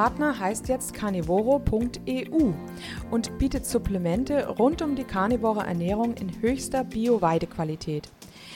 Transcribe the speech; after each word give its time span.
Partner 0.00 0.38
heißt 0.38 0.68
jetzt 0.68 0.94
carnivoro.eu 0.94 2.52
und 3.10 3.38
bietet 3.38 3.66
Supplemente 3.66 4.48
rund 4.48 4.80
um 4.80 4.96
die 4.96 5.04
karnivore 5.04 5.66
Ernährung 5.66 6.14
in 6.14 6.40
höchster 6.40 6.84
Bio-Weidequalität. 6.84 8.08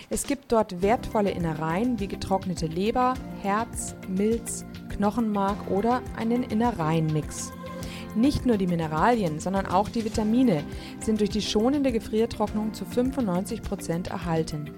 Es 0.09 0.27
gibt 0.27 0.51
dort 0.53 0.81
wertvolle 0.81 1.33
Innereien 1.33 2.01
wie 2.01 2.09
getrocknete 2.09 2.67
Leber, 2.67 3.13
Herz, 3.43 3.95
Milz, 4.09 4.65
Knochenmark 4.89 5.71
oder 5.71 6.01
einen 6.17 6.45
Innereienmix. 6.45 7.53
Nicht 8.15 8.47
nur 8.47 8.57
die 8.57 8.67
Mineralien, 8.67 9.39
sondern 9.39 9.67
auch 9.67 9.91
die 9.91 10.07
Vitamine 10.07 10.65
sind 10.99 11.21
durch 11.21 11.29
die 11.29 11.43
schonende 11.43 11.93
Gefriertrocknung 11.93 12.73
zu 12.73 12.87
95 12.87 13.61
Prozent 13.61 14.09
erhalten. 14.09 14.71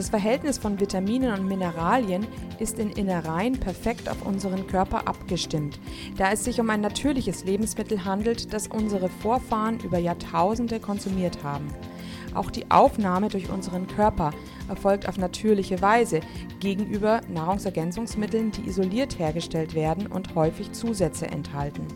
Das 0.00 0.08
Verhältnis 0.08 0.56
von 0.56 0.80
Vitaminen 0.80 1.38
und 1.38 1.46
Mineralien 1.46 2.26
ist 2.58 2.78
in 2.78 2.88
Innereien 2.88 3.60
perfekt 3.60 4.08
auf 4.08 4.24
unseren 4.24 4.66
Körper 4.66 5.06
abgestimmt, 5.06 5.78
da 6.16 6.32
es 6.32 6.42
sich 6.42 6.58
um 6.58 6.70
ein 6.70 6.80
natürliches 6.80 7.44
Lebensmittel 7.44 8.02
handelt, 8.06 8.54
das 8.54 8.66
unsere 8.66 9.10
Vorfahren 9.10 9.78
über 9.80 9.98
Jahrtausende 9.98 10.80
konsumiert 10.80 11.44
haben. 11.44 11.68
Auch 12.32 12.50
die 12.50 12.70
Aufnahme 12.70 13.28
durch 13.28 13.50
unseren 13.50 13.88
Körper 13.88 14.30
erfolgt 14.70 15.06
auf 15.06 15.18
natürliche 15.18 15.82
Weise 15.82 16.20
gegenüber 16.60 17.20
Nahrungsergänzungsmitteln, 17.28 18.52
die 18.52 18.70
isoliert 18.70 19.18
hergestellt 19.18 19.74
werden 19.74 20.06
und 20.06 20.34
häufig 20.34 20.72
Zusätze 20.72 21.26
enthalten. 21.26 21.86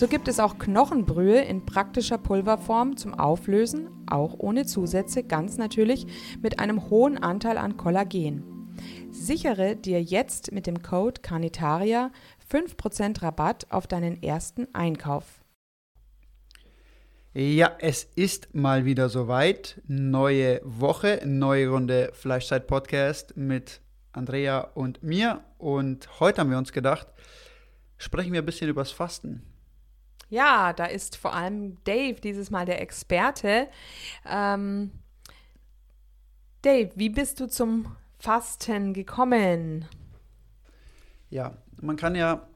So 0.00 0.08
gibt 0.08 0.28
es 0.28 0.40
auch 0.40 0.56
Knochenbrühe 0.56 1.42
in 1.42 1.66
praktischer 1.66 2.16
Pulverform 2.16 2.96
zum 2.96 3.12
Auflösen, 3.12 3.90
auch 4.08 4.34
ohne 4.38 4.64
Zusätze, 4.64 5.22
ganz 5.22 5.58
natürlich 5.58 6.06
mit 6.40 6.58
einem 6.58 6.88
hohen 6.88 7.18
Anteil 7.18 7.58
an 7.58 7.76
Kollagen. 7.76 8.72
Sichere 9.10 9.76
dir 9.76 10.02
jetzt 10.02 10.52
mit 10.52 10.66
dem 10.66 10.80
Code 10.80 11.20
Carnitaria 11.20 12.12
5% 12.50 13.20
Rabatt 13.20 13.66
auf 13.68 13.86
deinen 13.86 14.22
ersten 14.22 14.74
Einkauf. 14.74 15.42
Ja, 17.34 17.76
es 17.78 18.04
ist 18.16 18.54
mal 18.54 18.86
wieder 18.86 19.10
soweit. 19.10 19.82
Neue 19.86 20.62
Woche, 20.64 21.20
neue 21.26 21.68
Runde 21.68 22.08
Fleischzeit 22.14 22.66
Podcast 22.66 23.36
mit 23.36 23.82
Andrea 24.12 24.60
und 24.60 25.02
mir. 25.02 25.42
Und 25.58 26.20
heute 26.20 26.40
haben 26.40 26.50
wir 26.50 26.56
uns 26.56 26.72
gedacht, 26.72 27.08
sprechen 27.98 28.32
wir 28.32 28.40
ein 28.40 28.46
bisschen 28.46 28.70
übers 28.70 28.92
Fasten. 28.92 29.49
Ja, 30.30 30.72
da 30.72 30.86
ist 30.86 31.16
vor 31.16 31.34
allem 31.34 31.76
Dave 31.84 32.20
dieses 32.20 32.50
Mal 32.50 32.64
der 32.64 32.80
Experte. 32.80 33.68
Ähm, 34.24 34.92
Dave, 36.62 36.90
wie 36.94 37.08
bist 37.08 37.40
du 37.40 37.48
zum 37.48 37.96
Fasten 38.18 38.94
gekommen? 38.94 39.86
Ja, 41.30 41.56
man 41.80 41.96
kann 41.96 42.14
ja 42.14 42.46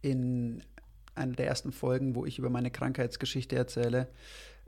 in 0.00 0.64
einer 1.14 1.34
der 1.34 1.46
ersten 1.46 1.72
Folgen, 1.72 2.16
wo 2.16 2.26
ich 2.26 2.38
über 2.38 2.50
meine 2.50 2.70
Krankheitsgeschichte 2.70 3.54
erzähle, 3.54 4.08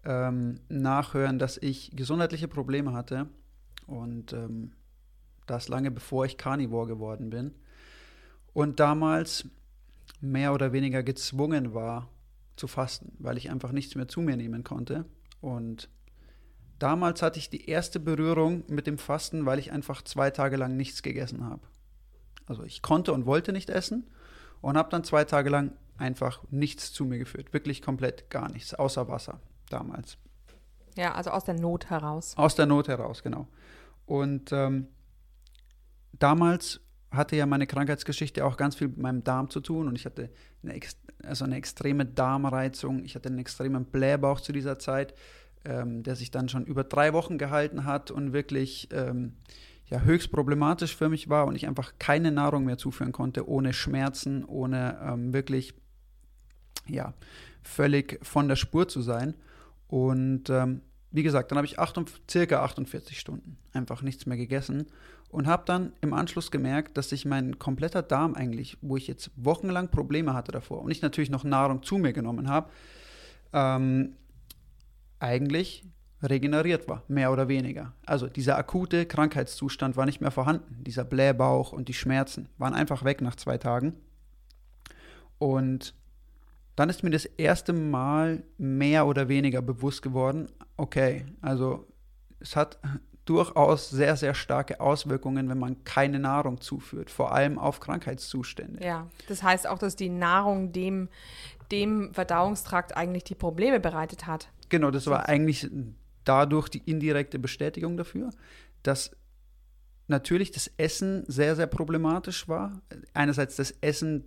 ähm, 0.04 0.60
nachhören, 0.68 1.38
dass 1.38 1.56
ich 1.56 1.90
gesundheitliche 1.96 2.46
Probleme 2.46 2.92
hatte 2.92 3.28
und 3.86 4.32
ähm, 4.32 4.72
das 5.46 5.68
lange 5.68 5.90
bevor 5.90 6.26
ich 6.26 6.38
Carnivore 6.38 6.86
geworden 6.86 7.30
bin. 7.30 7.54
Und 8.52 8.78
damals 8.78 9.48
mehr 10.20 10.55
oder 10.55 10.72
weniger 10.72 11.02
gezwungen 11.02 11.74
war 11.74 12.08
zu 12.56 12.68
fasten, 12.68 13.12
weil 13.18 13.36
ich 13.36 13.50
einfach 13.50 13.72
nichts 13.72 13.94
mehr 13.94 14.08
zu 14.08 14.20
mir 14.20 14.36
nehmen 14.36 14.64
konnte. 14.64 15.05
Und 15.40 15.89
damals 16.78 17.22
hatte 17.22 17.39
ich 17.39 17.50
die 17.50 17.68
erste 17.68 18.00
Berührung 18.00 18.64
mit 18.68 18.86
dem 18.86 18.98
Fasten, 18.98 19.46
weil 19.46 19.58
ich 19.58 19.72
einfach 19.72 20.02
zwei 20.02 20.30
Tage 20.30 20.56
lang 20.56 20.77
nichts 20.77 21.02
gegessen 21.02 21.44
habe. 21.44 21.62
Also 22.46 22.64
ich 22.64 22.83
konnte 22.83 23.12
und 23.12 23.27
wollte 23.27 23.52
nicht 23.52 23.70
essen 23.70 24.11
und 24.61 24.77
habe 24.77 24.90
dann 24.90 25.05
zwei 25.05 25.24
Tage 25.24 25.50
lang 25.50 25.72
einfach 25.96 26.42
nichts 26.50 26.92
zu 26.92 27.05
mir 27.05 27.18
geführt. 27.18 27.52
Wirklich 27.52 27.83
komplett 27.83 28.30
gar 28.30 28.50
nichts, 28.50 28.74
außer 28.74 29.08
Wasser 29.08 29.40
damals. 29.70 30.18
Ja, 30.96 31.14
also 31.14 31.30
aus 31.30 31.44
der 31.44 31.55
Not 31.55 31.90
heraus. 31.90 32.36
Aus 32.36 32.55
der 32.55 32.66
Not 32.66 32.89
heraus, 32.89 33.22
genau. 33.22 33.48
Und 34.06 34.52
ähm, 34.52 34.89
damals 36.12 36.80
hatte 37.17 37.36
ja 37.36 37.47
meine 37.47 37.67
Krankheitsgeschichte 37.67 38.45
auch 38.45 38.57
ganz 38.57 38.77
viel 38.77 38.89
mit 38.89 38.98
meinem 38.98 39.25
Darm 39.25 39.51
zu 39.51 39.61
tun 39.61 39.89
und 39.89 39.97
ich 39.97 40.05
hatte 40.07 40.30
eine, 40.63 40.79
also 41.25 41.45
eine 41.45 41.57
extreme 41.57 42.07
Darmreizung, 42.07 43.05
ich 43.05 43.14
hatte 43.14 43.29
einen 43.29 43.39
extremen 43.39 43.85
Blähbauch 43.85 44.41
zu 44.41 44.52
dieser 44.52 44.79
Zeit, 44.79 45.14
ähm, 45.64 46.02
der 46.02 46.17
sich 46.17 46.30
dann 46.30 46.48
schon 46.48 46.64
über 46.64 46.85
drei 46.85 47.13
Wochen 47.13 47.39
gehalten 47.39 47.85
hat 47.85 48.11
und 48.11 48.33
wirklich 48.33 48.89
ähm, 48.92 49.35
ja, 49.86 50.01
höchst 50.01 50.30
problematisch 50.30 50.97
für 50.97 51.08
mich 51.08 51.29
war 51.29 51.47
und 51.47 51.57
ich 51.57 51.67
einfach 51.67 51.95
keine 51.98 52.33
Nahrung 52.33 52.64
mehr 52.64 52.79
zuführen 52.79 53.13
konnte, 53.13 53.48
ohne 53.48 53.73
Schmerzen, 53.73 54.45
ohne 54.45 54.98
ähm, 55.02 55.33
wirklich 55.33 55.75
ja, 56.86 57.14
völlig 57.63 58.19
von 58.23 58.48
der 58.48 58.57
Spur 58.57 58.89
zu 58.89 59.02
sein. 59.02 59.35
Und 59.89 60.51
ähm, 60.51 60.81
wie 61.11 61.23
gesagt, 61.23 61.51
dann 61.51 61.58
habe 61.58 61.67
ich 61.67 61.79
48, 61.79 62.23
circa 62.31 62.63
48 62.63 63.19
Stunden 63.19 63.57
einfach 63.73 64.02
nichts 64.02 64.27
mehr 64.27 64.36
gegessen 64.36 64.86
und 65.34 65.48
habe 65.48 65.64
dann 65.67 65.92
im 66.00 66.14
Anschluss 66.14 66.52
gemerkt, 66.52 66.96
dass 66.96 67.08
sich 67.08 67.24
mein 67.24 67.58
kompletter 67.58 68.02
Darm 68.02 68.34
eigentlich, 68.34 68.78
wo 68.83 68.96
ich 68.96 69.08
jetzt 69.08 69.33
wochenlang 69.34 69.89
Probleme 69.89 70.33
hatte 70.33 70.52
davor 70.52 70.83
und 70.83 70.92
ich 70.92 71.02
natürlich 71.02 71.28
noch 71.28 71.42
Nahrung 71.42 71.83
zu 71.83 71.98
mir 71.98 72.12
genommen 72.12 72.48
habe, 72.48 72.70
ähm, 73.52 74.14
eigentlich 75.18 75.84
regeneriert 76.22 76.89
war, 76.89 77.02
mehr 77.08 77.33
oder 77.33 77.48
weniger. 77.48 77.92
Also 78.06 78.28
dieser 78.28 78.56
akute 78.56 79.06
Krankheitszustand 79.06 79.96
war 79.96 80.06
nicht 80.06 80.20
mehr 80.20 80.30
vorhanden. 80.30 80.84
Dieser 80.84 81.05
Blähbauch 81.05 81.72
und 81.72 81.89
die 81.89 81.95
Schmerzen 81.95 82.48
waren 82.56 82.72
einfach 82.72 83.05
weg 83.05 83.20
nach 83.20 83.34
zwei 83.34 83.58
Tagen. 83.58 83.95
Und 85.39 85.95
dann 86.77 86.89
ist 86.89 87.02
mir 87.02 87.11
das 87.11 87.24
erste 87.24 87.72
Mal 87.72 88.45
mehr 88.56 89.05
oder 89.06 89.28
weniger 89.28 89.62
bewusst 89.62 90.01
geworden, 90.01 90.46
okay, 90.77 91.27
also 91.40 91.89
es 92.39 92.55
hat 92.55 92.78
durchaus 93.24 93.89
sehr, 93.89 94.17
sehr 94.17 94.35
starke 94.35 94.80
Auswirkungen, 94.80 95.48
wenn 95.48 95.58
man 95.58 95.83
keine 95.85 96.18
Nahrung 96.18 96.61
zuführt, 96.61 97.11
vor 97.11 97.33
allem 97.33 97.58
auf 97.58 97.80
Krankheitszustände. 97.80 98.85
Ja, 98.85 99.08
das 99.29 99.42
heißt 99.42 99.67
auch, 99.67 99.79
dass 99.79 99.96
die 99.96 100.11
Nahrung 100.11 100.73
dem, 100.73 101.08
dem 101.70 102.13
Verdauungstrakt 102.13 102.96
eigentlich 102.96 103.24
die 103.24 103.34
Probleme 103.34 103.80
bereitet 103.80 104.27
hat. 104.27 104.48
Genau, 104.68 104.90
das 104.90 105.07
war 105.07 105.29
eigentlich 105.29 105.70
dadurch 106.24 106.68
die 106.68 106.83
indirekte 106.84 107.39
Bestätigung 107.39 107.96
dafür, 107.96 108.30
dass 108.83 109.11
natürlich 110.07 110.51
das 110.51 110.70
Essen 110.77 111.24
sehr, 111.27 111.57
sehr 111.57 111.67
problematisch 111.67 112.48
war. 112.48 112.83
Einerseits 113.14 113.57
das 113.57 113.70
Essen, 113.80 114.24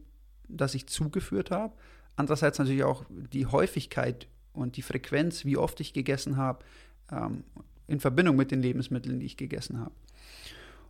das 0.48 0.74
ich 0.74 0.88
zugeführt 0.88 1.52
habe, 1.52 1.76
andererseits 2.16 2.58
natürlich 2.58 2.84
auch 2.84 3.06
die 3.10 3.46
Häufigkeit 3.46 4.28
und 4.54 4.76
die 4.78 4.82
Frequenz, 4.82 5.46
wie 5.46 5.58
oft 5.58 5.80
ich 5.80 5.94
gegessen 5.94 6.38
habe, 6.38 6.66
ähm, 7.12 7.44
in 7.88 8.00
Verbindung 8.00 8.36
mit 8.36 8.52
den 8.52 8.62
Lebensmitteln, 8.62 9.20
die 9.20 9.26
ich 9.26 9.38
gegessen 9.38 9.80
habe. 9.80 9.94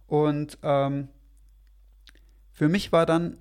Und 0.07 0.57
ähm, 0.63 1.09
für 2.51 2.69
mich 2.69 2.91
war 2.91 3.05
dann 3.05 3.37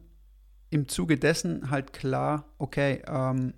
im 0.71 0.89
Zuge 0.89 1.17
dessen 1.17 1.71
halt 1.71 1.93
klar, 1.93 2.45
okay, 2.59 3.03
ähm, 3.07 3.55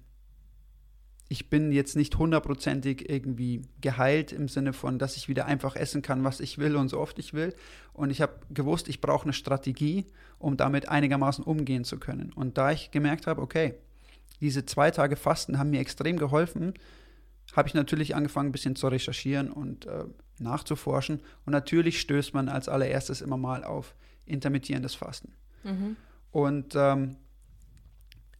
ich 1.29 1.51
bin 1.51 1.73
jetzt 1.73 1.95
nicht 1.95 2.17
hundertprozentig 2.17 3.11
irgendwie 3.11 3.63
geheilt 3.81 4.33
im 4.33 4.49
Sinne 4.49 4.73
von, 4.73 4.99
dass 4.99 5.17
ich 5.17 5.29
wieder 5.29 5.45
einfach 5.45 5.77
essen 5.77 6.01
kann, 6.01 6.25
was 6.25 6.41
ich 6.41 6.57
will 6.59 6.75
und 6.77 6.89
so 6.89 6.99
oft 6.99 7.19
ich 7.19 7.35
will. 7.35 7.55
Und 7.93 8.11
ich 8.11 8.23
habe 8.23 8.35
gewusst, 8.51 8.89
ich 8.89 9.01
brauche 9.01 9.25
eine 9.25 9.35
Strategie, 9.35 10.07
um 10.39 10.57
damit 10.57 10.89
einigermaßen 10.89 11.45
umgehen 11.45 11.85
zu 11.85 11.99
können. 11.99 12.33
Und 12.33 12.57
da 12.57 12.73
ich 12.73 12.91
gemerkt 12.91 13.27
habe, 13.27 13.43
okay, 13.43 13.75
diese 14.41 14.65
zwei 14.65 14.91
Tage 14.91 15.17
Fasten 15.17 15.59
haben 15.59 15.71
mir 15.71 15.81
extrem 15.81 16.17
geholfen, 16.17 16.75
habe 17.59 17.69
ich 17.69 17.75
natürlich 17.75 18.15
angefangen, 18.15 18.49
ein 18.49 18.53
bisschen 18.53 18.77
zu 18.77 18.89
recherchieren 18.89 19.51
und 19.51 19.87
äh, 19.87 20.05
nachzuforschen. 20.39 21.21
Und 21.45 21.53
natürlich 21.53 22.01
stößt 22.01 22.33
man 22.33 22.49
als 22.49 22.69
allererstes 22.69 23.21
immer 23.21 23.37
mal 23.37 23.65
auf 23.65 23.95
intermittierendes 24.25 24.95
Fasten. 24.95 25.33
Mhm. 25.65 25.97
Und 26.31 26.75
ähm, 26.77 27.17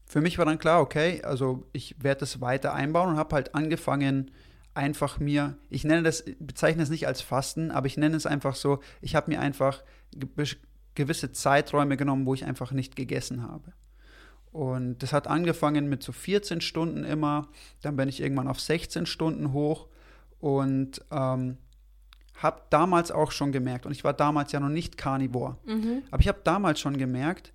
für 0.07 0.21
mich 0.21 0.39
war 0.39 0.47
dann 0.47 0.59
klar, 0.59 0.81
okay, 0.81 1.23
also 1.23 1.67
ich 1.73 2.03
werde 2.03 2.21
das 2.21 2.41
weiter 2.41 2.73
einbauen 2.73 3.11
und 3.11 3.17
habe 3.17 3.35
halt 3.35 3.55
angefangen, 3.55 4.31
einfach 4.75 5.19
mir, 5.19 5.59
ich 5.69 5.85
nenne 5.85 6.03
das, 6.03 6.25
bezeichne 6.39 6.83
es 6.83 6.89
nicht 6.89 7.07
als 7.07 7.21
Fasten, 7.21 7.71
aber 7.71 7.89
ich 7.89 7.97
nenne 7.97 8.17
es 8.17 8.27
einfach 8.27 8.55
so, 8.55 8.81
ich 9.01 9.17
habe 9.17 9.31
mir 9.31 9.41
einfach 9.41 9.83
gewisse 10.95 11.33
Zeiträume 11.33 11.97
genommen, 11.97 12.27
wo 12.27 12.35
ich 12.35 12.45
einfach 12.45 12.73
nicht 12.73 12.95
gegessen 12.95 13.43
habe. 13.43 13.73
Und 14.53 14.99
das 15.03 15.13
hat 15.13 15.27
angefangen 15.27 15.89
mit 15.89 16.03
so 16.03 16.13
14 16.13 16.61
Stunden 16.61 17.05
immer, 17.05 17.49
dann 17.83 17.97
bin 17.97 18.09
ich 18.09 18.21
irgendwann 18.21 18.49
auf 18.49 18.61
16 18.61 19.07
Stunden 19.07 19.53
hoch 19.53 19.87
und 20.41 21.03
ähm, 21.11 21.59
habe 22.35 22.63
damals 22.71 23.11
auch 23.11 23.31
schon 23.33 23.53
gemerkt, 23.53 23.85
und 23.85 23.93
ich 23.93 24.05
war 24.05 24.13
damals 24.15 24.53
ja 24.53 24.61
noch 24.61 24.69
nicht 24.69 24.97
Carnivore, 24.97 25.57
Mhm. 25.67 26.03
aber 26.11 26.21
ich 26.21 26.29
habe 26.29 26.41
damals 26.45 26.81
schon 26.81 26.97
gemerkt, 26.97 27.53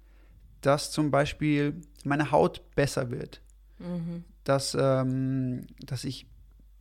dass 0.61 0.91
zum 0.91 1.09
Beispiel 1.11 1.81
meine 2.03 2.31
Haut 2.31 2.61
besser 2.75 3.09
wird, 3.09 3.41
Mhm. 3.79 4.23
dass, 4.43 4.77
ähm, 4.79 5.65
dass 5.85 6.03
ich 6.03 6.27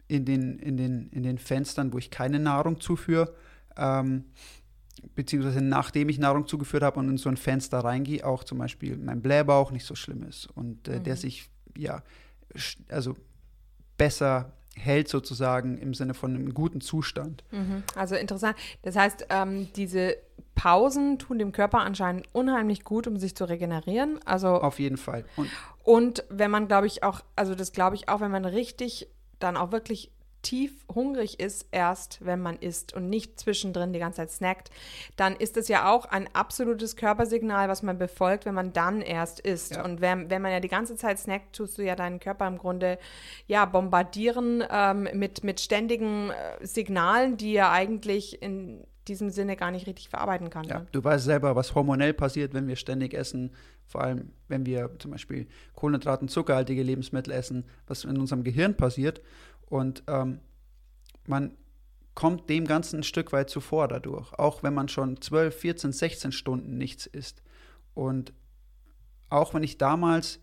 in 0.09 0.25
den, 0.25 0.59
in, 0.59 0.77
den, 0.77 1.09
in 1.11 1.23
den 1.23 1.39
Fenstern, 1.39 1.93
wo 1.93 1.99
ich 1.99 2.11
keine 2.11 2.39
Nahrung 2.39 2.81
zuführe, 2.81 3.35
ähm, 3.77 4.25
beziehungsweise 5.15 5.63
nachdem 5.63 6.09
ich 6.09 6.19
Nahrung 6.19 6.47
zugeführt 6.47 6.83
habe 6.83 6.99
und 6.99 7.09
in 7.09 7.17
so 7.17 7.29
ein 7.29 7.37
Fenster 7.37 7.81
reingehe, 7.81 8.27
auch 8.27 8.45
zum 8.45 8.59
Beispiel 8.59 8.97
mein 8.97 9.23
Blähbauch 9.23 9.71
nicht 9.71 9.87
so 9.87 9.95
schlimm 9.95 10.23
ist 10.23 10.47
und 10.55 10.89
äh, 10.89 11.01
der 11.01 11.15
Mhm. 11.15 11.19
sich 11.19 11.51
ja 11.77 12.03
also 12.89 13.17
besser 13.97 14.53
hält 14.75 15.09
sozusagen 15.09 15.77
im 15.79 15.93
Sinne 15.95 16.15
von 16.15 16.35
einem 16.35 16.55
guten 16.55 16.81
Zustand. 16.81 17.45
Mhm. 17.51 17.83
Also 17.95 18.15
interessant. 18.15 18.57
Das 18.83 18.97
heißt, 18.97 19.27
ähm, 19.29 19.69
diese 19.77 20.17
Pausen 20.55 21.19
tun 21.19 21.39
dem 21.39 21.53
Körper 21.53 21.81
anscheinend 21.81 22.27
unheimlich 22.33 22.83
gut, 22.85 23.07
um 23.07 23.19
sich 23.19 23.35
zu 23.35 23.45
regenerieren. 23.45 24.19
Also 24.25 24.49
Auf 24.49 24.79
jeden 24.79 24.97
Fall. 24.97 25.25
Und 25.37 25.51
Und 25.85 26.25
wenn 26.31 26.51
man, 26.51 26.69
glaube 26.69 26.87
ich, 26.87 27.03
auch, 27.03 27.21
also 27.37 27.55
das 27.55 27.73
glaube 27.73 27.97
ich 27.97 28.09
auch, 28.09 28.21
wenn 28.21 28.31
man 28.31 28.45
richtig 28.45 29.09
dann 29.41 29.57
auch 29.57 29.73
wirklich 29.73 30.11
tief 30.43 30.85
hungrig 30.93 31.41
ist, 31.41 31.67
erst 31.71 32.25
wenn 32.25 32.41
man 32.41 32.57
isst 32.59 32.93
und 32.93 33.09
nicht 33.09 33.39
zwischendrin 33.39 33.93
die 33.93 33.99
ganze 33.99 34.17
Zeit 34.17 34.31
snackt, 34.31 34.71
dann 35.17 35.37
ist 35.37 35.57
es 35.57 35.69
ja 35.69 35.91
auch 35.91 36.05
ein 36.07 36.29
absolutes 36.35 36.97
Körpersignal, 36.97 37.69
was 37.69 37.83
man 37.83 37.99
befolgt, 37.99 38.45
wenn 38.45 38.55
man 38.55 38.73
dann 38.73 39.01
erst 39.01 39.41
isst. 39.41 39.77
Ja. 39.77 39.85
Und 39.85 40.01
wenn, 40.01 40.31
wenn 40.31 40.43
man 40.43 40.53
ja 40.53 40.61
die 40.61 40.69
ganze 40.69 40.97
Zeit 40.97 41.19
snackt, 41.19 41.57
tust 41.57 41.79
du 41.79 41.83
ja 41.83 41.97
deinen 41.97 42.21
Körper 42.21 42.47
im 42.47 42.59
Grunde 42.59 42.99
ja 43.47 43.65
bombardieren 43.65 44.65
ähm, 44.71 45.09
mit, 45.15 45.45
mit 45.45 45.61
ständigen 45.61 46.31
äh, 46.31 46.67
Signalen, 46.67 47.37
die 47.37 47.55
er 47.55 47.71
eigentlich 47.71 48.43
in 48.43 48.85
diesem 49.09 49.31
Sinne 49.31 49.57
gar 49.57 49.71
nicht 49.71 49.87
richtig 49.87 50.09
verarbeiten 50.09 50.51
kann. 50.51 50.65
Ja, 50.65 50.81
Ne? 50.81 50.87
du 50.93 51.03
weißt 51.03 51.25
selber, 51.25 51.57
was 51.57 51.75
hormonell 51.75 52.13
passiert, 52.13 52.55
wenn 52.55 52.69
wir 52.69 52.77
ständig 52.77 53.15
essen. 53.15 53.51
Vor 53.85 54.03
allem, 54.03 54.31
wenn 54.49 54.65
wir 54.65 54.91
zum 54.99 55.11
Beispiel 55.11 55.49
Kohlenhydraten, 55.75 56.29
zuckerhaltige 56.29 56.83
Lebensmittel 56.83 57.33
essen, 57.33 57.65
was 57.87 58.05
in 58.05 58.17
unserem 58.17 58.45
Gehirn 58.45 58.77
passiert. 58.77 59.21
Und 59.73 60.03
ähm, 60.07 60.41
man 61.27 61.57
kommt 62.15 62.51
dem 62.51 62.67
Ganzen 62.67 63.01
ein 63.01 63.05
Stück 63.05 63.33
weit 63.33 63.49
zuvor 63.49 63.89
dadurch, 63.89 64.31
auch 64.35 64.63
wenn 64.63 64.75
man 64.75 64.89
schon 64.89 65.19
12, 65.19 65.57
14, 65.57 65.93
16 65.93 66.33
Stunden 66.33 66.77
nichts 66.77 67.07
isst. 67.07 67.43
Und 67.95 68.35
auch 69.31 69.55
wenn 69.55 69.63
ich 69.63 69.79
damals 69.79 70.41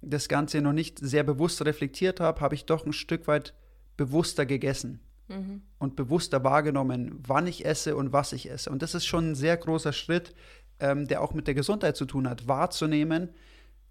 das 0.00 0.30
Ganze 0.30 0.62
noch 0.62 0.72
nicht 0.72 0.98
sehr 0.98 1.22
bewusst 1.22 1.62
reflektiert 1.66 2.18
habe, 2.18 2.40
habe 2.40 2.54
ich 2.54 2.64
doch 2.64 2.86
ein 2.86 2.94
Stück 2.94 3.28
weit 3.28 3.52
bewusster 3.98 4.46
gegessen 4.46 5.00
Mhm. 5.28 5.60
und 5.78 5.94
bewusster 5.94 6.42
wahrgenommen, 6.42 7.20
wann 7.26 7.46
ich 7.46 7.66
esse 7.66 7.94
und 7.94 8.12
was 8.14 8.32
ich 8.32 8.50
esse. 8.50 8.70
Und 8.70 8.80
das 8.80 8.94
ist 8.94 9.04
schon 9.04 9.32
ein 9.32 9.34
sehr 9.34 9.58
großer 9.58 9.92
Schritt, 9.92 10.34
ähm, 10.80 11.06
der 11.06 11.20
auch 11.20 11.34
mit 11.34 11.46
der 11.46 11.54
Gesundheit 11.54 11.94
zu 11.94 12.06
tun 12.06 12.26
hat, 12.26 12.48
wahrzunehmen, 12.48 13.28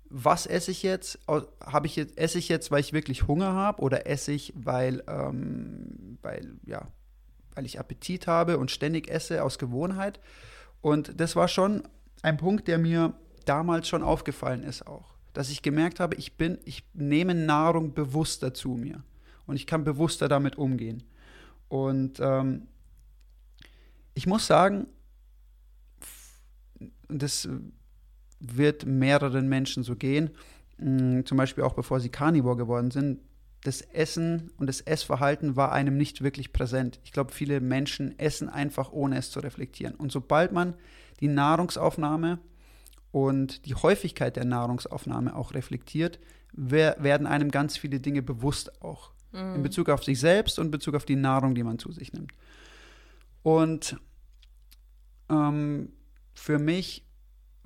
was 0.09 0.45
esse 0.45 0.71
ich 0.71 0.83
jetzt? 0.83 1.19
Habe 1.27 1.87
ich 1.87 1.95
jetzt 1.95 2.17
esse 2.17 2.39
ich 2.39 2.49
jetzt, 2.49 2.71
weil 2.71 2.81
ich 2.81 2.93
wirklich 2.93 3.27
Hunger 3.27 3.53
habe, 3.53 3.81
oder 3.81 4.07
esse 4.07 4.31
ich, 4.31 4.53
weil, 4.55 5.03
ähm, 5.07 6.17
weil 6.21 6.55
ja, 6.65 6.87
weil 7.53 7.65
ich 7.65 7.79
Appetit 7.79 8.27
habe 8.27 8.57
und 8.57 8.71
ständig 8.71 9.09
esse 9.09 9.43
aus 9.43 9.59
Gewohnheit? 9.59 10.19
Und 10.81 11.19
das 11.19 11.35
war 11.35 11.47
schon 11.47 11.83
ein 12.21 12.37
Punkt, 12.37 12.67
der 12.67 12.77
mir 12.77 13.13
damals 13.45 13.87
schon 13.87 14.03
aufgefallen 14.03 14.63
ist 14.63 14.87
auch, 14.87 15.13
dass 15.33 15.49
ich 15.49 15.61
gemerkt 15.61 15.99
habe, 15.99 16.15
ich 16.15 16.37
bin, 16.37 16.57
ich 16.65 16.83
nehme 16.93 17.35
Nahrung 17.35 17.93
bewusster 17.93 18.53
zu 18.53 18.69
mir 18.69 19.03
und 19.45 19.55
ich 19.55 19.67
kann 19.67 19.83
bewusster 19.83 20.27
damit 20.27 20.57
umgehen. 20.57 21.03
Und 21.67 22.19
ähm, 22.19 22.67
ich 24.13 24.27
muss 24.27 24.47
sagen, 24.47 24.87
das 27.07 27.47
wird 28.39 28.85
mehreren 28.85 29.47
Menschen 29.49 29.83
so 29.83 29.95
gehen, 29.95 30.31
mh, 30.77 31.25
zum 31.25 31.37
Beispiel 31.37 31.63
auch 31.63 31.73
bevor 31.73 31.99
sie 31.99 32.09
Carnivore 32.09 32.57
geworden 32.57 32.91
sind, 32.91 33.19
das 33.63 33.81
Essen 33.81 34.51
und 34.57 34.67
das 34.67 34.81
Essverhalten 34.81 35.55
war 35.55 35.71
einem 35.73 35.97
nicht 35.97 36.23
wirklich 36.23 36.53
präsent. 36.53 36.99
Ich 37.03 37.11
glaube, 37.11 37.33
viele 37.33 37.59
Menschen 37.59 38.17
essen 38.17 38.47
einfach, 38.47 38.91
ohne 38.91 39.17
es 39.17 39.31
zu 39.31 39.41
reflektieren. 39.41 39.95
Und 39.95 40.11
sobald 40.11 40.53
man 40.53 40.75
die 41.19 41.27
Nahrungsaufnahme 41.27 42.39
und 43.11 43.65
die 43.65 43.75
Häufigkeit 43.75 44.37
der 44.37 44.45
Nahrungsaufnahme 44.45 45.35
auch 45.35 45.53
reflektiert, 45.53 46.19
wer, 46.53 47.03
werden 47.03 47.27
einem 47.27 47.51
ganz 47.51 47.77
viele 47.77 47.99
Dinge 47.99 48.21
bewusst 48.21 48.81
auch. 48.81 49.11
In 49.55 49.61
Bezug 49.61 49.89
auf 49.89 50.03
sich 50.03 50.19
selbst 50.19 50.57
und 50.57 50.67
in 50.67 50.71
Bezug 50.71 50.95
auf 50.95 51.05
die 51.05 51.15
Nahrung, 51.15 51.53
die 51.53 51.63
man 51.63 51.77
zu 51.77 51.91
sich 51.91 52.13
nimmt. 52.13 52.31
Und 53.43 53.97
ähm, 55.29 55.91
für 56.33 56.59
mich 56.59 57.05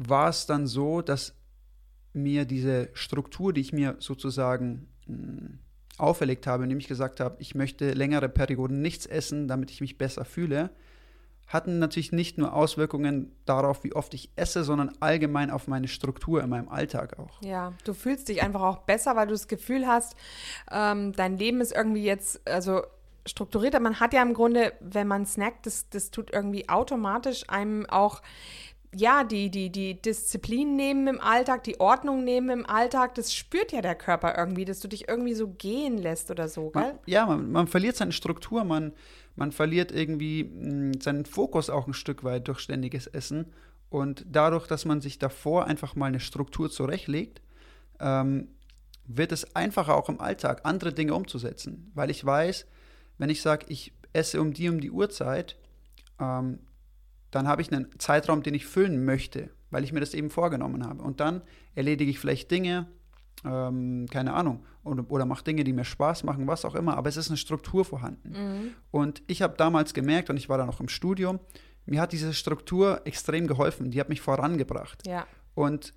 war 0.10 0.30
es 0.30 0.46
dann 0.46 0.68
so, 0.68 1.02
dass 1.02 1.36
mir 2.14 2.46
diese 2.46 2.90
Struktur, 2.94 3.54
die 3.54 3.62
ich 3.62 3.74
mir 3.74 3.96
sozusagen 4.00 4.88
mh, 5.08 5.58
auferlegt 5.98 6.48
habe, 6.48 6.64
indem 6.64 6.80
ich 6.80 6.88
gesagt 6.88 7.20
habe, 7.20 7.36
ich 7.40 7.56
möchte 7.56 7.92
längere 7.94 8.30
Perioden 8.30 8.82
nichts 8.82 9.06
essen, 9.06 9.48
damit 9.48 9.72
ich 9.72 9.82
mich 9.82 9.98
besser 9.98 10.26
fühle, 10.26 10.72
hatten 11.48 11.80
natürlich 11.80 12.12
nicht 12.12 12.38
nur 12.38 12.54
Auswirkungen 12.54 13.32
darauf, 13.46 13.84
wie 13.84 13.94
oft 13.94 14.14
ich 14.14 14.32
esse, 14.36 14.64
sondern 14.64 14.92
allgemein 15.00 15.52
auf 15.52 15.68
meine 15.68 15.88
Struktur 15.88 16.42
in 16.42 16.50
meinem 16.50 16.70
Alltag 16.70 17.20
auch. 17.20 17.42
Ja, 17.42 17.74
du 17.84 17.94
fühlst 17.94 18.30
dich 18.30 18.42
einfach 18.42 18.62
auch 18.62 18.78
besser, 18.80 19.16
weil 19.16 19.28
du 19.28 19.34
das 19.34 19.48
Gefühl 19.48 19.86
hast, 19.86 20.16
ähm, 20.72 21.14
dein 21.14 21.38
Leben 21.38 21.62
ist 21.62 21.74
irgendwie 21.74 22.04
jetzt, 22.04 22.48
also 22.48 22.84
strukturierter. 23.26 23.80
Man 23.80 24.00
hat 24.00 24.14
ja 24.14 24.22
im 24.22 24.34
Grunde, 24.34 24.74
wenn 24.80 25.08
man 25.08 25.26
snackt, 25.26 25.66
das, 25.66 25.90
das 25.90 26.12
tut 26.12 26.32
irgendwie 26.32 26.70
automatisch 26.70 27.50
einem 27.50 27.86
auch, 27.90 28.22
ja, 28.96 29.24
die, 29.24 29.50
die, 29.50 29.72
die 29.72 30.02
Disziplin 30.02 30.76
nehmen 30.76 31.08
im 31.08 31.22
Alltag, 31.22 31.64
die 31.64 31.80
Ordnung 31.80 32.24
nehmen 32.24 32.50
im 32.50 32.66
Alltag, 32.66 33.16
das 33.16 33.34
spürt 33.34 33.72
ja 33.72 33.82
der 33.82 33.96
Körper 33.96 34.38
irgendwie, 34.38 34.66
dass 34.66 34.80
du 34.80 34.88
dich 34.88 35.08
irgendwie 35.08 35.34
so 35.34 35.48
gehen 35.48 35.98
lässt 35.98 36.32
oder 36.32 36.48
so, 36.48 36.70
gell? 36.70 36.82
Man, 36.82 37.00
ja, 37.06 37.26
man, 37.26 37.52
man 37.52 37.68
verliert 37.68 37.96
seine 37.96 38.12
Struktur, 38.12 38.64
man, 38.64 38.94
man 39.36 39.52
verliert 39.52 39.92
irgendwie 39.92 40.44
mh, 40.44 41.00
seinen 41.02 41.26
Fokus 41.26 41.70
auch 41.70 41.88
ein 41.88 41.94
Stück 41.94 42.24
weit 42.24 42.48
durch 42.48 42.60
ständiges 42.60 43.08
Essen. 43.08 43.54
Und 43.90 44.26
dadurch, 44.28 44.68
dass 44.68 44.86
man 44.86 45.02
sich 45.02 45.20
davor 45.20 45.66
einfach 45.66 45.96
mal 45.96 46.08
eine 46.08 46.20
Struktur 46.20 46.72
zurechtlegt, 46.72 47.42
ähm, 48.00 48.50
wird 49.06 49.32
es 49.32 49.56
einfacher 49.56 49.96
auch 49.96 50.10
im 50.10 50.20
Alltag, 50.20 50.62
andere 50.64 50.94
Dinge 50.94 51.14
umzusetzen. 51.14 51.92
Weil 51.94 52.10
ich 52.10 52.26
weiß, 52.26 52.66
wenn 53.18 53.30
ich 53.30 53.42
sage, 53.42 53.66
ich 53.70 53.94
esse 54.14 54.42
um 54.42 54.54
die 54.54 54.70
um 54.70 54.80
die 54.80 54.92
Uhrzeit, 54.92 55.58
ähm, 56.20 56.60
dann 57.34 57.48
habe 57.48 57.62
ich 57.62 57.72
einen 57.72 57.88
Zeitraum, 57.98 58.44
den 58.44 58.54
ich 58.54 58.66
füllen 58.66 59.04
möchte, 59.06 59.50
weil 59.72 59.84
ich 59.84 59.92
mir 59.92 60.00
das 60.00 60.14
eben 60.14 60.30
vorgenommen 60.30 60.86
habe. 60.86 61.02
Und 61.02 61.20
dann 61.20 61.42
erledige 61.74 62.12
ich 62.12 62.20
vielleicht 62.20 62.52
Dinge, 62.52 62.88
ähm, 63.44 64.06
keine 64.12 64.34
Ahnung, 64.34 64.64
oder, 64.84 65.10
oder 65.10 65.26
mache 65.26 65.44
Dinge, 65.44 65.64
die 65.64 65.74
mir 65.74 65.86
Spaß 65.86 66.24
machen, 66.24 66.46
was 66.48 66.64
auch 66.64 66.76
immer, 66.76 66.96
aber 66.96 67.10
es 67.10 67.18
ist 67.18 67.30
eine 67.30 67.38
Struktur 67.38 67.86
vorhanden. 67.86 68.76
Und 68.92 69.24
ich 69.28 69.42
habe 69.42 69.58
damals 69.58 69.94
gemerkt, 69.94 70.30
und 70.30 70.38
ich 70.38 70.48
war 70.48 70.58
da 70.58 70.66
noch 70.66 70.80
im 70.80 70.90
Studium, 70.90 71.40
mir 71.86 72.02
hat 72.02 72.14
diese 72.14 72.34
Struktur 72.34 73.02
extrem 73.06 73.48
geholfen, 73.48 73.92
die 73.92 74.00
hat 74.00 74.10
mich 74.10 74.22
vorangebracht. 74.22 75.06
Ja. 75.08 75.26
Und 75.56 75.94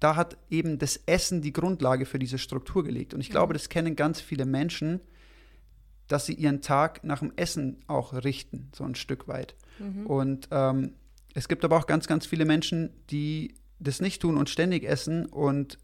da 0.00 0.14
hat 0.14 0.36
eben 0.50 0.78
das 0.78 0.96
Essen 1.06 1.42
die 1.42 1.52
Grundlage 1.52 2.06
für 2.06 2.18
diese 2.18 2.38
Struktur 2.38 2.84
gelegt. 2.84 3.14
Und 3.14 3.20
ich 3.20 3.30
glaube, 3.30 3.52
das 3.52 3.68
kennen 3.68 3.96
ganz 3.96 4.20
viele 4.20 4.46
Menschen, 4.46 5.00
dass 6.06 6.26
sie 6.26 6.34
ihren 6.34 6.62
Tag 6.62 7.04
nach 7.04 7.18
dem 7.18 7.32
Essen 7.36 7.82
auch 7.86 8.12
richten, 8.12 8.70
so 8.74 8.84
ein 8.84 8.94
Stück 8.94 9.28
weit. 9.28 9.54
Und 10.04 10.48
ähm, 10.50 10.92
es 11.34 11.48
gibt 11.48 11.64
aber 11.64 11.76
auch 11.76 11.86
ganz, 11.86 12.06
ganz 12.06 12.26
viele 12.26 12.44
Menschen, 12.44 12.90
die 13.10 13.54
das 13.78 14.00
nicht 14.00 14.22
tun 14.22 14.36
und 14.36 14.50
ständig 14.50 14.84
essen 14.84 15.26
und, 15.26 15.78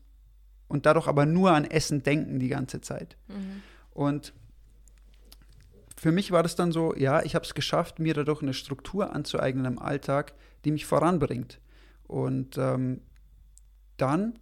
und 0.68 0.86
dadurch 0.86 1.06
aber 1.06 1.26
nur 1.26 1.52
an 1.52 1.64
Essen 1.64 2.02
denken 2.02 2.38
die 2.38 2.48
ganze 2.48 2.80
Zeit. 2.80 3.16
Und 3.90 4.32
für 5.96 6.12
mich 6.12 6.32
war 6.32 6.42
das 6.42 6.56
dann 6.56 6.72
so, 6.72 6.94
ja, 6.96 7.22
ich 7.22 7.34
habe 7.34 7.44
es 7.44 7.54
geschafft, 7.54 7.98
mir 7.98 8.14
dadurch 8.14 8.42
eine 8.42 8.52
Struktur 8.52 9.14
anzueignen 9.14 9.64
im 9.64 9.78
Alltag, 9.78 10.34
die 10.64 10.72
mich 10.72 10.86
voranbringt. 10.86 11.60
Und 12.06 12.58
ähm, 12.58 13.00
dann 13.96 14.38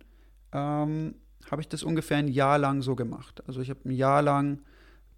ähm, 0.52 1.14
habe 1.50 1.60
ich 1.60 1.68
das 1.68 1.82
ungefähr 1.82 2.16
ein 2.16 2.28
Jahr 2.28 2.58
lang 2.58 2.82
so 2.82 2.96
gemacht. 2.96 3.42
Also 3.46 3.60
ich 3.60 3.70
habe 3.70 3.80
ein 3.84 3.92
Jahr 3.92 4.22
lang 4.22 4.62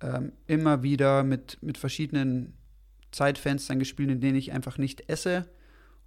ähm, 0.00 0.32
immer 0.46 0.82
wieder 0.82 1.22
mit, 1.22 1.58
mit 1.62 1.78
verschiedenen 1.78 2.54
Zeitfenstern 3.14 3.78
gespielt, 3.78 4.10
in 4.10 4.20
denen 4.20 4.36
ich 4.36 4.52
einfach 4.52 4.76
nicht 4.78 5.08
esse 5.08 5.46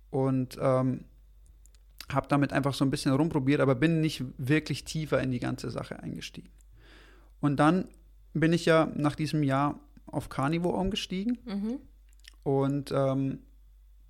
und 0.10 0.58
ähm, 0.62 1.06
habe 2.12 2.28
damit 2.30 2.54
einfach 2.54 2.74
so 2.74 2.86
ein 2.86 2.92
bisschen 2.92 3.14
rumprobiert, 3.14 3.60
aber 3.62 3.76
bin 3.76 4.00
nicht 4.02 4.24
wirklich 4.38 4.84
tiefer 4.86 5.22
in 5.22 5.32
die 5.32 5.40
ganze 5.40 5.70
Sache 5.72 6.02
eingestiegen. 6.02 6.50
Und 7.42 7.58
dann 7.58 7.88
bin 8.34 8.54
ich 8.54 8.66
ja 8.66 8.92
nach 8.96 9.16
diesem 9.16 9.44
Jahr 9.44 9.80
auf 10.06 10.30
Carnivore 10.30 10.78
umgestiegen 10.78 11.38
Mhm. 11.46 11.80
und 12.44 12.92
ähm, 12.92 13.40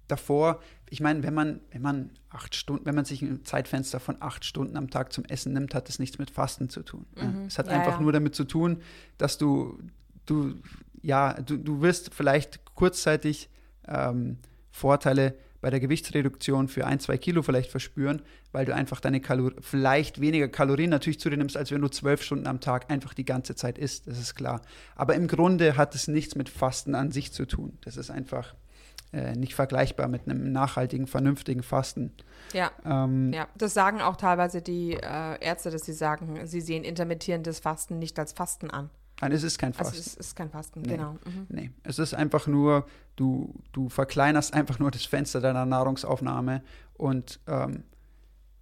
davor, 0.08 0.62
ich 0.90 1.02
meine, 1.02 1.24
wenn 1.24 1.34
man, 1.34 1.60
wenn 1.72 1.82
man 1.82 2.12
acht 2.30 2.56
Stunden, 2.56 2.86
wenn 2.86 2.96
man 2.96 3.04
sich 3.06 3.22
ein 3.22 3.44
Zeitfenster 3.46 4.00
von 4.00 4.18
acht 4.22 4.46
Stunden 4.46 4.78
am 4.78 4.90
Tag 4.90 5.12
zum 5.12 5.26
Essen 5.26 5.54
nimmt, 5.54 5.74
hat 5.76 5.90
das 5.90 6.00
nichts 6.00 6.18
mit 6.18 6.30
Fasten 6.30 6.70
zu 6.70 6.84
tun. 6.84 7.06
Ja. 7.18 7.24
Mhm. 7.26 7.46
Es 7.48 7.58
hat 7.58 7.68
Ja, 7.68 7.74
einfach 7.74 7.96
ja. 7.96 8.02
nur 8.02 8.12
damit 8.14 8.36
zu 8.36 8.44
tun, 8.46 8.82
dass 9.18 9.38
du, 9.38 9.80
du 10.26 10.56
ja, 11.08 11.34
du, 11.36 11.56
du 11.56 11.82
wirst 11.82 12.14
vielleicht 12.14 12.66
kurzzeitig 12.76 13.50
ähm, 13.88 14.40
Vorteile 14.72 15.36
bei 15.62 15.70
der 15.70 15.80
Gewichtsreduktion 15.80 16.68
für 16.68 16.86
ein, 16.86 17.00
zwei 17.00 17.18
Kilo 17.18 17.44
vielleicht 17.44 17.72
verspüren, 17.72 18.22
weil 18.52 18.66
du 18.66 18.76
einfach 18.76 19.00
deine 19.00 19.22
Kalorien, 19.22 19.58
vielleicht 19.62 20.20
weniger 20.20 20.50
Kalorien 20.50 20.90
natürlich 20.90 21.22
zu 21.22 21.30
dir 21.30 21.38
nimmst, 21.38 21.56
als 21.56 21.72
wenn 21.72 21.80
du 21.80 21.88
zwölf 21.88 22.22
Stunden 22.22 22.46
am 22.46 22.60
Tag 22.60 22.92
einfach 22.92 23.14
die 23.14 23.24
ganze 23.24 23.56
Zeit 23.56 23.78
isst, 23.78 24.08
das 24.08 24.20
ist 24.20 24.36
klar. 24.36 24.62
Aber 24.98 25.16
im 25.16 25.30
Grunde 25.30 25.78
hat 25.78 25.96
es 25.96 26.10
nichts 26.10 26.36
mit 26.36 26.50
Fasten 26.50 26.94
an 26.94 27.12
sich 27.12 27.32
zu 27.32 27.46
tun. 27.46 27.78
Das 27.86 27.96
ist 27.96 28.12
einfach 28.12 28.54
äh, 29.14 29.32
nicht 29.38 29.56
vergleichbar 29.56 30.10
mit 30.10 30.28
einem 30.28 30.52
nachhaltigen, 30.52 31.08
vernünftigen 31.08 31.64
Fasten. 31.64 32.12
Ja, 32.52 32.70
ähm, 32.86 33.32
ja. 33.32 33.48
das 33.58 33.74
sagen 33.74 34.02
auch 34.02 34.18
teilweise 34.18 34.62
die 34.62 34.92
äh, 34.92 35.40
Ärzte, 35.40 35.72
dass 35.72 35.86
sie 35.86 35.94
sagen, 35.94 36.46
sie 36.46 36.60
sehen 36.60 36.84
intermittierendes 36.84 37.60
Fasten 37.60 37.98
nicht 37.98 38.20
als 38.20 38.34
Fasten 38.34 38.70
an. 38.70 38.90
Nein, 39.22 39.32
es 39.32 39.44
ist 39.44 39.58
kein 39.58 39.74
Fasten. 39.74 39.96
Also 39.96 40.10
es 40.10 40.16
ist 40.16 40.36
kein 40.36 40.50
Fasten, 40.50 40.82
nee. 40.82 40.90
genau. 40.90 41.14
Mhm. 41.26 41.48
Nee, 41.50 41.72
es 41.84 41.98
ist 42.00 42.14
einfach 42.14 42.48
nur, 42.48 42.86
du, 43.16 43.54
du 43.72 43.90
verkleinerst 43.90 44.54
einfach 44.54 44.80
nur 44.80 44.92
das 44.92 45.06
Fenster 45.06 45.42
deiner 45.42 45.66
Nahrungsaufnahme 45.66 46.62
und 46.94 47.40
ähm, 47.48 47.84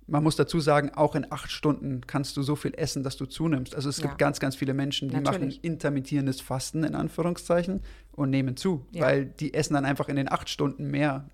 man 0.08 0.24
muss 0.24 0.36
dazu 0.36 0.60
sagen, 0.60 0.92
auch 0.94 1.16
in 1.16 1.32
acht 1.32 1.52
Stunden 1.52 2.02
kannst 2.06 2.38
du 2.38 2.44
so 2.44 2.56
viel 2.56 2.74
essen, 2.76 3.04
dass 3.04 3.18
du 3.18 3.26
zunimmst. 3.26 3.76
Also 3.76 3.90
es 3.90 3.98
ja. 3.98 4.08
gibt 4.08 4.20
ganz, 4.20 4.40
ganz 4.40 4.56
viele 4.56 4.74
Menschen, 4.74 5.10
die 5.10 5.16
Natürlich. 5.16 5.56
machen 5.56 5.64
intermittierendes 5.64 6.42
Fasten 6.42 6.84
in 6.84 6.96
Anführungszeichen 6.96 7.82
und 8.12 8.30
nehmen 8.30 8.56
zu, 8.56 8.86
ja. 8.92 9.06
weil 9.06 9.26
die 9.26 9.54
essen 9.54 9.74
dann 9.74 9.86
einfach 9.86 10.08
in 10.08 10.16
den 10.16 10.32
acht 10.32 10.50
Stunden 10.50 10.92
mehr, 10.92 11.28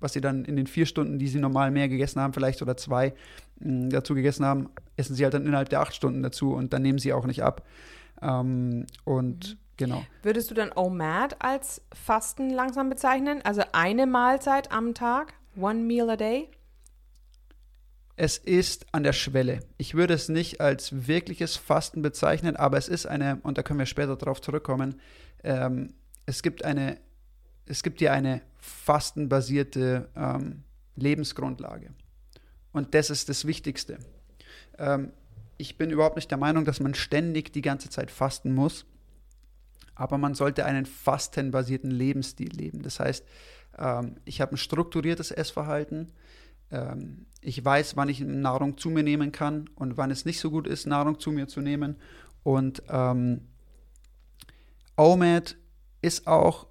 was 0.00 0.12
sie 0.12 0.20
dann 0.20 0.44
in 0.44 0.56
den 0.56 0.66
vier 0.66 0.84
Stunden, 0.86 1.18
die 1.18 1.28
sie 1.28 1.38
normal 1.38 1.70
mehr 1.70 1.88
gegessen 1.88 2.20
haben, 2.20 2.34
vielleicht 2.34 2.60
oder 2.60 2.76
zwei 2.76 3.14
mh, 3.60 3.88
dazu 3.88 4.14
gegessen 4.14 4.44
haben, 4.44 4.68
essen 4.96 5.14
sie 5.14 5.24
halt 5.24 5.32
dann 5.32 5.46
innerhalb 5.46 5.70
der 5.70 5.80
acht 5.80 5.94
Stunden 5.94 6.22
dazu 6.22 6.52
und 6.52 6.72
dann 6.74 6.82
nehmen 6.82 6.98
sie 6.98 7.12
auch 7.14 7.26
nicht 7.26 7.42
ab. 7.42 7.66
Ähm, 8.22 8.86
und 9.04 9.50
mhm. 9.50 9.58
genau. 9.76 10.06
Würdest 10.22 10.50
du 10.50 10.54
dann 10.54 10.72
OMAD 10.74 11.36
als 11.40 11.82
Fasten 11.92 12.50
langsam 12.50 12.90
bezeichnen? 12.90 13.40
Also 13.44 13.62
eine 13.72 14.06
Mahlzeit 14.06 14.72
am 14.72 14.94
Tag? 14.94 15.34
One 15.56 15.80
meal 15.80 16.10
a 16.10 16.16
day? 16.16 16.48
Es 18.16 18.38
ist 18.38 18.86
an 18.92 19.02
der 19.02 19.12
Schwelle. 19.12 19.60
Ich 19.76 19.94
würde 19.94 20.14
es 20.14 20.28
nicht 20.28 20.60
als 20.60 21.06
wirkliches 21.08 21.56
Fasten 21.56 22.00
bezeichnen, 22.00 22.54
aber 22.56 22.78
es 22.78 22.88
ist 22.88 23.06
eine, 23.06 23.40
und 23.42 23.58
da 23.58 23.62
können 23.62 23.80
wir 23.80 23.86
später 23.86 24.16
darauf 24.16 24.40
zurückkommen, 24.40 25.00
ähm, 25.42 25.94
es 26.26 26.42
gibt 26.42 26.64
eine, 26.64 26.98
es 27.66 27.82
gibt 27.82 28.00
ja 28.00 28.12
eine 28.12 28.40
fastenbasierte 28.58 30.08
ähm, 30.16 30.62
Lebensgrundlage. 30.96 31.90
Und 32.72 32.94
das 32.94 33.10
ist 33.10 33.28
das 33.28 33.46
Wichtigste. 33.46 33.98
Ähm, 34.78 35.12
ich 35.56 35.78
bin 35.78 35.90
überhaupt 35.90 36.16
nicht 36.16 36.30
der 36.30 36.38
Meinung, 36.38 36.64
dass 36.64 36.80
man 36.80 36.94
ständig 36.94 37.52
die 37.52 37.62
ganze 37.62 37.90
Zeit 37.90 38.10
fasten 38.10 38.54
muss, 38.54 38.86
aber 39.94 40.18
man 40.18 40.34
sollte 40.34 40.64
einen 40.64 40.86
fastenbasierten 40.86 41.90
Lebensstil 41.90 42.50
leben. 42.50 42.82
Das 42.82 43.00
heißt, 43.00 43.24
ähm, 43.78 44.16
ich 44.24 44.40
habe 44.40 44.54
ein 44.54 44.58
strukturiertes 44.58 45.30
Essverhalten. 45.30 46.12
Ähm, 46.70 47.26
ich 47.40 47.64
weiß, 47.64 47.96
wann 47.96 48.08
ich 48.08 48.20
Nahrung 48.20 48.76
zu 48.76 48.90
mir 48.90 49.02
nehmen 49.02 49.32
kann 49.32 49.70
und 49.76 49.96
wann 49.96 50.10
es 50.10 50.24
nicht 50.24 50.40
so 50.40 50.50
gut 50.50 50.66
ist, 50.66 50.86
Nahrung 50.86 51.20
zu 51.20 51.30
mir 51.30 51.46
zu 51.46 51.60
nehmen. 51.60 51.96
Und 52.42 52.82
ähm, 52.88 53.42
OMAD 54.96 55.56
ist 56.02 56.26
auch 56.26 56.66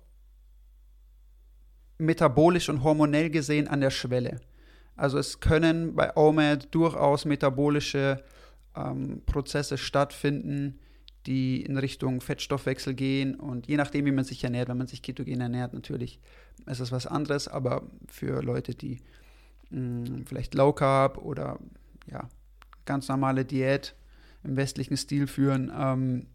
metabolisch 1.98 2.70
und 2.70 2.84
hormonell 2.84 3.30
gesehen 3.30 3.68
an 3.68 3.82
der 3.82 3.92
Schwelle. 3.92 4.42
Also 4.96 5.18
es 5.18 5.40
können 5.40 5.96
bei 5.96 6.16
OMAD 6.16 6.68
durchaus 6.72 7.26
metabolische 7.26 8.24
ähm, 8.76 9.22
Prozesse 9.26 9.78
stattfinden, 9.78 10.80
die 11.26 11.62
in 11.62 11.78
Richtung 11.78 12.22
Fettstoffwechsel 12.22 12.94
gehen. 12.94 13.36
Und 13.36 13.68
je 13.68 13.78
nachdem, 13.78 14.06
wie 14.06 14.12
man 14.12 14.26
sich 14.26 14.44
ernährt, 14.44 14.70
wenn 14.70 14.78
man 14.78 14.88
sich 14.88 15.02
ketogen 15.02 15.40
ernährt, 15.40 15.74
natürlich 15.74 16.20
ist 16.66 16.82
das 16.82 16.92
was 16.92 17.08
anderes. 17.08 17.48
Aber 17.48 17.84
für 18.08 18.42
Leute, 18.42 18.76
die 18.76 19.00
mh, 19.70 20.08
hm, 20.08 20.26
vielleicht 20.26 20.54
Low 20.56 20.74
Carb 20.74 21.18
oder 21.18 21.60
ja, 22.12 22.28
ganz 22.86 23.08
normale 23.08 23.46
Diät 23.46 23.96
im 24.44 24.58
westlichen 24.58 24.98
Stil 24.98 25.28
führen, 25.28 25.72
ähm, 25.76 26.28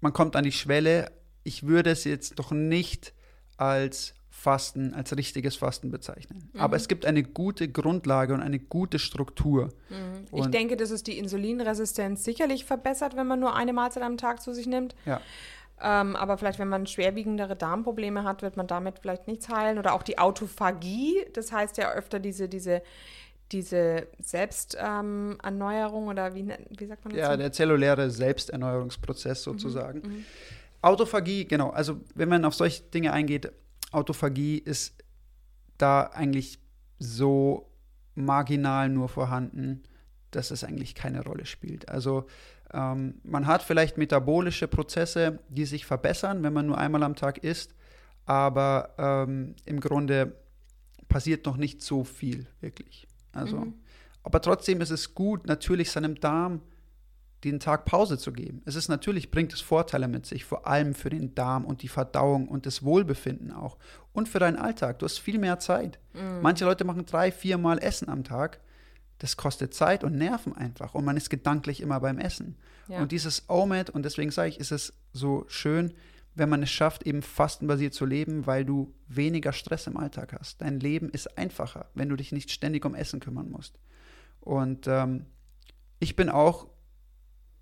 man 0.00 0.12
kommt 0.12 0.36
an 0.36 0.44
die 0.44 0.52
Schwelle. 0.52 1.10
Ich 1.44 1.66
würde 1.66 1.90
es 1.90 2.04
jetzt 2.04 2.38
doch 2.38 2.52
nicht 2.52 3.14
als 3.56 4.14
Fasten 4.44 4.92
als 4.92 5.16
richtiges 5.16 5.56
Fasten 5.56 5.90
bezeichnen. 5.90 6.50
Mhm. 6.52 6.60
Aber 6.60 6.76
es 6.76 6.86
gibt 6.86 7.06
eine 7.06 7.22
gute 7.22 7.66
Grundlage 7.66 8.34
und 8.34 8.42
eine 8.42 8.58
gute 8.58 8.98
Struktur. 8.98 9.70
Mhm. 9.88 10.38
Ich 10.38 10.46
denke, 10.48 10.76
dass 10.76 10.90
es 10.90 11.02
die 11.02 11.16
Insulinresistenz 11.18 12.24
sicherlich 12.24 12.66
verbessert, 12.66 13.16
wenn 13.16 13.26
man 13.26 13.40
nur 13.40 13.56
eine 13.56 13.72
Mahlzeit 13.72 14.02
am 14.02 14.18
Tag 14.18 14.42
zu 14.42 14.52
sich 14.52 14.66
nimmt. 14.66 14.94
Ja. 15.06 15.22
Ähm, 15.82 16.14
aber 16.14 16.36
vielleicht, 16.36 16.58
wenn 16.58 16.68
man 16.68 16.86
schwerwiegendere 16.86 17.56
Darmprobleme 17.56 18.24
hat, 18.24 18.42
wird 18.42 18.58
man 18.58 18.66
damit 18.66 18.98
vielleicht 19.00 19.26
nichts 19.28 19.48
heilen. 19.48 19.78
Oder 19.78 19.94
auch 19.94 20.02
die 20.02 20.18
Autophagie, 20.18 21.24
das 21.32 21.50
heißt 21.50 21.78
ja 21.78 21.92
öfter 21.92 22.20
diese, 22.20 22.46
diese, 22.46 22.82
diese 23.50 24.08
Selbsterneuerung 24.18 26.02
ähm, 26.02 26.08
oder 26.08 26.34
wie, 26.34 26.46
wie 26.46 26.86
sagt 26.86 27.02
man 27.02 27.14
das? 27.14 27.18
Ja, 27.18 27.30
so? 27.30 27.38
der 27.38 27.50
zelluläre 27.50 28.10
Selbsterneuerungsprozess 28.10 29.46
mhm. 29.46 29.52
sozusagen. 29.52 30.00
Mhm. 30.00 30.24
Autophagie, 30.82 31.46
genau. 31.46 31.70
Also 31.70 31.98
wenn 32.14 32.28
man 32.28 32.44
auf 32.44 32.54
solche 32.54 32.82
Dinge 32.82 33.10
eingeht, 33.10 33.50
Autophagie 33.94 34.58
ist 34.58 35.02
da 35.78 36.02
eigentlich 36.02 36.58
so 36.98 37.70
marginal 38.14 38.88
nur 38.88 39.08
vorhanden, 39.08 39.82
dass 40.30 40.50
es 40.50 40.64
eigentlich 40.64 40.94
keine 40.94 41.24
Rolle 41.24 41.46
spielt. 41.46 41.88
Also 41.88 42.26
ähm, 42.72 43.20
man 43.22 43.46
hat 43.46 43.62
vielleicht 43.62 43.98
metabolische 43.98 44.68
Prozesse, 44.68 45.38
die 45.48 45.64
sich 45.64 45.86
verbessern, 45.86 46.42
wenn 46.42 46.52
man 46.52 46.66
nur 46.66 46.78
einmal 46.78 47.02
am 47.02 47.14
Tag 47.14 47.38
isst, 47.38 47.74
aber 48.26 48.94
ähm, 48.98 49.54
im 49.64 49.80
Grunde 49.80 50.36
passiert 51.08 51.46
noch 51.46 51.56
nicht 51.56 51.82
so 51.82 52.04
viel 52.04 52.46
wirklich. 52.60 53.06
Also, 53.32 53.58
mhm. 53.58 53.74
aber 54.22 54.40
trotzdem 54.40 54.80
ist 54.80 54.90
es 54.90 55.14
gut, 55.14 55.46
natürlich 55.46 55.90
seinem 55.90 56.14
Darm 56.16 56.62
den 57.50 57.60
Tag 57.60 57.84
Pause 57.84 58.18
zu 58.18 58.32
geben. 58.32 58.62
Es 58.64 58.74
ist 58.76 58.88
natürlich, 58.88 59.30
bringt 59.30 59.52
es 59.52 59.60
Vorteile 59.60 60.08
mit 60.08 60.26
sich, 60.26 60.44
vor 60.44 60.66
allem 60.66 60.94
für 60.94 61.10
den 61.10 61.34
Darm 61.34 61.64
und 61.64 61.82
die 61.82 61.88
Verdauung 61.88 62.48
und 62.48 62.66
das 62.66 62.82
Wohlbefinden 62.82 63.52
auch. 63.52 63.78
Und 64.12 64.28
für 64.28 64.38
deinen 64.38 64.56
Alltag. 64.56 64.98
Du 64.98 65.04
hast 65.04 65.18
viel 65.18 65.38
mehr 65.38 65.58
Zeit. 65.58 65.98
Mm. 66.12 66.40
Manche 66.42 66.64
Leute 66.64 66.84
machen 66.84 67.06
drei, 67.06 67.32
vier 67.32 67.58
Mal 67.58 67.78
Essen 67.78 68.08
am 68.08 68.24
Tag. 68.24 68.60
Das 69.18 69.36
kostet 69.36 69.74
Zeit 69.74 70.04
und 70.04 70.16
Nerven 70.16 70.54
einfach. 70.54 70.94
Und 70.94 71.04
man 71.04 71.16
ist 71.16 71.30
gedanklich 71.30 71.80
immer 71.80 72.00
beim 72.00 72.18
Essen. 72.18 72.56
Ja. 72.88 73.00
Und 73.00 73.12
dieses 73.12 73.48
OMAD, 73.48 73.90
und 73.90 74.04
deswegen 74.04 74.30
sage 74.30 74.50
ich, 74.50 74.60
ist 74.60 74.72
es 74.72 74.92
so 75.12 75.44
schön, 75.48 75.94
wenn 76.34 76.48
man 76.48 76.62
es 76.62 76.70
schafft, 76.70 77.06
eben 77.06 77.22
fastenbasiert 77.22 77.94
zu 77.94 78.06
leben, 78.06 78.46
weil 78.46 78.64
du 78.64 78.92
weniger 79.08 79.52
Stress 79.52 79.86
im 79.86 79.96
Alltag 79.96 80.36
hast. 80.38 80.60
Dein 80.60 80.80
Leben 80.80 81.08
ist 81.08 81.38
einfacher, 81.38 81.86
wenn 81.94 82.08
du 82.08 82.16
dich 82.16 82.32
nicht 82.32 82.50
ständig 82.50 82.84
um 82.84 82.94
Essen 82.94 83.20
kümmern 83.20 83.50
musst. 83.50 83.78
Und 84.40 84.86
ähm, 84.88 85.26
ich 86.00 86.16
bin 86.16 86.28
auch 86.28 86.66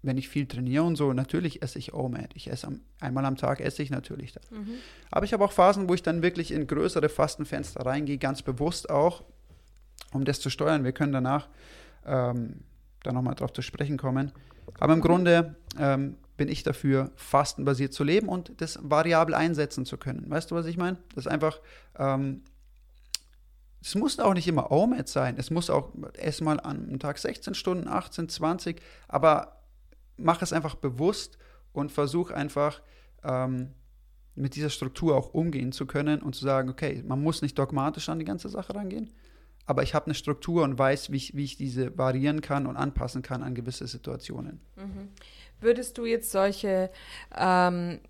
wenn 0.03 0.17
ich 0.19 0.29
viel 0.29 0.47
trainiere 0.47 0.83
und 0.83 0.97
so, 0.97 1.13
natürlich 1.13 1.63
esse 1.63 1.79
ich 1.79 1.95
OMAD. 1.95 2.31
Ich 2.35 2.51
esse 2.51 2.67
am, 2.67 2.81
einmal 3.01 3.25
am 3.25 3.37
Tag 3.37 3.61
esse 3.61 3.83
ich 3.83 3.91
natürlich 3.91 4.33
dann. 4.33 4.43
Mhm. 4.51 4.75
Aber 5.11 5.25
ich 5.25 5.33
habe 5.33 5.45
auch 5.45 5.53
Phasen, 5.53 5.89
wo 5.89 5.95
ich 5.95 6.03
dann 6.03 6.23
wirklich 6.23 6.51
in 6.51 6.67
größere 6.67 7.09
Fastenfenster 7.09 7.87
reingehe, 7.87 8.19
ganz 8.19 8.43
bewusst 8.43 8.91
auch, 8.91 9.23
um 10.13 10.25
das 10.25 10.41
zu 10.41 10.51
steuern. 10.51 10.85
Wir 10.85 10.93
können 10.93 11.13
danach 11.13 11.49
ähm, 12.05 12.61
da 13.03 13.13
nochmal 13.13 13.37
drauf 13.37 13.53
zu 13.53 13.63
sprechen 13.63 13.97
kommen. 13.97 14.33
Aber 14.79 14.93
im. 14.93 15.01
Grunde 15.01 15.57
ähm, 15.79 16.17
bin 16.37 16.49
ich 16.49 16.63
dafür, 16.63 17.13
fastenbasiert 17.15 17.93
zu 17.93 18.03
leben 18.03 18.29
und 18.29 18.61
das 18.61 18.79
variabel 18.83 19.35
einsetzen 19.35 19.85
zu 19.85 19.97
können. 19.97 20.29
Weißt 20.29 20.51
du, 20.51 20.55
was 20.55 20.67
ich 20.67 20.77
meine? 20.77 20.99
Das 21.15 21.27
ist 21.27 21.33
einfach, 21.33 21.61
ähm, 21.99 22.43
es 23.81 23.95
muss 23.95 24.19
auch 24.19 24.35
nicht 24.35 24.49
immer 24.49 24.71
OMAD 24.73 25.09
sein. 25.09 25.37
Es 25.39 25.51
muss 25.51 25.71
auch 25.71 25.93
erstmal 26.19 26.59
am 26.61 26.99
Tag 26.99 27.19
16 27.19 27.55
Stunden, 27.55 27.89
18, 27.89 28.29
20, 28.29 28.81
aber 29.09 29.62
mach 30.17 30.43
es 30.43 30.53
einfach 30.53 30.75
bewusst 30.75 31.39
und 31.73 31.93
versuch 31.93 32.31
einfach 32.31 32.83
ähm, 33.25 33.73
mit 34.35 34.57
dieser 34.57 34.71
Struktur 34.71 35.17
auch 35.17 35.35
umgehen 35.35 35.73
zu 35.73 35.87
können 35.87 36.23
und 36.23 36.35
zu 36.35 36.45
sagen, 36.45 36.71
okay, 36.71 37.03
man 37.07 37.23
muss 37.23 37.43
nicht 37.43 37.59
dogmatisch 37.59 38.09
an 38.09 38.19
die 38.19 38.25
ganze 38.25 38.49
Sache 38.49 38.75
rangehen, 38.75 39.11
aber 39.67 39.83
ich 39.83 39.95
habe 39.95 40.07
eine 40.07 40.15
Struktur 40.15 40.65
und 40.65 40.79
weiß, 40.79 41.13
wie 41.13 41.17
ich, 41.17 41.37
wie 41.37 41.45
ich 41.45 41.57
diese 41.57 41.97
variieren 41.97 42.41
kann 42.41 42.67
und 42.67 42.77
anpassen 42.77 43.23
kann 43.23 43.43
an 43.43 43.55
gewisse 43.55 43.87
Situationen. 43.87 44.61
Mhm. 44.77 45.09
Würdest 45.61 45.99
du 45.99 46.07
jetzt 46.07 46.31
solche 46.33 46.91
ähm, 47.37 48.01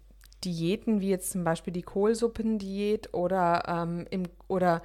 Diäten 0.45 1.01
wie 1.01 1.11
jetzt 1.11 1.33
zum 1.33 1.45
Beispiel 1.45 1.73
die 1.73 1.83
Kohlsuppendiät 1.83 3.13
oder 3.13 3.63
ähm, 3.67 4.07
im 4.11 4.25
oder 4.49 4.83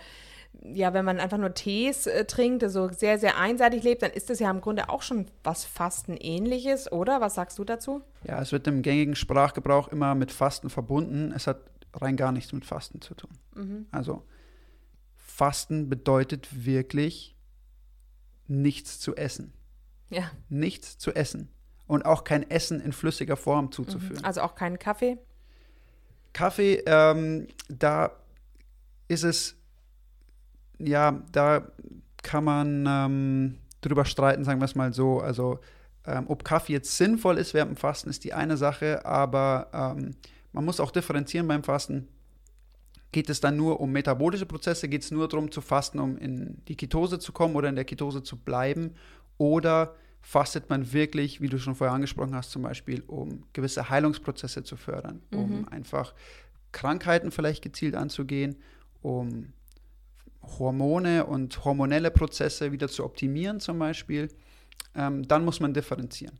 ja, 0.63 0.93
wenn 0.93 1.05
man 1.05 1.19
einfach 1.19 1.37
nur 1.37 1.53
Tees 1.53 2.07
äh, 2.07 2.25
trinkt, 2.25 2.63
also 2.63 2.89
sehr, 2.89 3.19
sehr 3.19 3.37
einseitig 3.37 3.83
lebt, 3.83 4.01
dann 4.01 4.11
ist 4.11 4.29
das 4.29 4.39
ja 4.39 4.49
im 4.49 4.61
Grunde 4.61 4.89
auch 4.89 5.01
schon 5.01 5.27
was 5.43 5.65
Fastenähnliches, 5.65 6.91
oder? 6.91 7.21
Was 7.21 7.35
sagst 7.35 7.59
du 7.59 7.63
dazu? 7.63 8.01
Ja, 8.23 8.41
es 8.41 8.51
wird 8.51 8.67
im 8.67 8.81
gängigen 8.81 9.15
Sprachgebrauch 9.15 9.87
immer 9.89 10.15
mit 10.15 10.31
Fasten 10.31 10.69
verbunden. 10.69 11.31
Es 11.35 11.47
hat 11.47 11.59
rein 11.93 12.17
gar 12.17 12.31
nichts 12.31 12.51
mit 12.53 12.65
Fasten 12.65 13.01
zu 13.01 13.13
tun. 13.15 13.31
Mhm. 13.55 13.85
Also 13.91 14.23
Fasten 15.15 15.89
bedeutet 15.89 16.65
wirklich 16.65 17.35
nichts 18.47 18.99
zu 18.99 19.15
essen. 19.15 19.53
Ja. 20.09 20.31
Nichts 20.49 20.97
zu 20.97 21.13
essen. 21.13 21.49
Und 21.85 22.05
auch 22.05 22.23
kein 22.23 22.49
Essen 22.49 22.81
in 22.81 22.91
flüssiger 22.91 23.37
Form 23.37 23.71
zuzuführen. 23.71 24.23
Also 24.23 24.41
auch 24.41 24.55
keinen 24.55 24.79
Kaffee? 24.79 25.17
Kaffee, 26.33 26.83
ähm, 26.85 27.47
da 27.69 28.11
ist 29.07 29.23
es, 29.23 29.55
ja, 30.79 31.23
da 31.31 31.67
kann 32.23 32.43
man 32.43 32.85
ähm, 32.87 33.57
drüber 33.81 34.05
streiten, 34.05 34.43
sagen 34.43 34.59
wir 34.59 34.65
es 34.65 34.75
mal 34.75 34.93
so. 34.93 35.19
Also, 35.19 35.59
ähm, 36.05 36.25
ob 36.27 36.43
Kaffee 36.43 36.73
jetzt 36.73 36.97
sinnvoll 36.97 37.37
ist 37.37 37.53
während 37.53 37.71
dem 37.71 37.77
Fasten, 37.77 38.09
ist 38.09 38.23
die 38.23 38.33
eine 38.33 38.57
Sache, 38.57 39.05
aber 39.05 39.67
ähm, 39.73 40.15
man 40.53 40.65
muss 40.65 40.79
auch 40.79 40.91
differenzieren 40.91 41.47
beim 41.47 41.63
Fasten. 41.63 42.07
Geht 43.11 43.29
es 43.29 43.39
dann 43.39 43.55
nur 43.55 43.79
um 43.79 43.91
metabolische 43.91 44.45
Prozesse? 44.45 44.89
Geht 44.89 45.03
es 45.03 45.11
nur 45.11 45.27
darum 45.27 45.51
zu 45.51 45.61
fasten, 45.61 45.99
um 45.99 46.17
in 46.17 46.61
die 46.67 46.75
Ketose 46.75 47.19
zu 47.19 47.31
kommen 47.31 47.55
oder 47.55 47.69
in 47.69 47.75
der 47.75 47.85
Ketose 47.85 48.21
zu 48.21 48.37
bleiben? 48.37 48.95
Oder 49.37 49.95
fastet 50.21 50.69
man 50.69 50.91
wirklich, 50.91 51.39
wie 51.39 51.47
du 51.47 51.57
schon 51.57 51.75
vorher 51.75 51.93
angesprochen 51.93 52.35
hast, 52.35 52.51
zum 52.51 52.63
Beispiel, 52.63 53.01
um 53.07 53.43
gewisse 53.53 53.89
Heilungsprozesse 53.89 54.63
zu 54.63 54.75
fördern, 54.75 55.21
mhm. 55.31 55.39
um 55.39 55.67
einfach 55.69 56.13
Krankheiten 56.73 57.31
vielleicht 57.31 57.63
gezielt 57.63 57.95
anzugehen, 57.95 58.57
um 59.01 59.53
Hormone 60.41 61.25
und 61.25 61.65
hormonelle 61.65 62.11
Prozesse 62.11 62.71
wieder 62.71 62.87
zu 62.87 63.03
optimieren 63.03 63.59
zum 63.59 63.79
Beispiel, 63.79 64.29
ähm, 64.95 65.27
dann 65.27 65.45
muss 65.45 65.59
man 65.59 65.73
differenzieren. 65.73 66.39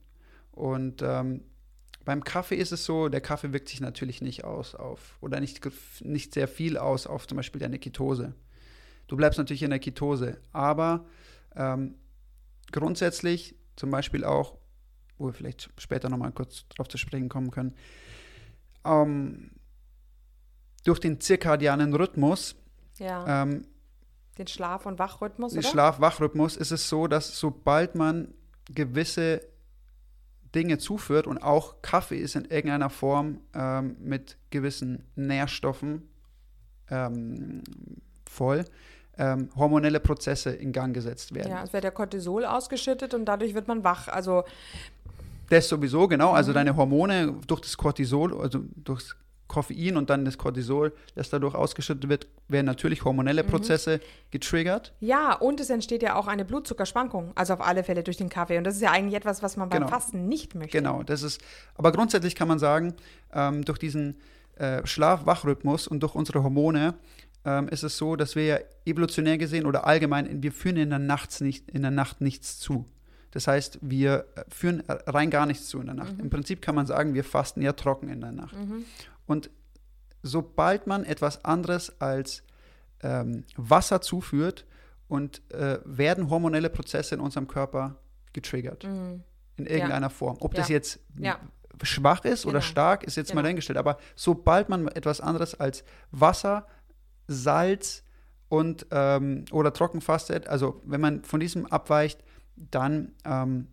Und 0.51 1.01
ähm, 1.01 1.44
beim 2.06 2.24
Kaffee 2.24 2.56
ist 2.56 2.72
es 2.72 2.86
so, 2.86 3.10
der 3.10 3.22
Kaffee 3.22 3.51
wirkt 3.51 3.70
sich 3.70 3.82
natürlich 3.82 4.22
nicht 4.22 4.44
aus 4.46 4.75
auf, 4.75 5.18
oder 5.22 5.39
nicht, 5.39 5.62
nicht 6.01 6.34
sehr 6.34 6.48
viel 6.48 6.77
aus 6.77 7.06
auf 7.06 7.27
zum 7.27 7.36
Beispiel 7.36 7.60
deine 7.60 7.80
Ketose. 7.80 8.34
Du 9.08 9.18
bleibst 9.18 9.38
natürlich 9.38 9.63
in 9.63 9.70
der 9.70 9.80
Ketose, 9.80 10.39
aber 10.51 11.06
ähm, 11.56 11.96
grundsätzlich 12.72 13.56
zum 13.75 13.92
Beispiel 13.92 14.24
auch, 14.24 14.58
wo 15.18 15.27
wir 15.27 15.34
vielleicht 15.34 15.70
später 15.77 16.10
nochmal 16.10 16.32
kurz 16.32 16.66
drauf 16.70 16.88
zu 16.88 16.98
sprechen 16.98 17.30
kommen 17.30 17.51
können, 17.51 17.75
ähm, 18.86 19.51
durch 20.86 21.00
den 21.00 21.20
zirkadianen 21.20 21.94
Rhythmus, 21.94 22.56
ja. 23.00 23.44
ähm, 23.44 23.68
den 24.38 24.48
Schlaf- 24.48 24.86
und 24.86 25.00
Wachrhythmus, 25.00 25.53
den 25.53 25.63
Schlaf-Wachrhythmus 25.63 26.58
ist 26.58 26.72
es 26.72 26.88
so, 26.89 27.08
dass 27.08 27.39
sobald 27.39 27.96
man 27.96 28.34
gewisse 28.74 29.41
Dinge 30.53 30.77
zuführt 30.77 31.27
und 31.27 31.38
auch 31.39 31.82
Kaffee 31.82 32.17
ist 32.17 32.36
in 32.36 32.46
irgendeiner 32.46 32.89
Form 32.89 33.41
ähm, 33.53 33.98
mit 34.00 34.38
gewissen 34.50 35.03
Nährstoffen 35.15 36.10
ähm, 36.89 37.63
voll, 38.29 38.65
ähm, 39.17 39.50
hormonelle 39.56 40.00
Prozesse 40.00 40.51
in 40.51 40.72
Gang 40.72 40.94
gesetzt 40.94 41.34
werden. 41.34 41.51
Ja, 41.51 41.63
es 41.63 41.74
wird 41.74 41.84
der 41.84 41.91
Cortisol 41.91 42.46
ausgeschüttet 42.46 43.13
und 43.13 43.25
dadurch 43.25 43.53
wird 43.53 43.67
man 43.67 43.84
wach. 43.84 44.08
Also 44.08 44.44
das 45.50 45.67
sowieso, 45.70 46.08
genau. 46.08 46.32
Also 46.32 46.51
mhm. 46.51 46.56
deine 46.56 46.75
Hormone 46.75 47.36
durch 47.48 47.62
das 47.62 47.77
Cortisol, 47.77 48.39
also 48.39 48.63
durch 48.75 49.03
das 49.03 49.15
Koffein 49.48 49.98
und 49.98 50.10
dann 50.10 50.25
das 50.25 50.38
Cortisol, 50.38 50.94
das 51.16 51.30
dadurch 51.30 51.56
ausgeschüttet 51.56 52.10
wird, 52.10 52.27
werden 52.48 52.66
natürlich 52.66 53.06
hormonelle 53.06 53.44
mhm. 53.44 53.48
Prozesse 53.48 53.98
mhm. 53.98 54.01
getriggert. 54.32 54.94
Ja, 55.00 55.34
und 55.34 55.60
es 55.60 55.70
entsteht 55.70 56.04
ja 56.04 56.16
auch 56.16 56.27
eine 56.27 56.46
Blutzuckerschwankung, 56.46 57.32
also 57.36 57.54
auf 57.54 57.62
alle 57.62 57.84
Fälle 57.84 58.04
durch 58.04 58.18
den 58.18 58.30
Kaffee. 58.30 58.58
Und 58.58 58.66
das 58.66 58.75
ist 58.75 58.82
ja 58.82 58.92
eigentlich 58.92 59.16
etwas, 59.16 59.42
was 59.44 59.58
man 59.58 59.70
beim 59.70 59.82
genau. 59.82 59.92
Fasten 59.92 60.27
nicht 60.27 60.56
möchte. 60.56 60.77
Genau, 60.77 61.04
das 61.04 61.24
ist, 61.24 61.42
aber 61.75 61.92
grundsätzlich 61.92 62.36
kann 62.36 62.48
man 62.48 62.60
sagen, 62.60 62.94
ähm, 63.34 63.63
durch 63.63 63.80
diesen 63.80 64.18
äh, 64.56 64.86
Schlaf-Wach-Rhythmus 64.86 65.88
und 65.88 66.01
durch 66.01 66.16
unsere 66.16 66.44
Hormone 66.44 66.96
ähm, 67.46 67.70
ist 67.70 67.84
es 67.84 67.98
so, 67.98 68.16
dass 68.16 68.36
wir 68.36 68.46
ja 68.46 68.60
evolutionär 68.86 69.38
gesehen 69.38 69.66
oder 69.66 69.86
allgemein, 69.86 70.44
wir 70.44 70.51
führen 70.51 70.77
in 70.77 70.89
der, 70.89 71.00
Nacht 71.00 71.39
nicht, 71.42 71.70
in 71.72 71.82
der 71.82 71.92
Nacht 71.92 72.22
nichts 72.22 72.60
zu. 72.60 72.86
Das 73.32 73.48
heißt, 73.48 73.80
wir 73.82 74.25
äh, 74.36 74.44
führen 74.50 74.84
rein 74.88 75.30
gar 75.30 75.46
nichts 75.46 75.68
zu 75.68 75.80
in 75.80 75.86
der 75.86 75.96
Nacht. 75.96 76.18
Mhm. 76.18 76.25
Im 76.25 76.30
Prinzip 76.30 76.62
kann 76.62 76.75
man 76.75 76.86
sagen, 76.86 77.13
wir 77.13 77.24
fasten 77.24 77.62
ja 77.62 77.74
trocken 77.74 78.10
in 78.10 78.22
der 78.22 78.32
Nacht. 78.32 78.56
Mhm. 78.58 78.86
Und 79.27 79.51
sobald 80.24 80.88
man 80.88 81.03
etwas 81.03 81.46
anderes 81.46 82.01
als 82.01 82.43
ähm, 83.01 83.43
Wasser 83.55 84.01
zuführt, 84.01 84.66
und 85.07 85.42
äh, 85.53 85.79
werden 85.85 86.29
hormonelle 86.29 86.70
Prozesse 86.70 87.16
in 87.16 87.22
unserem 87.22 87.48
Körper 87.48 87.96
getriggert. 88.33 88.83
Mhm. 88.83 89.24
In 89.57 89.66
irgendeiner 89.66 90.07
ja. 90.07 90.09
Form. 90.09 90.37
Ob 90.40 90.53
ja. 90.53 90.59
das 90.59 90.70
jetzt 90.70 91.00
ja. 91.18 91.40
schwach 91.81 92.24
ist 92.25 92.44
genau. 92.44 92.51
oder 92.51 92.61
stark, 92.61 93.03
ist 93.03 93.16
jetzt 93.16 93.29
genau. 93.29 93.40
mal 93.40 93.44
dahingestellt. 93.44 93.77
Aber 93.77 93.98
sobald 94.16 94.70
man 94.70 94.87
etwas 94.90 95.22
anderes 95.22 95.59
als 95.59 95.83
Wasser, 96.11 96.68
Salz 97.27 98.03
und 98.50 98.85
ähm, 98.92 99.46
oder 99.51 99.74
trocken 99.74 100.01
fastet, 100.01 100.48
also 100.48 100.81
wenn 100.85 101.01
man 101.01 101.24
von 101.24 101.40
diesem 101.40 101.66
abweicht, 101.66 102.24
dann 102.55 103.13
ähm, 103.25 103.68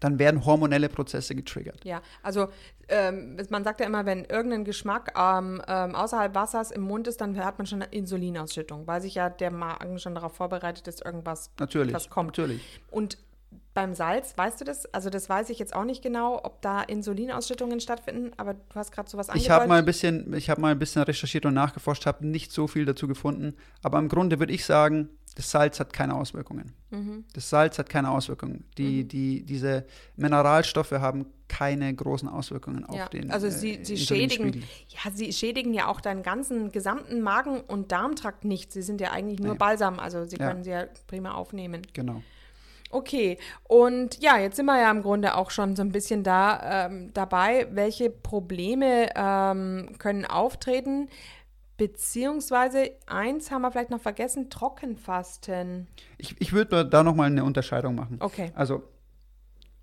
dann 0.00 0.18
werden 0.18 0.44
hormonelle 0.44 0.88
Prozesse 0.88 1.34
getriggert. 1.34 1.84
Ja, 1.84 2.02
also 2.22 2.48
ähm, 2.88 3.36
man 3.50 3.64
sagt 3.64 3.80
ja 3.80 3.86
immer, 3.86 4.06
wenn 4.06 4.24
irgendein 4.24 4.64
Geschmack 4.64 5.12
ähm, 5.16 5.60
außerhalb 5.66 6.34
Wassers 6.34 6.70
im 6.70 6.82
Mund 6.82 7.08
ist, 7.08 7.20
dann 7.20 7.36
hat 7.44 7.58
man 7.58 7.66
schon 7.66 7.82
eine 7.82 7.92
Insulinausschüttung, 7.92 8.86
weil 8.86 9.00
sich 9.00 9.14
ja 9.16 9.28
der 9.28 9.50
Magen 9.50 9.98
schon 9.98 10.14
darauf 10.14 10.34
vorbereitet 10.34 10.86
ist, 10.86 11.04
irgendwas 11.04 11.50
natürlich, 11.58 11.94
was 11.94 12.08
kommt. 12.10 12.38
Natürlich. 12.38 12.80
Und 12.90 13.18
beim 13.74 13.94
Salz, 13.94 14.32
weißt 14.36 14.60
du 14.60 14.64
das? 14.64 14.86
Also 14.94 15.10
das 15.10 15.28
weiß 15.28 15.50
ich 15.50 15.58
jetzt 15.58 15.74
auch 15.74 15.84
nicht 15.84 16.02
genau, 16.02 16.40
ob 16.42 16.62
da 16.62 16.82
Insulinausschüttungen 16.82 17.80
stattfinden, 17.80 18.32
aber 18.38 18.54
du 18.54 18.74
hast 18.74 18.90
gerade 18.90 19.08
sowas 19.08 19.28
angedeutet. 19.28 19.46
Ich 19.46 19.50
habe 19.50 19.66
mal 19.66 19.78
ein 19.78 19.84
bisschen, 19.84 20.32
ich 20.34 20.48
habe 20.48 20.60
mal 20.60 20.70
ein 20.70 20.78
bisschen 20.78 21.02
recherchiert 21.02 21.44
und 21.44 21.54
nachgeforscht, 21.54 22.06
habe 22.06 22.26
nicht 22.26 22.52
so 22.52 22.66
viel 22.66 22.86
dazu 22.86 23.06
gefunden, 23.06 23.54
aber 23.82 23.98
im 23.98 24.08
Grunde 24.08 24.38
würde 24.38 24.52
ich 24.52 24.64
sagen, 24.64 25.10
das 25.36 25.50
Salz 25.50 25.78
hat 25.78 25.92
keine 25.92 26.14
Auswirkungen. 26.14 26.72
Mhm. 26.90 27.24
Das 27.34 27.50
Salz 27.50 27.78
hat 27.78 27.90
keine 27.90 28.10
Auswirkungen. 28.10 28.64
Die, 28.78 29.04
mhm. 29.04 29.08
die, 29.08 29.42
diese 29.44 29.84
Mineralstoffe 30.16 30.92
haben 30.92 31.26
keine 31.46 31.94
großen 31.94 32.26
Auswirkungen 32.28 32.86
ja. 32.90 33.04
auf 33.04 33.10
den 33.10 33.30
Also 33.30 33.50
sie, 33.50 33.74
äh, 33.74 33.84
sie 33.84 33.98
schädigen, 33.98 34.64
ja, 34.88 35.10
sie 35.12 35.32
schädigen 35.32 35.74
ja 35.74 35.88
auch 35.88 36.00
deinen 36.00 36.22
ganzen 36.22 36.72
gesamten 36.72 37.20
Magen- 37.20 37.60
und 37.60 37.92
Darmtrakt 37.92 38.46
nicht. 38.46 38.72
Sie 38.72 38.82
sind 38.82 39.00
ja 39.00 39.12
eigentlich 39.12 39.38
nur 39.38 39.52
nee. 39.52 39.58
Balsam, 39.58 39.98
also 39.98 40.24
sie 40.24 40.36
ja. 40.36 40.48
können 40.48 40.64
sie 40.64 40.70
ja 40.70 40.86
prima 41.06 41.32
aufnehmen. 41.32 41.82
Genau. 41.92 42.22
Okay, 42.88 43.36
und 43.64 44.22
ja, 44.22 44.38
jetzt 44.38 44.56
sind 44.56 44.66
wir 44.66 44.80
ja 44.80 44.90
im 44.90 45.02
Grunde 45.02 45.34
auch 45.34 45.50
schon 45.50 45.76
so 45.76 45.82
ein 45.82 45.92
bisschen 45.92 46.22
da 46.22 46.86
ähm, 46.86 47.10
dabei. 47.12 47.66
Welche 47.72 48.08
Probleme 48.08 49.10
ähm, 49.14 49.96
können 49.98 50.24
auftreten? 50.24 51.08
Beziehungsweise 51.76 52.90
eins 53.06 53.50
haben 53.50 53.62
wir 53.62 53.70
vielleicht 53.70 53.90
noch 53.90 54.00
vergessen, 54.00 54.48
Trockenfasten. 54.48 55.86
Ich, 56.16 56.34
ich 56.40 56.52
würde 56.52 56.86
da 56.86 57.02
nochmal 57.02 57.26
eine 57.26 57.44
Unterscheidung 57.44 57.94
machen. 57.94 58.16
Okay. 58.20 58.50
Also 58.54 58.82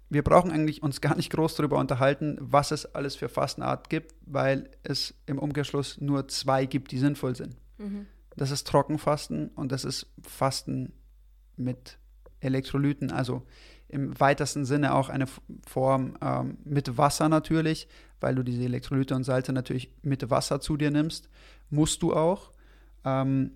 wir 0.10 0.24
brauchen 0.24 0.52
eigentlich 0.52 0.82
uns 0.84 1.02
gar 1.02 1.16
nicht 1.16 1.32
groß 1.32 1.56
darüber 1.56 1.80
unterhalten, 1.80 2.38
was 2.40 2.72
es 2.72 2.86
alles 2.96 3.16
für 3.16 3.30
Fastenart 3.30 3.90
gibt, 3.90 4.14
weil 4.26 4.70
es 4.84 5.16
im 5.26 5.40
Umkehrschluss 5.40 6.00
nur 6.02 6.28
zwei 6.28 6.66
gibt, 6.66 6.92
die 6.92 7.00
sinnvoll 7.00 7.36
sind. 7.36 7.56
Mhm. 7.78 8.08
Das 8.36 8.52
ist 8.52 8.68
Trockenfasten 8.68 9.50
und 9.50 9.72
das 9.72 9.86
ist 9.86 10.08
Fasten 10.22 10.94
mit 11.56 11.98
Elektrolyten, 12.40 13.12
also 13.12 13.44
im 13.88 14.20
weitesten 14.20 14.66
Sinne 14.66 14.96
auch 14.96 15.10
eine 15.10 15.26
Form 15.68 16.18
ähm, 16.22 16.58
mit 16.64 16.98
Wasser 16.98 17.30
natürlich, 17.30 17.88
weil 18.20 18.36
du 18.36 18.44
diese 18.44 18.64
Elektrolyte 18.64 19.16
und 19.16 19.24
Salze 19.24 19.54
natürlich 19.54 19.94
mit 20.02 20.30
Wasser 20.30 20.60
zu 20.60 20.78
dir 20.78 20.90
nimmst, 20.90 21.30
musst 21.74 22.02
du 22.02 22.14
auch. 22.14 22.52
Ähm, 23.04 23.52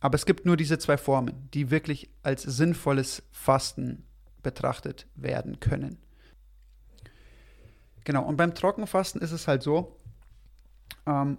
aber 0.00 0.14
es 0.16 0.26
gibt 0.26 0.46
nur 0.46 0.56
diese 0.56 0.78
zwei 0.78 0.96
Formen, 0.96 1.48
die 1.54 1.70
wirklich 1.70 2.10
als 2.22 2.42
sinnvolles 2.42 3.22
Fasten 3.30 4.04
betrachtet 4.42 5.06
werden 5.14 5.60
können. 5.60 5.98
Genau, 8.04 8.24
und 8.24 8.36
beim 8.36 8.54
Trockenfasten 8.54 9.20
ist 9.20 9.32
es 9.32 9.46
halt 9.46 9.62
so, 9.62 10.00
ähm, 11.06 11.38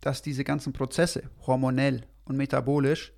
dass 0.00 0.22
diese 0.22 0.44
ganzen 0.44 0.72
Prozesse, 0.72 1.22
hormonell 1.46 2.02
und 2.24 2.36
metabolisch, 2.36 3.12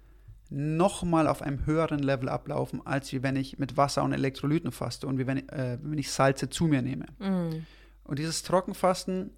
nochmal 0.50 1.26
auf 1.26 1.40
einem 1.40 1.64
höheren 1.64 2.00
Level 2.00 2.28
ablaufen, 2.28 2.86
als 2.86 3.10
wie 3.12 3.22
wenn 3.22 3.36
ich 3.36 3.58
mit 3.58 3.78
Wasser 3.78 4.02
und 4.02 4.12
Elektrolyten 4.12 4.70
faste 4.70 5.06
und 5.06 5.18
wie 5.18 5.26
wenn, 5.26 5.48
äh, 5.48 5.78
wenn 5.80 5.98
ich 5.98 6.10
Salze 6.10 6.50
zu 6.50 6.66
mir 6.66 6.82
nehme. 6.82 7.06
Mm. 7.18 7.64
Und 8.04 8.18
dieses 8.18 8.42
Trockenfasten 8.42 9.30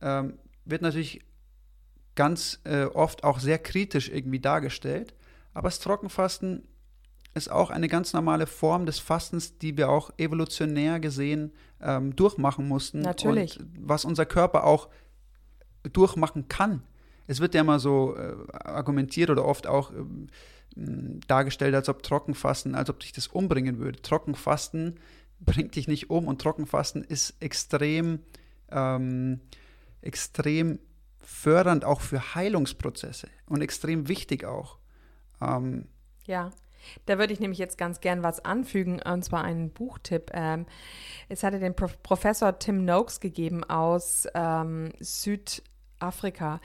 ähm, 0.00 0.38
wird 0.64 0.80
natürlich 0.80 1.20
ganz 2.14 2.60
äh, 2.64 2.84
oft 2.84 3.24
auch 3.24 3.38
sehr 3.38 3.58
kritisch 3.58 4.08
irgendwie 4.08 4.40
dargestellt, 4.40 5.14
aber 5.52 5.68
das 5.68 5.80
Trockenfasten 5.80 6.66
ist 7.34 7.50
auch 7.50 7.70
eine 7.70 7.88
ganz 7.88 8.12
normale 8.12 8.46
Form 8.46 8.86
des 8.86 9.00
Fastens, 9.00 9.58
die 9.58 9.76
wir 9.76 9.88
auch 9.88 10.12
evolutionär 10.18 11.00
gesehen 11.00 11.52
ähm, 11.80 12.14
durchmachen 12.14 12.68
mussten. 12.68 13.00
Natürlich. 13.00 13.58
Und 13.58 13.70
was 13.80 14.04
unser 14.04 14.24
Körper 14.24 14.64
auch 14.64 14.88
durchmachen 15.92 16.48
kann. 16.48 16.82
Es 17.26 17.40
wird 17.40 17.54
ja 17.54 17.62
immer 17.62 17.78
so 17.78 18.16
äh, 18.16 18.34
argumentiert 18.52 19.30
oder 19.30 19.44
oft 19.44 19.66
auch 19.66 19.92
äh, 19.92 19.96
dargestellt, 21.26 21.74
als 21.74 21.88
ob 21.88 22.02
Trockenfasten, 22.02 22.74
als 22.74 22.90
ob 22.90 23.00
dich 23.00 23.12
das 23.12 23.26
umbringen 23.26 23.78
würde. 23.78 24.00
Trockenfasten 24.00 25.00
bringt 25.40 25.74
dich 25.74 25.88
nicht 25.88 26.10
um 26.10 26.28
und 26.28 26.40
Trockenfasten 26.40 27.02
ist 27.02 27.34
extrem, 27.40 28.20
ähm, 28.70 29.40
extrem 30.00 30.78
fördernd 31.26 31.84
auch 31.84 32.00
für 32.00 32.34
Heilungsprozesse 32.34 33.28
und 33.46 33.62
extrem 33.62 34.08
wichtig 34.08 34.44
auch. 34.44 34.78
Ähm, 35.40 35.88
ja. 36.24 36.50
Da 37.06 37.18
würde 37.18 37.32
ich 37.32 37.40
nämlich 37.40 37.58
jetzt 37.58 37.78
ganz 37.78 38.00
gern 38.00 38.22
was 38.22 38.44
anfügen, 38.44 39.00
und 39.02 39.24
zwar 39.24 39.42
einen 39.42 39.70
Buchtipp. 39.70 40.30
Ähm, 40.34 40.66
es 41.30 41.42
hatte 41.42 41.58
den 41.58 41.74
Pro 41.74 41.88
Professor 42.02 42.58
Tim 42.58 42.84
Noakes 42.84 43.20
gegeben 43.20 43.64
aus 43.64 44.26
ähm, 44.34 44.92
Süd, 45.00 45.62
Afrika. 45.98 46.60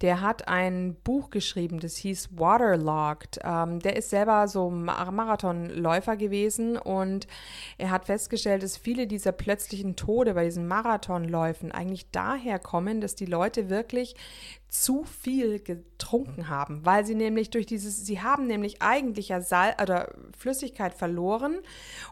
Der 0.00 0.22
hat 0.22 0.48
ein 0.48 0.96
Buch 1.04 1.30
geschrieben, 1.30 1.78
das 1.78 1.96
hieß 1.96 2.38
Waterlogged. 2.38 3.40
Ähm, 3.44 3.80
der 3.80 3.96
ist 3.96 4.10
selber 4.10 4.48
so 4.48 4.70
Marathonläufer 4.70 6.16
gewesen 6.16 6.78
und 6.78 7.26
er 7.76 7.90
hat 7.90 8.06
festgestellt, 8.06 8.62
dass 8.62 8.76
viele 8.76 9.06
dieser 9.06 9.32
plötzlichen 9.32 9.96
Tode 9.96 10.34
bei 10.34 10.44
diesen 10.44 10.66
Marathonläufen 10.66 11.70
eigentlich 11.70 12.10
daher 12.10 12.58
kommen, 12.58 13.00
dass 13.00 13.14
die 13.14 13.26
Leute 13.26 13.68
wirklich 13.68 14.16
zu 14.70 15.02
viel 15.02 15.58
getrunken 15.58 16.48
haben, 16.48 16.86
weil 16.86 17.04
sie 17.04 17.16
nämlich 17.16 17.50
durch 17.50 17.66
dieses, 17.66 18.06
sie 18.06 18.22
haben 18.22 18.46
nämlich 18.46 18.80
eigentlich 18.80 19.28
ja 19.30 19.40
Sal 19.40 19.74
oder 19.82 20.14
Flüssigkeit 20.38 20.94
verloren. 20.94 21.58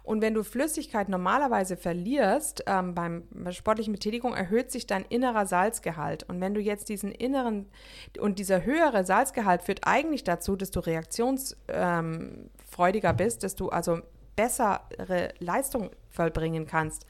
Und 0.02 0.22
wenn 0.22 0.34
du 0.34 0.42
Flüssigkeit 0.42 1.08
normalerweise 1.08 1.76
verlierst, 1.76 2.64
ähm, 2.66 2.94
beim, 2.94 3.22
bei 3.30 3.52
sportlichen 3.52 3.92
Betätigung 3.92 4.34
erhöht 4.34 4.72
sich 4.72 4.88
dein 4.88 5.04
innerer 5.04 5.46
Salzgehalt. 5.46 6.28
Und 6.28 6.40
wenn 6.40 6.52
du 6.52 6.60
jetzt 6.60 6.88
diesen 6.88 7.12
inneren 7.12 7.66
und 8.18 8.38
dieser 8.38 8.64
höhere 8.64 9.04
Salzgehalt 9.04 9.62
führt 9.62 9.80
eigentlich 9.84 10.24
dazu, 10.24 10.56
dass 10.56 10.70
du 10.70 10.80
reaktionsfreudiger 10.80 13.10
ähm, 13.10 13.16
bist, 13.16 13.44
dass 13.44 13.54
du 13.54 13.68
also 13.68 13.98
bessere 14.36 15.34
Leistung 15.40 15.90
vollbringen 16.10 16.66
kannst. 16.66 17.04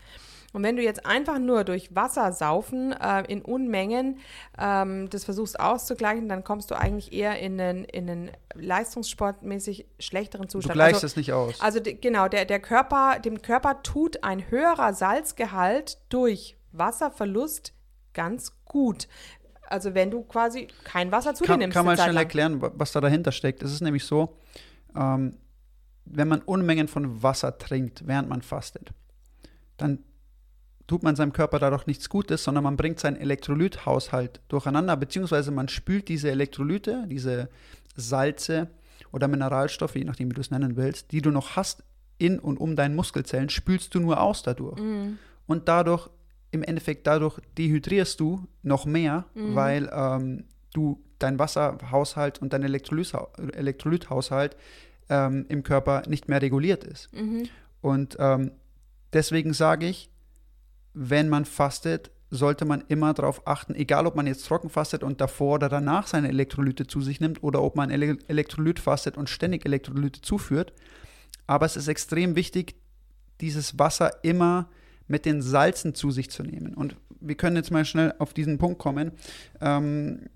Und 0.55 0.63
wenn 0.63 0.77
du 0.77 0.83
jetzt 0.83 1.05
einfach 1.05 1.39
nur 1.39 1.65
durch 1.65 1.95
Wasser 1.95 2.33
saufen 2.33 2.93
äh, 2.93 3.23
in 3.29 3.43
Unmengen 3.43 4.19
ähm, 4.59 5.11
das 5.11 5.25
versuchst 5.25 5.61
auszugleichen, 5.61 6.29
dann 6.29 6.43
kommst 6.43 6.71
du 6.71 6.75
eigentlich 6.75 7.13
eher 7.13 7.39
in 7.39 7.61
einen, 7.61 7.85
in 7.85 8.09
einen 8.09 8.31
leistungssportmäßig 8.55 9.87
schlechteren 9.99 10.49
Zustand. 10.49 10.75
Du 10.75 10.79
gleichst 10.79 11.05
also, 11.05 11.07
es 11.07 11.17
nicht 11.17 11.33
aus. 11.35 11.61
Also 11.61 11.81
genau, 11.83 12.29
der, 12.29 12.47
der 12.47 12.61
Körper, 12.61 13.19
dem 13.19 13.43
Körper 13.43 13.83
tut 13.83 14.25
ein 14.25 14.51
höherer 14.51 14.95
Salzgehalt 14.95 15.99
durch 16.09 16.57
Wasserverlust 16.73 17.75
ganz 18.15 18.53
gut. 18.65 19.07
Also 19.71 19.95
wenn 19.95 20.11
du 20.11 20.23
quasi 20.23 20.69
kein 20.85 21.13
Wasser 21.13 21.35
zu 21.35 21.45
kann, 21.45 21.61
dir 21.61 21.67
nimmst. 21.67 21.77
Kann 21.77 21.87
man 21.87 21.97
schnell 21.97 22.17
erklären, 22.17 22.61
was 22.61 22.93
da 22.93 23.01
dahinter 23.01 23.33
steckt. 23.33 23.63
Es 23.63 23.73
ist 23.73 23.83
nämlich 23.83 24.05
so, 24.05 24.37
ähm, 24.97 25.37
wenn 26.07 26.29
man 26.29 26.41
Unmengen 26.41 26.89
von 26.89 27.23
Wasser 27.23 27.59
trinkt, 27.59 28.07
während 28.07 28.29
man 28.29 28.43
fastet, 28.43 28.93
dann 29.77 29.99
tut 30.87 31.03
man 31.03 31.15
seinem 31.17 31.33
Körper 31.33 31.59
dadurch 31.59 31.87
nichts 31.87 32.09
Gutes, 32.09 32.43
sondern 32.43 32.65
man 32.65 32.77
bringt 32.77 32.99
seinen 32.99 33.17
Elektrolythaushalt 33.17 34.41
durcheinander, 34.49 34.97
beziehungsweise 34.97 35.51
man 35.51 35.69
spült 35.69 36.09
diese 36.09 36.31
Elektrolyte, 36.31 37.05
diese 37.07 37.51
Salze 37.95 38.69
oder 39.13 39.29
Mineralstoffe, 39.29 39.97
je 39.97 40.05
nachdem, 40.05 40.31
wie 40.31 40.35
du 40.35 40.41
es 40.41 40.51
nennen 40.51 40.77
willst, 40.77 41.13
die 41.13 41.21
du 41.21 41.31
noch 41.31 41.57
hast 41.57 41.85
in 42.17 42.39
und 42.39 42.59
um 42.59 42.75
deinen 42.75 42.97
Muskelzellen, 42.97 43.51
spülst 43.51 43.95
du 43.95 44.01
nur 44.01 44.21
aus 44.21 44.43
dadurch. 44.43 44.81
Mhm. 44.81 45.19
Und 45.47 45.69
dadurch, 45.69 46.09
im 46.51 46.63
Endeffekt, 46.63 47.07
dadurch 47.07 47.39
dehydrierst 47.57 48.19
du 48.21 48.47
noch 48.63 48.87
mehr, 48.87 49.27
mhm. 49.35 49.55
weil 49.55 49.91
ähm, 49.93 50.45
du 50.73 51.03
dein 51.19 51.39
Wasserhaushalt 51.39 52.41
und 52.41 52.53
dein 52.53 52.63
Elektrolythaushalt 52.63 54.57
ähm, 55.09 55.47
im 55.49 55.63
Körper 55.63 56.03
nicht 56.09 56.29
mehr 56.29 56.41
reguliert 56.41 56.85
ist. 56.85 57.13
Mhm. 57.13 57.49
Und 57.81 58.17
ähm, 58.19 58.53
deswegen 59.13 59.53
sage 59.53 59.87
ich, 59.87 60.11
wenn 60.95 61.29
man 61.29 61.45
fastet, 61.45 62.11
sollte 62.31 62.65
man 62.65 62.85
immer 62.89 63.15
darauf 63.15 63.47
achten, 63.47 63.75
egal 63.75 64.07
ob 64.07 64.15
man 64.15 64.27
jetzt 64.27 64.47
trocken 64.47 64.69
fastet 64.69 65.03
und 65.03 65.21
davor 65.21 65.55
oder 65.55 65.69
danach 65.69 66.07
seine 66.07 66.29
Elektrolyte 66.29 66.87
zu 66.87 67.01
sich 67.01 67.21
nimmt 67.21 67.43
oder 67.43 67.63
ob 67.63 67.75
man 67.75 67.91
Ele 67.91 68.19
Elektrolyt 68.29 68.79
fastet 68.81 69.17
und 69.17 69.31
ständig 69.31 69.65
Elektrolyte 69.65 70.21
zuführt. 70.21 70.73
Aber 71.47 71.65
es 71.65 71.77
ist 71.77 71.89
extrem 71.89 72.37
wichtig, 72.37 72.75
dieses 73.41 73.79
Wasser 73.79 74.23
immer 74.23 74.69
mit 75.09 75.25
den 75.25 75.43
Salzen 75.43 75.95
zu 75.95 76.11
sich 76.11 76.31
zu 76.31 76.43
nehmen. 76.43 76.75
Und 76.75 76.97
wir 77.21 77.35
können 77.35 77.57
jetzt 77.57 77.71
mal 77.71 77.85
schnell 77.85 78.15
auf 78.19 78.33
diesen 78.33 78.59
Punkt 78.59 78.79
kommen. 78.79 79.13
Ähm, 79.61 80.29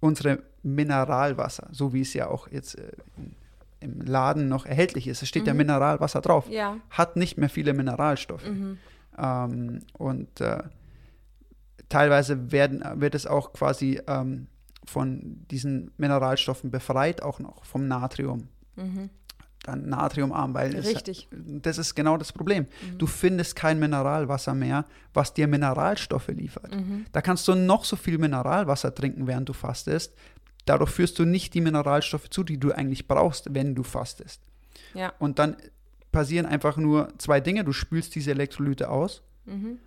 unsere 0.00 0.42
Mineralwasser, 0.62 1.68
so 1.72 1.92
wie 1.92 2.02
es 2.02 2.14
ja 2.14 2.28
auch 2.28 2.48
jetzt 2.48 2.78
äh, 2.78 2.92
im 3.80 4.00
Laden 4.02 4.48
noch 4.48 4.66
erhältlich 4.66 5.08
ist, 5.08 5.22
es 5.22 5.28
steht 5.28 5.42
mhm. 5.42 5.48
ja 5.48 5.54
Mineralwasser 5.54 6.20
drauf, 6.20 6.48
ja. 6.50 6.76
hat 6.90 7.16
nicht 7.16 7.38
mehr 7.38 7.48
viele 7.48 7.72
Mineralstoffe. 7.72 8.46
Mhm. 8.46 8.78
Ähm, 9.18 9.80
und 9.94 10.40
äh, 10.40 10.62
teilweise 11.88 12.52
werden, 12.52 12.84
wird 13.00 13.14
es 13.14 13.26
auch 13.26 13.52
quasi 13.52 14.00
ähm, 14.06 14.46
von 14.84 15.46
diesen 15.50 15.92
Mineralstoffen 15.96 16.70
befreit, 16.70 17.22
auch 17.22 17.38
noch 17.38 17.64
vom 17.64 17.88
Natrium. 17.88 18.48
Mhm. 18.76 19.10
Dann 19.64 19.88
natriumarm, 19.88 20.54
weil 20.54 20.74
Richtig. 20.74 21.28
Es, 21.30 21.38
das 21.62 21.78
ist 21.78 21.94
genau 21.94 22.16
das 22.16 22.32
Problem. 22.32 22.64
Mhm. 22.64 22.98
Du 22.98 23.06
findest 23.06 23.56
kein 23.56 23.78
Mineralwasser 23.78 24.54
mehr, 24.54 24.86
was 25.12 25.34
dir 25.34 25.46
Mineralstoffe 25.46 26.28
liefert. 26.28 26.74
Mhm. 26.74 27.04
Da 27.12 27.20
kannst 27.20 27.46
du 27.46 27.54
noch 27.54 27.84
so 27.84 27.96
viel 27.96 28.16
Mineralwasser 28.16 28.94
trinken, 28.94 29.26
während 29.26 29.48
du 29.48 29.52
fastest. 29.52 30.14
Dadurch 30.64 30.90
führst 30.90 31.18
du 31.18 31.24
nicht 31.24 31.52
die 31.52 31.60
Mineralstoffe 31.60 32.30
zu, 32.30 32.42
die 32.42 32.58
du 32.58 32.72
eigentlich 32.72 33.06
brauchst, 33.06 33.54
wenn 33.54 33.74
du 33.74 33.82
fastest. 33.82 34.40
Ja. 34.94 35.12
Und 35.18 35.38
dann 35.38 35.56
passieren 36.10 36.46
einfach 36.46 36.76
nur 36.76 37.12
zwei 37.18 37.40
Dinge. 37.40 37.64
Du 37.64 37.72
spülst 37.72 38.14
diese 38.14 38.30
Elektrolyte 38.30 38.88
aus 38.88 39.22
mhm. 39.44 39.78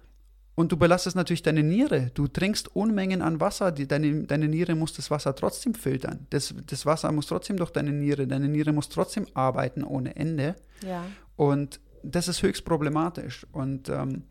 Und 0.56 0.72
du 0.72 0.78
belastest 0.78 1.16
natürlich 1.16 1.42
deine 1.42 1.64
Niere. 1.64 2.12
Du 2.14 2.28
trinkst 2.28 2.76
Unmengen 2.76 3.22
an 3.22 3.40
Wasser. 3.40 3.72
Die, 3.72 3.88
deine, 3.88 4.24
deine 4.24 4.48
Niere 4.48 4.76
muss 4.76 4.94
das 4.94 5.10
Wasser 5.10 5.36
trotzdem 5.36 5.74
filtern. 5.74 6.28
Das, 6.30 6.54
das 6.68 6.86
Wasser 6.86 7.12
muss 7.12 7.28
trotzdem 7.28 7.58
durch 7.58 7.72
deine 7.72 7.92
Niere. 7.92 8.28
Deine 8.28 8.48
Niere 8.48 8.72
muss 8.72 8.90
trotzdem 8.90 9.26
arbeiten 9.34 9.84
ohne 9.84 10.16
Ende. 10.16 10.56
Ja. 10.86 11.06
Und 11.36 11.80
das 12.04 12.28
ist 12.28 12.44
höchst 12.44 12.66
problematisch. 12.66 13.48
Und 13.52 13.90
ähm, 13.90 14.24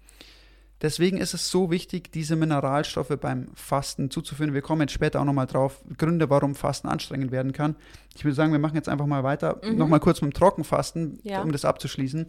Deswegen 0.82 1.18
ist 1.18 1.32
es 1.32 1.48
so 1.48 1.70
wichtig, 1.70 2.10
diese 2.10 2.34
Mineralstoffe 2.34 3.16
beim 3.20 3.46
Fasten 3.54 4.10
zuzuführen. 4.10 4.52
Wir 4.52 4.62
kommen 4.62 4.80
jetzt 4.80 4.92
später 4.92 5.20
auch 5.20 5.24
nochmal 5.24 5.46
drauf, 5.46 5.80
Gründe, 5.96 6.28
warum 6.28 6.56
Fasten 6.56 6.88
anstrengend 6.88 7.30
werden 7.30 7.52
kann. 7.52 7.76
Ich 8.16 8.24
würde 8.24 8.34
sagen, 8.34 8.50
wir 8.50 8.58
machen 8.58 8.74
jetzt 8.74 8.88
einfach 8.88 9.06
mal 9.06 9.22
weiter. 9.22 9.60
Mhm. 9.62 9.76
Nochmal 9.76 10.00
kurz 10.00 10.20
mit 10.20 10.32
dem 10.32 10.34
Trockenfasten, 10.34 11.20
ja. 11.22 11.40
um 11.40 11.52
das 11.52 11.64
abzuschließen. 11.64 12.26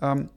Ähm, 0.00 0.30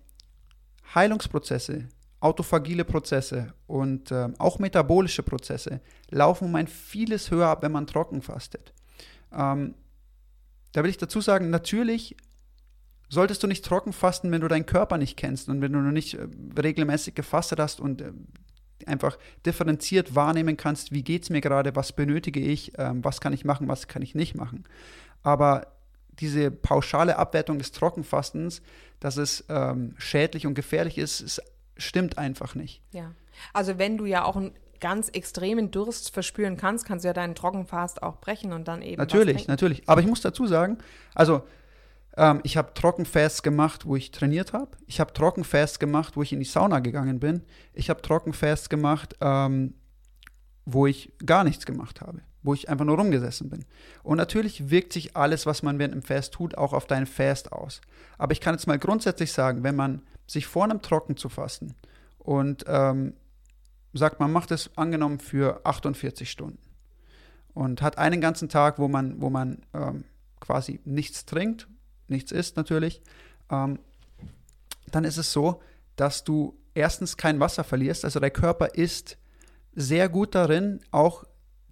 Heilungsprozesse, 0.93 1.87
autophagile 2.23 2.85
Prozesse 2.85 3.53
und 3.67 4.11
äh, 4.11 4.29
auch 4.37 4.57
metabolische 4.57 5.23
Prozesse 5.23 5.81
laufen 6.09 6.45
um 6.45 6.55
ein 6.55 6.67
vieles 6.67 7.31
höher 7.31 7.47
ab, 7.47 7.63
wenn 7.63 7.71
man 7.71 7.85
trocken 7.85 8.21
fastet. 8.21 8.73
Ähm, 9.31 9.75
da 10.71 10.83
will 10.83 10.89
ich 10.89 10.97
dazu 10.97 11.21
sagen, 11.21 11.49
natürlich 11.49 12.15
solltest 13.09 13.43
du 13.43 13.47
nicht 13.47 13.65
trocken 13.65 13.93
fasten, 13.93 14.31
wenn 14.31 14.41
du 14.41 14.47
deinen 14.47 14.65
Körper 14.65 14.97
nicht 14.97 15.17
kennst 15.17 15.49
und 15.49 15.61
wenn 15.61 15.73
du 15.73 15.79
noch 15.79 15.91
nicht 15.91 16.13
äh, 16.13 16.27
regelmäßig 16.57 17.13
gefastet 17.13 17.59
hast 17.59 17.81
und 17.81 18.01
äh, 18.01 18.13
einfach 18.87 19.17
differenziert 19.45 20.15
wahrnehmen 20.15 20.55
kannst, 20.55 20.91
wie 20.91 21.03
geht 21.03 21.23
es 21.23 21.29
mir 21.29 21.41
gerade, 21.41 21.75
was 21.75 21.91
benötige 21.91 22.39
ich, 22.39 22.71
ähm, 22.77 23.03
was 23.03 23.19
kann 23.19 23.33
ich 23.33 23.43
machen, 23.43 23.67
was 23.67 23.87
kann 23.89 24.01
ich 24.01 24.15
nicht 24.15 24.35
machen. 24.35 24.63
Aber 25.23 25.67
diese 26.19 26.51
pauschale 26.51 27.17
Abwertung 27.17 27.57
des 27.57 27.71
Trockenfastens, 27.71 28.61
dass 28.99 29.17
es 29.17 29.43
ähm, 29.49 29.95
schädlich 29.97 30.47
und 30.47 30.53
gefährlich 30.53 30.97
ist, 30.97 31.21
ist, 31.21 31.41
stimmt 31.83 32.17
einfach 32.17 32.55
nicht. 32.55 32.81
Ja, 32.91 33.11
also 33.53 33.77
wenn 33.77 33.97
du 33.97 34.05
ja 34.05 34.23
auch 34.23 34.35
einen 34.35 34.51
ganz 34.79 35.09
extremen 35.09 35.71
Durst 35.71 36.13
verspüren 36.13 36.57
kannst, 36.57 36.85
kannst 36.85 37.05
du 37.05 37.07
ja 37.07 37.13
deinen 37.13 37.35
Trockenfast 37.35 38.03
auch 38.03 38.17
brechen 38.17 38.51
und 38.51 38.67
dann 38.67 38.81
eben. 38.81 38.97
Natürlich, 38.97 39.47
natürlich. 39.47 39.87
Aber 39.87 40.01
ich 40.01 40.07
muss 40.07 40.21
dazu 40.21 40.45
sagen, 40.45 40.77
also 41.15 41.43
ähm, 42.17 42.41
ich 42.43 42.57
habe 42.57 42.73
Trockenfasts 42.73 43.43
gemacht, 43.43 43.85
wo 43.85 43.95
ich 43.95 44.11
trainiert 44.11 44.53
habe. 44.53 44.71
Ich 44.85 44.99
habe 44.99 45.13
Trockenfasts 45.13 45.79
gemacht, 45.79 46.15
wo 46.15 46.21
ich 46.21 46.33
in 46.33 46.39
die 46.39 46.45
Sauna 46.45 46.79
gegangen 46.79 47.19
bin. 47.19 47.43
Ich 47.73 47.89
habe 47.89 48.01
Trockenfasts 48.01 48.69
gemacht, 48.69 49.15
ähm, 49.21 49.73
wo 50.65 50.85
ich 50.85 51.13
gar 51.25 51.43
nichts 51.43 51.65
gemacht 51.65 52.01
habe, 52.01 52.21
wo 52.43 52.53
ich 52.53 52.69
einfach 52.69 52.85
nur 52.85 52.97
rumgesessen 52.97 53.49
bin. 53.49 53.65
Und 54.03 54.17
natürlich 54.17 54.69
wirkt 54.69 54.93
sich 54.93 55.15
alles, 55.15 55.45
was 55.45 55.63
man 55.63 55.79
während 55.79 55.95
dem 55.95 56.01
Fast 56.01 56.33
tut, 56.33 56.57
auch 56.57 56.73
auf 56.73 56.85
deinen 56.85 57.05
Fast 57.05 57.51
aus. 57.51 57.81
Aber 58.17 58.33
ich 58.33 58.41
kann 58.41 58.53
jetzt 58.53 58.67
mal 58.67 58.77
grundsätzlich 58.77 59.31
sagen, 59.31 59.63
wenn 59.63 59.75
man 59.75 60.01
sich 60.27 60.45
vornimmt, 60.45 60.83
trocken 60.83 61.17
zu 61.17 61.29
fasten 61.29 61.75
und 62.19 62.65
ähm, 62.67 63.13
sagt, 63.93 64.19
man 64.19 64.31
macht 64.31 64.51
es 64.51 64.69
angenommen 64.77 65.19
für 65.19 65.65
48 65.65 66.29
Stunden 66.29 66.59
und 67.53 67.81
hat 67.81 67.97
einen 67.97 68.21
ganzen 68.21 68.49
Tag, 68.49 68.79
wo 68.79 68.87
man, 68.87 69.21
wo 69.21 69.29
man 69.29 69.63
ähm, 69.73 70.05
quasi 70.39 70.79
nichts 70.85 71.25
trinkt, 71.25 71.67
nichts 72.07 72.31
isst 72.31 72.57
natürlich, 72.57 73.01
ähm, 73.49 73.79
dann 74.91 75.03
ist 75.05 75.17
es 75.17 75.31
so, 75.31 75.61
dass 75.95 76.23
du 76.23 76.57
erstens 76.73 77.17
kein 77.17 77.39
Wasser 77.39 77.63
verlierst. 77.63 78.03
Also 78.03 78.19
der 78.19 78.31
Körper 78.31 78.75
ist 78.75 79.17
sehr 79.75 80.09
gut 80.09 80.35
darin, 80.35 80.81
auch 80.91 81.23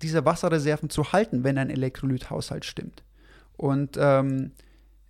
diese 0.02 0.26
Wasserreserven 0.26 0.90
zu 0.90 1.12
halten, 1.12 1.44
wenn 1.44 1.56
dein 1.56 1.70
Elektrolythaushalt 1.70 2.66
stimmt. 2.66 3.04
Und 3.58 3.98
ähm, 4.00 4.52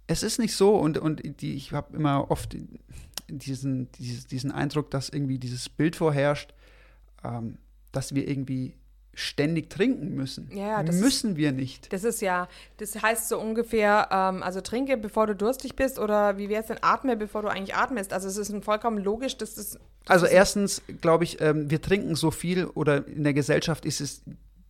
es 0.07 0.23
ist 0.23 0.39
nicht 0.39 0.55
so, 0.55 0.75
und, 0.75 0.97
und 0.97 1.41
die, 1.41 1.55
ich 1.55 1.71
habe 1.71 1.95
immer 1.95 2.29
oft 2.29 2.55
diesen, 3.29 3.91
dieses, 3.93 4.27
diesen 4.27 4.51
Eindruck, 4.51 4.91
dass 4.91 5.09
irgendwie 5.09 5.39
dieses 5.39 5.69
Bild 5.69 5.95
vorherrscht, 5.95 6.53
ähm, 7.23 7.57
dass 7.91 8.13
wir 8.13 8.27
irgendwie 8.27 8.75
ständig 9.13 9.69
trinken 9.69 10.15
müssen. 10.15 10.49
Ja, 10.53 10.83
das 10.83 10.95
müssen 10.95 11.35
wir 11.35 11.51
nicht. 11.51 11.91
Das 11.91 12.03
ist 12.03 12.21
ja, 12.21 12.47
das 12.77 13.01
heißt 13.01 13.27
so 13.27 13.39
ungefähr, 13.39 14.07
ähm, 14.11 14.41
also 14.41 14.61
trinke, 14.61 14.97
bevor 14.97 15.27
du 15.27 15.35
durstig 15.35 15.75
bist 15.75 15.99
oder 15.99 16.37
wie 16.37 16.49
wäre 16.49 16.61
es 16.61 16.67
denn, 16.67 16.77
atme, 16.81 17.17
bevor 17.17 17.41
du 17.41 17.49
eigentlich 17.49 17.75
atmest. 17.75 18.13
Also 18.13 18.27
es 18.29 18.37
ist 18.37 18.51
ein 18.51 18.63
vollkommen 18.63 18.97
logisch, 18.97 19.37
dass 19.37 19.55
das. 19.55 19.79
Also 20.07 20.25
erstens 20.25 20.81
glaube 21.01 21.25
ich, 21.25 21.41
ähm, 21.41 21.69
wir 21.69 21.81
trinken 21.81 22.15
so 22.15 22.31
viel 22.31 22.65
oder 22.65 23.05
in 23.07 23.23
der 23.23 23.33
Gesellschaft 23.33 23.85
ist 23.85 23.99
es 23.99 24.23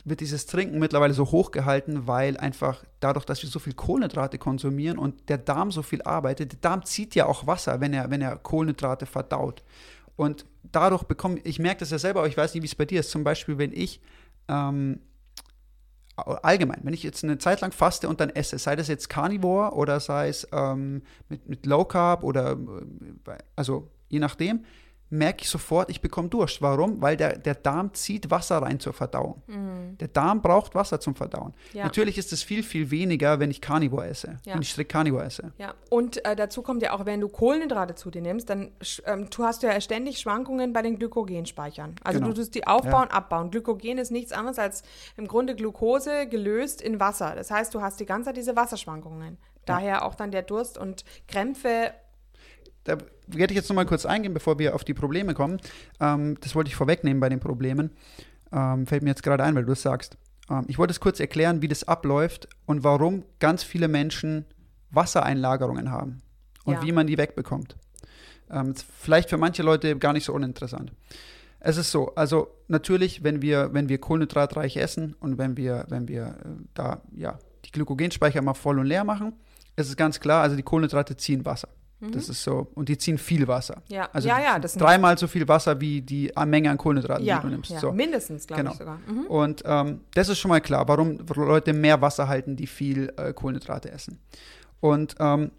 wird 0.03 0.19
dieses 0.19 0.45
Trinken 0.45 0.79
mittlerweile 0.79 1.13
so 1.13 1.31
hoch 1.31 1.51
gehalten, 1.51 2.07
weil 2.07 2.37
einfach 2.37 2.83
dadurch, 2.99 3.25
dass 3.25 3.41
wir 3.43 3.49
so 3.49 3.59
viel 3.59 3.73
Kohlenhydrate 3.73 4.37
konsumieren 4.37 4.97
und 4.97 5.29
der 5.29 5.37
Darm 5.37 5.71
so 5.71 5.81
viel 5.81 6.01
arbeitet, 6.01 6.53
der 6.53 6.59
Darm 6.59 6.83
zieht 6.83 7.15
ja 7.15 7.25
auch 7.25 7.47
Wasser, 7.47 7.81
wenn 7.81 7.93
er, 7.93 8.09
wenn 8.09 8.21
er 8.21 8.37
Kohlenhydrate 8.37 9.05
verdaut. 9.05 9.63
Und 10.15 10.45
dadurch 10.63 11.03
bekomme 11.03 11.39
ich 11.43 11.59
merke 11.59 11.79
das 11.79 11.91
ja 11.91 11.99
selber, 11.99 12.19
aber 12.19 12.29
ich 12.29 12.37
weiß 12.37 12.53
nicht, 12.53 12.63
wie 12.63 12.67
es 12.67 12.75
bei 12.75 12.85
dir 12.85 12.99
ist. 12.99 13.11
Zum 13.11 13.23
Beispiel, 13.23 13.57
wenn 13.57 13.73
ich 13.73 14.01
ähm, 14.47 14.99
allgemein, 16.15 16.79
wenn 16.83 16.93
ich 16.93 17.03
jetzt 17.03 17.23
eine 17.23 17.37
Zeit 17.37 17.61
lang 17.61 17.71
faste 17.71 18.07
und 18.09 18.19
dann 18.19 18.29
esse, 18.29 18.57
sei 18.57 18.75
das 18.75 18.87
jetzt 18.87 19.09
Carnivore 19.09 19.73
oder 19.73 19.99
sei 19.99 20.29
es 20.29 20.47
ähm, 20.51 21.03
mit, 21.29 21.47
mit 21.47 21.65
Low 21.65 21.85
Carb 21.85 22.23
oder 22.23 22.51
äh, 22.51 23.37
also 23.55 23.89
je 24.09 24.19
nachdem, 24.19 24.65
merke 25.11 25.43
ich 25.43 25.49
sofort, 25.49 25.89
ich 25.89 26.01
bekomme 26.01 26.29
Durst. 26.29 26.61
Warum? 26.61 27.01
Weil 27.01 27.17
der, 27.17 27.37
der 27.37 27.55
Darm 27.55 27.93
zieht 27.93 28.31
Wasser 28.31 28.59
rein 28.59 28.79
zur 28.79 28.93
Verdauung. 28.93 29.41
Mhm. 29.47 29.97
Der 29.99 30.07
Darm 30.07 30.41
braucht 30.41 30.73
Wasser 30.73 30.99
zum 30.99 31.15
Verdauen. 31.15 31.53
Ja. 31.73 31.83
Natürlich 31.83 32.17
ist 32.17 32.31
es 32.31 32.43
viel, 32.43 32.63
viel 32.63 32.89
weniger, 32.91 33.39
wenn 33.39 33.51
ich 33.51 33.59
Carnivore 33.59 34.07
esse, 34.07 34.39
ja. 34.45 34.53
wenn 34.53 34.61
ich 34.61 34.71
strikt 34.71 34.91
Carnivore 34.91 35.25
esse. 35.25 35.51
Ja, 35.57 35.73
und 35.89 36.23
äh, 36.25 36.35
dazu 36.35 36.61
kommt 36.61 36.81
ja 36.81 36.93
auch, 36.93 37.05
wenn 37.05 37.19
du 37.19 37.27
Kohlenhydrate 37.27 37.95
zu 37.95 38.09
dir 38.09 38.21
nimmst, 38.21 38.49
dann 38.49 38.71
ähm, 39.05 39.27
du 39.29 39.43
hast 39.43 39.63
ja 39.63 39.79
ständig 39.81 40.19
Schwankungen 40.19 40.71
bei 40.71 40.81
den 40.81 40.97
Glykogenspeichern. 40.97 41.95
Also 42.03 42.19
genau. 42.19 42.31
du 42.31 42.39
tust 42.39 42.55
die 42.55 42.65
aufbauen, 42.65 43.09
ja. 43.09 43.15
abbauen. 43.15 43.51
Glykogen 43.51 43.97
ist 43.97 44.11
nichts 44.11 44.31
anderes 44.31 44.59
als 44.59 44.83
im 45.17 45.27
Grunde 45.27 45.55
Glucose 45.55 46.27
gelöst 46.27 46.81
in 46.81 47.01
Wasser. 47.01 47.35
Das 47.35 47.51
heißt, 47.51 47.73
du 47.75 47.81
hast 47.81 47.99
die 47.99 48.05
ganze 48.05 48.27
Zeit 48.27 48.37
diese 48.37 48.55
Wasserschwankungen. 48.55 49.37
Daher 49.65 50.05
auch 50.05 50.15
dann 50.15 50.31
der 50.31 50.41
Durst 50.41 50.77
und 50.77 51.03
Krämpfe 51.27 51.93
da 52.83 52.97
werde 53.27 53.53
ich 53.53 53.55
jetzt 53.57 53.69
noch 53.69 53.75
mal 53.75 53.85
kurz 53.85 54.05
eingehen, 54.05 54.33
bevor 54.33 54.59
wir 54.59 54.75
auf 54.75 54.83
die 54.83 54.93
Probleme 54.93 55.33
kommen. 55.33 55.59
Ähm, 55.99 56.37
das 56.41 56.55
wollte 56.55 56.69
ich 56.69 56.75
vorwegnehmen 56.75 57.19
bei 57.19 57.29
den 57.29 57.39
Problemen. 57.39 57.91
Ähm, 58.51 58.87
fällt 58.87 59.03
mir 59.03 59.09
jetzt 59.09 59.23
gerade 59.23 59.43
ein, 59.43 59.55
weil 59.55 59.65
du 59.65 59.71
es 59.73 59.81
sagst. 59.81 60.17
Ähm, 60.49 60.65
ich 60.67 60.77
wollte 60.77 60.91
es 60.91 60.99
kurz 60.99 61.19
erklären, 61.19 61.61
wie 61.61 61.67
das 61.67 61.87
abläuft 61.87 62.47
und 62.65 62.83
warum 62.83 63.23
ganz 63.39 63.63
viele 63.63 63.87
Menschen 63.87 64.45
Wassereinlagerungen 64.91 65.91
haben 65.91 66.21
und 66.65 66.75
ja. 66.75 66.81
wie 66.81 66.91
man 66.91 67.07
die 67.07 67.17
wegbekommt. 67.17 67.75
Ähm, 68.49 68.73
vielleicht 68.99 69.29
für 69.29 69.37
manche 69.37 69.63
Leute 69.63 69.97
gar 69.97 70.13
nicht 70.13 70.25
so 70.25 70.33
uninteressant. 70.33 70.91
Es 71.59 71.77
ist 71.77 71.91
so, 71.91 72.15
also 72.15 72.47
natürlich, 72.67 73.23
wenn 73.23 73.41
wir, 73.41 73.73
wenn 73.73 73.87
wir 73.87 73.99
kohlenhydratreich 73.99 74.77
essen 74.77 75.15
und 75.19 75.37
wenn 75.37 75.55
wir, 75.57 75.85
wenn 75.89 76.07
wir 76.07 76.23
äh, 76.25 76.47
da 76.73 77.01
ja 77.15 77.37
die 77.65 77.71
Glykogenspeicher 77.71 78.41
mal 78.41 78.55
voll 78.55 78.79
und 78.79 78.87
leer 78.87 79.03
machen, 79.03 79.33
ist 79.75 79.87
es 79.87 79.95
ganz 79.95 80.19
klar, 80.19 80.41
also 80.41 80.55
die 80.55 80.63
Kohlenhydrate 80.63 81.15
ziehen 81.15 81.45
Wasser. 81.45 81.69
Das 82.01 82.27
mhm. 82.27 82.31
ist 82.31 82.43
so. 82.43 82.67
Und 82.73 82.89
die 82.89 82.97
ziehen 82.97 83.19
viel 83.19 83.47
Wasser. 83.47 83.83
Ja, 83.87 84.09
also 84.11 84.27
ja, 84.27 84.41
ja. 84.41 84.59
Das 84.59 84.73
dreimal 84.73 85.17
so 85.19 85.27
viel 85.27 85.47
Wasser 85.47 85.79
wie 85.79 86.01
die 86.01 86.31
Menge 86.45 86.71
an 86.71 86.77
Kohlenhydraten, 86.77 87.23
ja, 87.23 87.37
die 87.37 87.43
du 87.43 87.47
nimmst. 87.49 87.69
Ja, 87.69 87.79
so. 87.79 87.91
mindestens, 87.91 88.47
glaube 88.47 88.63
genau. 88.63 88.71
ich 88.71 88.77
sogar. 88.79 88.99
Mhm. 89.07 89.25
Und 89.27 89.61
ähm, 89.65 90.01
das 90.15 90.29
ist 90.29 90.39
schon 90.39 90.49
mal 90.49 90.61
klar, 90.61 90.87
warum 90.87 91.19
Leute 91.35 91.73
mehr 91.73 92.01
Wasser 92.01 92.27
halten, 92.27 92.55
die 92.55 92.65
viel 92.65 93.13
äh, 93.17 93.33
Kohlenhydrate 93.33 93.91
essen. 93.91 94.19
Und 94.79 95.15
ähm, 95.19 95.51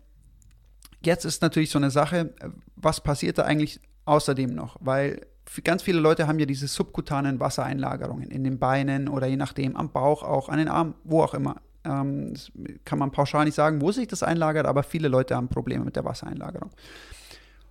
jetzt 1.04 1.24
ist 1.24 1.42
natürlich 1.42 1.70
so 1.70 1.78
eine 1.78 1.92
Sache, 1.92 2.34
was 2.74 3.00
passiert 3.00 3.38
da 3.38 3.44
eigentlich 3.44 3.80
außerdem 4.04 4.52
noch? 4.52 4.78
Weil 4.80 5.26
ganz 5.62 5.82
viele 5.82 6.00
Leute 6.00 6.26
haben 6.26 6.40
ja 6.40 6.46
diese 6.46 6.66
subkutanen 6.66 7.38
Wassereinlagerungen 7.38 8.32
in 8.32 8.42
den 8.42 8.58
Beinen 8.58 9.08
oder 9.08 9.28
je 9.28 9.36
nachdem 9.36 9.76
am 9.76 9.92
Bauch 9.92 10.24
auch, 10.24 10.48
an 10.48 10.58
den 10.58 10.68
Armen, 10.68 10.94
wo 11.04 11.22
auch 11.22 11.34
immer. 11.34 11.60
Ähm, 11.84 12.34
kann 12.84 12.98
man 12.98 13.10
pauschal 13.10 13.44
nicht 13.44 13.54
sagen, 13.54 13.80
wo 13.80 13.90
sich 13.92 14.06
das 14.08 14.22
einlagert, 14.22 14.66
aber 14.66 14.82
viele 14.82 15.08
Leute 15.08 15.36
haben 15.36 15.48
Probleme 15.48 15.84
mit 15.84 15.96
der 15.96 16.04
Wassereinlagerung. 16.04 16.70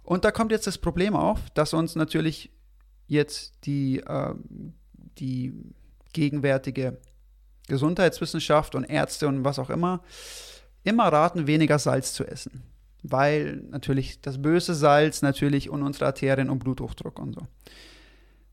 Und 0.04 0.26
da 0.26 0.32
kommt 0.32 0.52
jetzt 0.52 0.67
das 0.67 0.78
Problem 0.78 1.15
auf, 1.15 1.50
dass 1.52 1.74
uns 1.74 1.95
natürlich 1.95 2.52
jetzt 3.08 3.54
die, 3.65 4.00
äh, 4.00 4.34
die 5.17 5.54
gegenwärtige 6.13 6.97
Gesundheitswissenschaft 7.67 8.76
und 8.76 8.84
Ärzte 8.84 9.28
und 9.28 9.45
was 9.45 9.60
auch 9.60 9.69
immer 9.69 10.02
immer 10.84 11.08
raten, 11.08 11.47
weniger 11.47 11.80
Salz 11.80 12.13
zu 12.13 12.26
essen. 12.26 12.63
Weil 13.04 13.63
natürlich 13.69 14.21
das 14.21 14.41
böse 14.41 14.76
Salz 14.76 15.21
natürlich 15.21 15.69
und 15.69 15.84
unsere 15.84 16.06
Arterien 16.06 16.50
und 16.50 16.60
Bluthochdruck 16.60 17.19
und 17.19 17.34
so. 17.34 17.41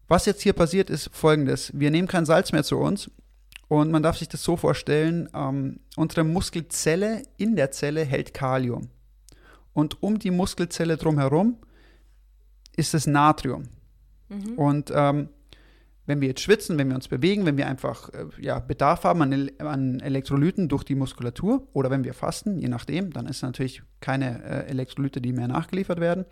Was 0.08 0.24
jetzt 0.24 0.42
hier 0.42 0.54
passiert, 0.54 0.88
ist 0.88 1.10
folgendes. 1.12 1.70
Wir 1.78 1.90
nehmen 1.90 2.08
kein 2.08 2.24
Salz 2.24 2.52
mehr 2.52 2.64
zu 2.64 2.78
uns 2.78 3.10
und 3.68 3.90
man 3.90 4.02
darf 4.02 4.16
sich 4.16 4.28
das 4.28 4.42
so 4.42 4.57
vorstellen, 4.57 5.28
ähm, 5.35 5.81
unsere 5.96 6.24
Muskelzelle 6.24 7.22
in 7.37 7.54
der 7.54 7.70
Zelle 7.70 8.04
hält 8.04 8.33
Kalium. 8.33 8.88
Und 9.74 10.02
um 10.02 10.18
die 10.18 10.31
Muskelzelle 10.31 10.96
drumherum 10.96 11.59
ist 12.76 12.94
es 12.94 13.07
Natrium. 13.07 13.68
Mhm. 14.28 14.54
Und 14.54 14.92
ähm, 14.94 15.28
wenn 16.07 16.22
wir 16.22 16.28
jetzt 16.28 16.40
schwitzen, 16.40 16.78
wenn 16.78 16.88
wir 16.88 16.94
uns 16.94 17.09
bewegen, 17.09 17.44
wenn 17.44 17.59
wir 17.59 17.68
einfach 17.68 18.09
äh, 18.14 18.24
ja, 18.40 18.59
Bedarf 18.59 19.04
haben 19.04 19.20
an, 19.20 19.50
an, 19.59 20.00
Elektrolyten 20.00 20.68
durch 20.68 20.83
die 20.83 20.94
Muskulatur 20.94 21.68
oder 21.74 21.90
wenn 21.90 22.02
wir 22.02 22.14
fasten, 22.14 22.59
je 22.59 22.68
nachdem, 22.68 23.12
dann 23.12 23.26
ist 23.26 23.42
natürlich 23.42 23.83
keine 24.00 24.42
äh, 24.42 24.70
Elektrolyte, 24.70 25.20
die 25.20 25.33
mehr 25.33 25.48
nachgeliefert 25.48 26.00
werden. 26.00 26.24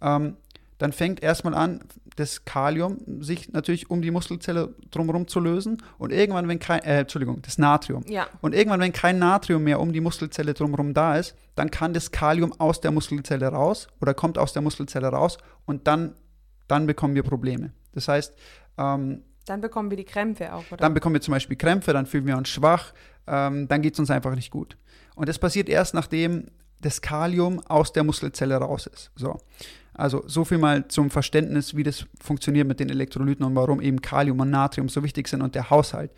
Ähm, 0.00 0.36
dann 0.78 0.92
fängt 0.92 1.22
erstmal 1.22 1.54
an, 1.54 1.80
das 2.16 2.44
Kalium 2.44 3.22
sich 3.22 3.52
natürlich 3.52 3.90
um 3.90 4.02
die 4.02 4.10
Muskelzelle 4.10 4.74
drumherum 4.90 5.28
zu 5.28 5.40
lösen 5.40 5.82
und 5.98 6.12
irgendwann, 6.12 6.48
wenn 6.48 6.58
kein, 6.58 6.80
äh, 6.82 7.00
Entschuldigung, 7.00 7.42
das 7.42 7.58
Natrium. 7.58 8.04
Ja. 8.08 8.26
Und 8.40 8.54
irgendwann, 8.54 8.80
wenn 8.80 8.92
kein 8.92 9.18
Natrium 9.18 9.62
mehr 9.64 9.80
um 9.80 9.92
die 9.92 10.00
Muskelzelle 10.00 10.54
drumherum 10.54 10.94
da 10.94 11.16
ist, 11.16 11.34
dann 11.54 11.70
kann 11.70 11.92
das 11.92 12.10
Kalium 12.10 12.52
aus 12.58 12.80
der 12.80 12.90
Muskelzelle 12.90 13.48
raus 13.48 13.88
oder 14.00 14.14
kommt 14.14 14.38
aus 14.38 14.52
der 14.52 14.62
Muskelzelle 14.62 15.08
raus 15.08 15.38
und 15.66 15.86
dann, 15.86 16.14
dann 16.68 16.86
bekommen 16.86 17.14
wir 17.14 17.22
Probleme. 17.22 17.72
Das 17.92 18.08
heißt, 18.08 18.34
ähm, 18.78 19.22
dann 19.46 19.60
bekommen 19.60 19.90
wir 19.90 19.96
die 19.96 20.04
Krämpfe 20.04 20.52
auch, 20.52 20.64
oder? 20.70 20.78
Dann 20.78 20.92
bekommen 20.92 21.14
wir 21.14 21.20
zum 21.20 21.32
Beispiel 21.32 21.56
Krämpfe, 21.56 21.92
dann 21.92 22.06
fühlen 22.06 22.26
wir 22.26 22.36
uns 22.36 22.48
schwach, 22.48 22.92
ähm, 23.26 23.68
dann 23.68 23.80
geht 23.80 23.94
es 23.94 24.00
uns 24.00 24.10
einfach 24.10 24.34
nicht 24.34 24.50
gut. 24.50 24.76
Und 25.14 25.28
das 25.28 25.38
passiert 25.38 25.68
erst, 25.68 25.94
nachdem 25.94 26.48
das 26.80 27.00
Kalium 27.00 27.60
aus 27.66 27.92
der 27.92 28.04
Muskelzelle 28.04 28.56
raus 28.56 28.86
ist. 28.86 29.10
So. 29.16 29.38
Also 29.96 30.22
so 30.26 30.44
viel 30.44 30.58
mal 30.58 30.88
zum 30.88 31.10
Verständnis, 31.10 31.74
wie 31.74 31.82
das 31.82 32.06
funktioniert 32.20 32.68
mit 32.68 32.80
den 32.80 32.90
Elektrolyten 32.90 33.44
und 33.44 33.54
warum 33.54 33.80
eben 33.80 34.02
Kalium 34.02 34.40
und 34.40 34.50
Natrium 34.50 34.88
so 34.88 35.02
wichtig 35.02 35.28
sind 35.28 35.42
und 35.42 35.54
der 35.54 35.70
Haushalt. 35.70 36.10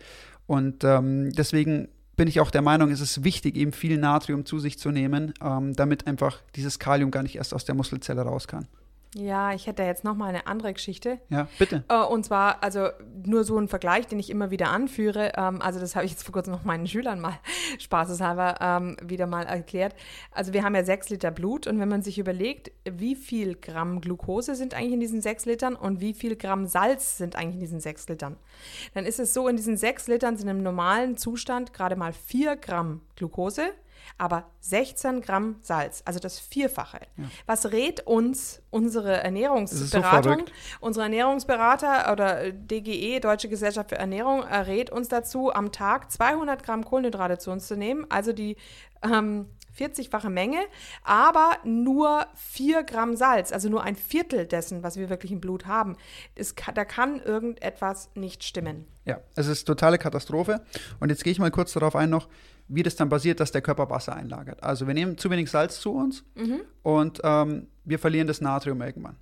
Und 0.47 0.83
ähm, 0.83 1.31
deswegen 1.31 1.87
bin 2.17 2.27
ich 2.27 2.41
auch 2.41 2.51
der 2.51 2.61
Meinung, 2.61 2.91
es 2.91 2.99
ist 2.99 3.23
wichtig, 3.23 3.55
eben 3.55 3.71
viel 3.71 3.97
Natrium 3.97 4.45
zu 4.45 4.59
sich 4.59 4.77
zu 4.77 4.91
nehmen, 4.91 5.33
ähm, 5.41 5.73
damit 5.73 6.07
einfach 6.07 6.41
dieses 6.55 6.77
Kalium 6.77 7.11
gar 7.11 7.23
nicht 7.23 7.37
erst 7.37 7.53
aus 7.53 7.63
der 7.63 7.75
Muskelzelle 7.75 8.21
raus 8.21 8.47
kann. 8.47 8.67
Ja, 9.15 9.53
ich 9.53 9.65
hätte 9.65 9.81
jetzt 9.81 10.03
noch 10.03 10.15
mal 10.15 10.27
eine 10.27 10.45
andere 10.45 10.71
Geschichte. 10.71 11.19
Ja, 11.29 11.47
bitte. 11.57 11.83
Äh, 11.89 12.03
und 12.03 12.25
zwar, 12.25 12.63
also 12.63 12.89
nur 13.25 13.43
so 13.43 13.57
ein 13.57 13.67
Vergleich, 13.67 14.05
den 14.05 14.19
ich 14.19 14.29
immer 14.29 14.51
wieder 14.51 14.69
anführe. 14.69 15.31
Ähm, 15.35 15.61
also 15.63 15.79
das 15.79 15.95
habe 15.95 16.05
ich 16.05 16.11
jetzt 16.11 16.23
vor 16.23 16.33
kurzem 16.33 16.53
noch 16.53 16.63
meinen 16.63 16.85
Schülern 16.85 17.19
mal 17.19 17.39
spaßeshalber 17.79 18.57
ähm, 18.61 18.97
wieder 19.03 19.25
mal 19.25 19.47
erklärt. 19.47 19.95
Also 20.31 20.53
wir 20.53 20.63
haben 20.63 20.75
ja 20.75 20.83
sechs 20.83 21.09
Liter 21.09 21.31
Blut 21.31 21.65
und 21.65 21.79
wenn 21.79 21.89
man 21.89 22.03
sich 22.03 22.19
überlegt, 22.19 22.71
wie 22.89 23.15
viel 23.15 23.55
Gramm 23.55 23.99
Glucose 23.99 24.53
sind 24.53 24.75
eigentlich 24.75 24.93
in 24.93 24.99
diesen 24.99 25.21
sechs 25.21 25.45
Litern 25.45 25.75
und 25.75 26.01
wie 26.01 26.13
viel 26.13 26.35
Gramm 26.35 26.67
Salz 26.67 27.17
sind 27.17 27.35
eigentlich 27.35 27.55
in 27.55 27.61
diesen 27.61 27.79
sechs 27.79 28.07
Litern, 28.09 28.37
dann 28.93 29.05
ist 29.05 29.19
es 29.19 29.33
so, 29.33 29.47
in 29.47 29.55
diesen 29.55 29.75
sechs 29.75 30.07
Litern 30.07 30.37
sind 30.37 30.49
im 30.49 30.61
normalen 30.61 31.17
Zustand 31.17 31.73
gerade 31.73 31.95
mal 31.95 32.13
vier 32.13 32.57
Gramm 32.57 33.01
Glucose 33.15 33.71
aber 34.17 34.49
16 34.61 35.21
Gramm 35.21 35.57
Salz, 35.61 36.01
also 36.05 36.19
das 36.19 36.39
Vierfache. 36.39 36.99
Ja. 37.17 37.25
Was 37.45 37.71
rät 37.71 38.05
uns 38.05 38.61
unsere 38.69 39.17
Ernährungsberatung? 39.17 40.39
So 40.47 40.85
unsere 40.85 41.03
Ernährungsberater 41.03 42.11
oder 42.11 42.51
DGE, 42.51 43.19
Deutsche 43.19 43.49
Gesellschaft 43.49 43.89
für 43.89 43.97
Ernährung, 43.97 44.43
rät 44.43 44.89
uns 44.89 45.07
dazu, 45.07 45.53
am 45.53 45.71
Tag 45.71 46.11
200 46.11 46.63
Gramm 46.63 46.85
Kohlenhydrate 46.85 47.37
zu 47.37 47.51
uns 47.51 47.67
zu 47.67 47.75
nehmen, 47.75 48.05
also 48.09 48.33
die 48.33 48.57
ähm, 49.03 49.47
40-fache 49.79 50.29
Menge, 50.29 50.59
aber 51.03 51.57
nur 51.63 52.27
4 52.35 52.83
Gramm 52.83 53.15
Salz, 53.15 53.51
also 53.51 53.69
nur 53.69 53.83
ein 53.83 53.95
Viertel 53.95 54.45
dessen, 54.45 54.83
was 54.83 54.97
wir 54.97 55.09
wirklich 55.09 55.31
im 55.31 55.41
Blut 55.41 55.65
haben. 55.65 55.95
Es, 56.35 56.55
da 56.73 56.85
kann 56.85 57.21
irgendetwas 57.21 58.09
nicht 58.15 58.43
stimmen. 58.43 58.85
Ja, 59.05 59.19
es 59.35 59.47
ist 59.47 59.65
totale 59.65 59.97
Katastrophe. 59.97 60.61
Und 60.99 61.09
jetzt 61.09 61.23
gehe 61.23 61.31
ich 61.31 61.39
mal 61.39 61.51
kurz 61.51 61.73
darauf 61.73 61.95
ein 61.95 62.09
noch, 62.09 62.27
wie 62.67 62.83
das 62.83 62.95
dann 62.95 63.09
passiert, 63.09 63.39
dass 63.39 63.51
der 63.51 63.61
Körper 63.61 63.89
Wasser 63.89 64.15
einlagert. 64.15 64.63
Also 64.63 64.87
wir 64.87 64.93
nehmen 64.93 65.17
zu 65.17 65.29
wenig 65.29 65.49
Salz 65.49 65.79
zu 65.81 65.91
uns 65.93 66.23
mhm. 66.35 66.61
und 66.83 67.19
ähm, 67.23 67.67
wir 67.83 67.99
verlieren 67.99 68.27
das 68.27 68.41
Natrium 68.41 68.81
irgendwann. 68.81 69.17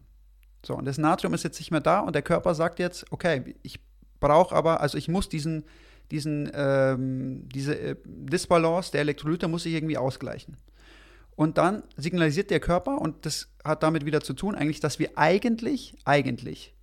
So, 0.66 0.76
und 0.76 0.86
das 0.86 0.98
Natrium 0.98 1.34
ist 1.34 1.44
jetzt 1.44 1.60
nicht 1.60 1.72
mehr 1.72 1.80
da 1.80 2.02
und 2.02 2.14
der 2.14 2.22
Körper 2.22 2.54
sagt 2.54 2.80
jetzt, 2.80 3.06
okay, 3.12 3.56
ich 3.64 3.80
brauche 4.20 4.54
aber, 4.54 4.82
also 4.82 4.98
ich 4.98 5.08
muss 5.08 5.30
diesen, 5.30 5.64
diesen, 6.12 6.50
ähm, 6.54 7.48
diese 7.50 7.78
äh, 7.78 7.96
Disbalance 8.06 8.92
der 8.92 9.02
Elektrolyte 9.02 9.48
muss 9.48 9.66
ich 9.66 9.74
irgendwie 9.74 9.98
ausgleichen. 9.98 10.58
Und 11.36 11.58
dann 11.58 11.84
signalisiert 11.98 12.50
der 12.50 12.60
Körper, 12.60 13.00
und 13.00 13.26
das 13.26 13.50
hat 13.64 13.84
damit 13.84 14.06
wieder 14.06 14.22
zu 14.22 14.34
tun, 14.34 14.56
eigentlich, 14.56 14.80
dass 14.80 14.98
wir 15.00 15.12
eigentlich, 15.18 15.96
eigentlich 16.06 16.74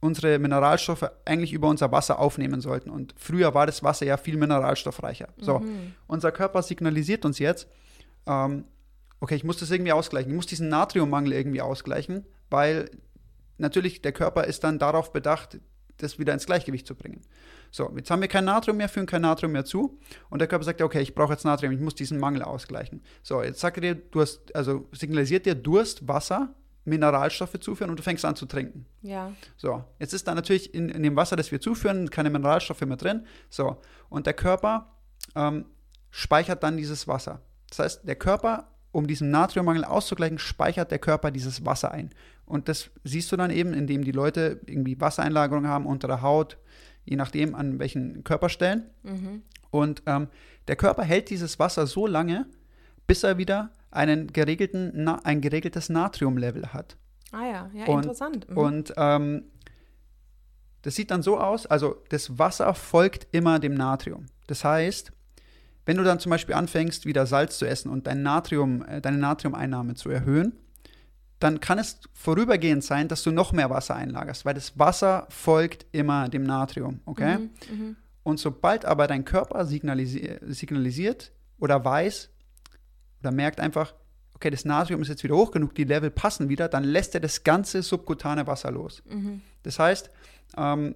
unsere 0.00 0.38
Mineralstoffe 0.38 1.10
eigentlich 1.24 1.54
über 1.54 1.68
unser 1.68 1.90
Wasser 1.90 2.18
aufnehmen 2.18 2.60
sollten. 2.60 2.90
Und 2.90 3.14
früher 3.16 3.54
war 3.54 3.64
das 3.64 3.82
Wasser 3.82 4.04
ja 4.04 4.18
viel 4.18 4.36
mineralstoffreicher. 4.36 5.28
So, 5.38 5.60
Mhm. 5.60 5.94
unser 6.06 6.30
Körper 6.30 6.62
signalisiert 6.62 7.24
uns 7.24 7.38
jetzt, 7.38 7.68
ähm, 8.26 8.64
okay, 9.20 9.36
ich 9.36 9.44
muss 9.44 9.56
das 9.56 9.70
irgendwie 9.70 9.92
ausgleichen. 9.92 10.30
Ich 10.30 10.36
muss 10.36 10.46
diesen 10.46 10.68
Natriummangel 10.68 11.32
irgendwie 11.32 11.62
ausgleichen, 11.62 12.26
weil 12.50 12.90
natürlich 13.56 14.02
der 14.02 14.12
Körper 14.12 14.44
ist 14.44 14.62
dann 14.64 14.78
darauf 14.78 15.10
bedacht, 15.12 15.58
das 15.96 16.18
wieder 16.18 16.34
ins 16.34 16.44
Gleichgewicht 16.44 16.86
zu 16.86 16.94
bringen. 16.94 17.22
So, 17.74 17.92
jetzt 17.96 18.08
haben 18.08 18.20
wir 18.20 18.28
kein 18.28 18.44
Natrium 18.44 18.76
mehr, 18.76 18.88
führen 18.88 19.06
kein 19.06 19.22
Natrium 19.22 19.50
mehr 19.50 19.64
zu 19.64 19.98
und 20.30 20.38
der 20.38 20.46
Körper 20.46 20.64
sagt, 20.64 20.80
okay, 20.80 21.00
ich 21.00 21.12
brauche 21.12 21.32
jetzt 21.32 21.44
Natrium, 21.44 21.72
ich 21.72 21.80
muss 21.80 21.96
diesen 21.96 22.20
Mangel 22.20 22.44
ausgleichen. 22.44 23.02
So, 23.24 23.42
jetzt 23.42 23.58
sagt 23.58 23.78
er 23.78 23.80
dir, 23.80 23.94
du 23.96 24.20
hast, 24.20 24.54
also 24.54 24.86
signalisiert 24.92 25.44
dir 25.44 25.56
Durst, 25.56 26.06
Wasser, 26.06 26.54
Mineralstoffe 26.84 27.58
zuführen 27.58 27.90
und 27.90 27.98
du 27.98 28.04
fängst 28.04 28.24
an 28.24 28.36
zu 28.36 28.46
trinken. 28.46 28.86
Ja. 29.02 29.32
So, 29.56 29.82
jetzt 29.98 30.14
ist 30.14 30.28
da 30.28 30.36
natürlich 30.36 30.72
in, 30.72 30.88
in 30.88 31.02
dem 31.02 31.16
Wasser, 31.16 31.34
das 31.34 31.50
wir 31.50 31.60
zuführen, 31.60 32.10
keine 32.10 32.30
Mineralstoffe 32.30 32.82
mehr 32.82 32.96
drin. 32.96 33.26
So, 33.50 33.78
und 34.08 34.26
der 34.26 34.34
Körper 34.34 34.94
ähm, 35.34 35.64
speichert 36.10 36.62
dann 36.62 36.76
dieses 36.76 37.08
Wasser. 37.08 37.40
Das 37.70 37.80
heißt, 37.80 38.06
der 38.06 38.14
Körper, 38.14 38.68
um 38.92 39.08
diesen 39.08 39.32
Natriummangel 39.32 39.84
auszugleichen, 39.84 40.38
speichert 40.38 40.92
der 40.92 41.00
Körper 41.00 41.32
dieses 41.32 41.66
Wasser 41.66 41.90
ein. 41.90 42.10
Und 42.46 42.68
das 42.68 42.90
siehst 43.02 43.32
du 43.32 43.36
dann 43.36 43.50
eben, 43.50 43.74
indem 43.74 44.04
die 44.04 44.12
Leute 44.12 44.60
irgendwie 44.66 45.00
Wassereinlagerung 45.00 45.66
haben 45.66 45.86
unter 45.86 46.06
der 46.06 46.22
Haut, 46.22 46.58
je 47.04 47.16
nachdem 47.16 47.54
an 47.54 47.78
welchen 47.78 48.24
Körperstellen. 48.24 48.84
Mhm. 49.02 49.42
Und 49.70 50.02
ähm, 50.06 50.28
der 50.68 50.76
Körper 50.76 51.02
hält 51.02 51.30
dieses 51.30 51.58
Wasser 51.58 51.86
so 51.86 52.06
lange, 52.06 52.46
bis 53.06 53.22
er 53.22 53.38
wieder 53.38 53.70
einen 53.90 54.32
geregelten, 54.32 54.92
na, 54.94 55.20
ein 55.24 55.40
geregeltes 55.40 55.88
Natriumlevel 55.88 56.72
hat. 56.72 56.96
Ah 57.32 57.42
ja, 57.46 57.70
ja, 57.74 57.84
Und- 57.86 58.02
interessant. 58.04 58.48
Mhm. 58.50 58.56
Und 58.56 58.94
ähm, 58.96 59.44
das 60.82 60.94
sieht 60.96 61.10
dann 61.10 61.22
so 61.22 61.38
aus, 61.38 61.66
also 61.66 62.02
das 62.10 62.38
Wasser 62.38 62.74
folgt 62.74 63.26
immer 63.32 63.58
dem 63.58 63.74
Natrium. 63.74 64.26
Das 64.46 64.64
heißt, 64.64 65.12
wenn 65.86 65.96
du 65.96 66.04
dann 66.04 66.18
zum 66.20 66.30
Beispiel 66.30 66.54
anfängst, 66.54 67.06
wieder 67.06 67.26
Salz 67.26 67.58
zu 67.58 67.66
essen 67.66 67.90
und 67.90 68.06
dein 68.06 68.22
Natrium, 68.22 68.84
äh, 68.86 69.00
deine 69.00 69.18
Natriumeinnahme 69.18 69.94
zu 69.94 70.10
erhöhen, 70.10 70.52
dann 71.44 71.60
kann 71.60 71.78
es 71.78 72.00
vorübergehend 72.14 72.82
sein, 72.82 73.06
dass 73.08 73.22
du 73.22 73.30
noch 73.30 73.52
mehr 73.52 73.68
Wasser 73.70 73.94
einlagerst, 73.94 74.44
weil 74.44 74.54
das 74.54 74.78
Wasser 74.78 75.26
folgt 75.28 75.86
immer 75.92 76.28
dem 76.28 76.42
Natrium, 76.44 77.00
okay? 77.04 77.38
Mhm. 77.38 77.50
Mhm. 77.70 77.96
Und 78.22 78.40
sobald 78.40 78.84
aber 78.86 79.06
dein 79.06 79.24
Körper 79.24 79.66
signalisi 79.66 80.38
signalisiert 80.46 81.32
oder 81.58 81.84
weiß 81.84 82.30
oder 83.20 83.30
merkt 83.32 83.60
einfach, 83.60 83.94
okay, 84.34 84.48
das 84.50 84.64
Natrium 84.64 85.02
ist 85.02 85.08
jetzt 85.08 85.22
wieder 85.22 85.36
hoch 85.36 85.50
genug, 85.50 85.74
die 85.74 85.84
Level 85.84 86.10
passen 86.10 86.48
wieder, 86.48 86.68
dann 86.68 86.84
lässt 86.84 87.14
er 87.14 87.20
das 87.20 87.44
ganze 87.44 87.82
subkutane 87.82 88.46
Wasser 88.46 88.70
los. 88.70 89.02
Mhm. 89.08 89.42
Das 89.62 89.78
heißt, 89.78 90.10
ähm, 90.56 90.94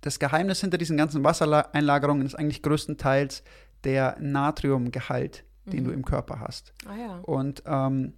das 0.00 0.18
Geheimnis 0.18 0.60
hinter 0.60 0.76
diesen 0.78 0.96
ganzen 0.96 1.24
Wassereinlagerungen 1.24 2.26
ist 2.26 2.34
eigentlich 2.34 2.62
größtenteils 2.62 3.42
der 3.84 4.16
Natriumgehalt, 4.20 5.44
den 5.66 5.80
Mhm. 5.82 5.84
du 5.86 5.90
im 5.92 6.04
Körper 6.04 6.40
hast. 6.40 6.72
Ah 6.86 6.96
ja. 6.96 7.18
Und 7.20 7.62
ähm, 7.66 8.12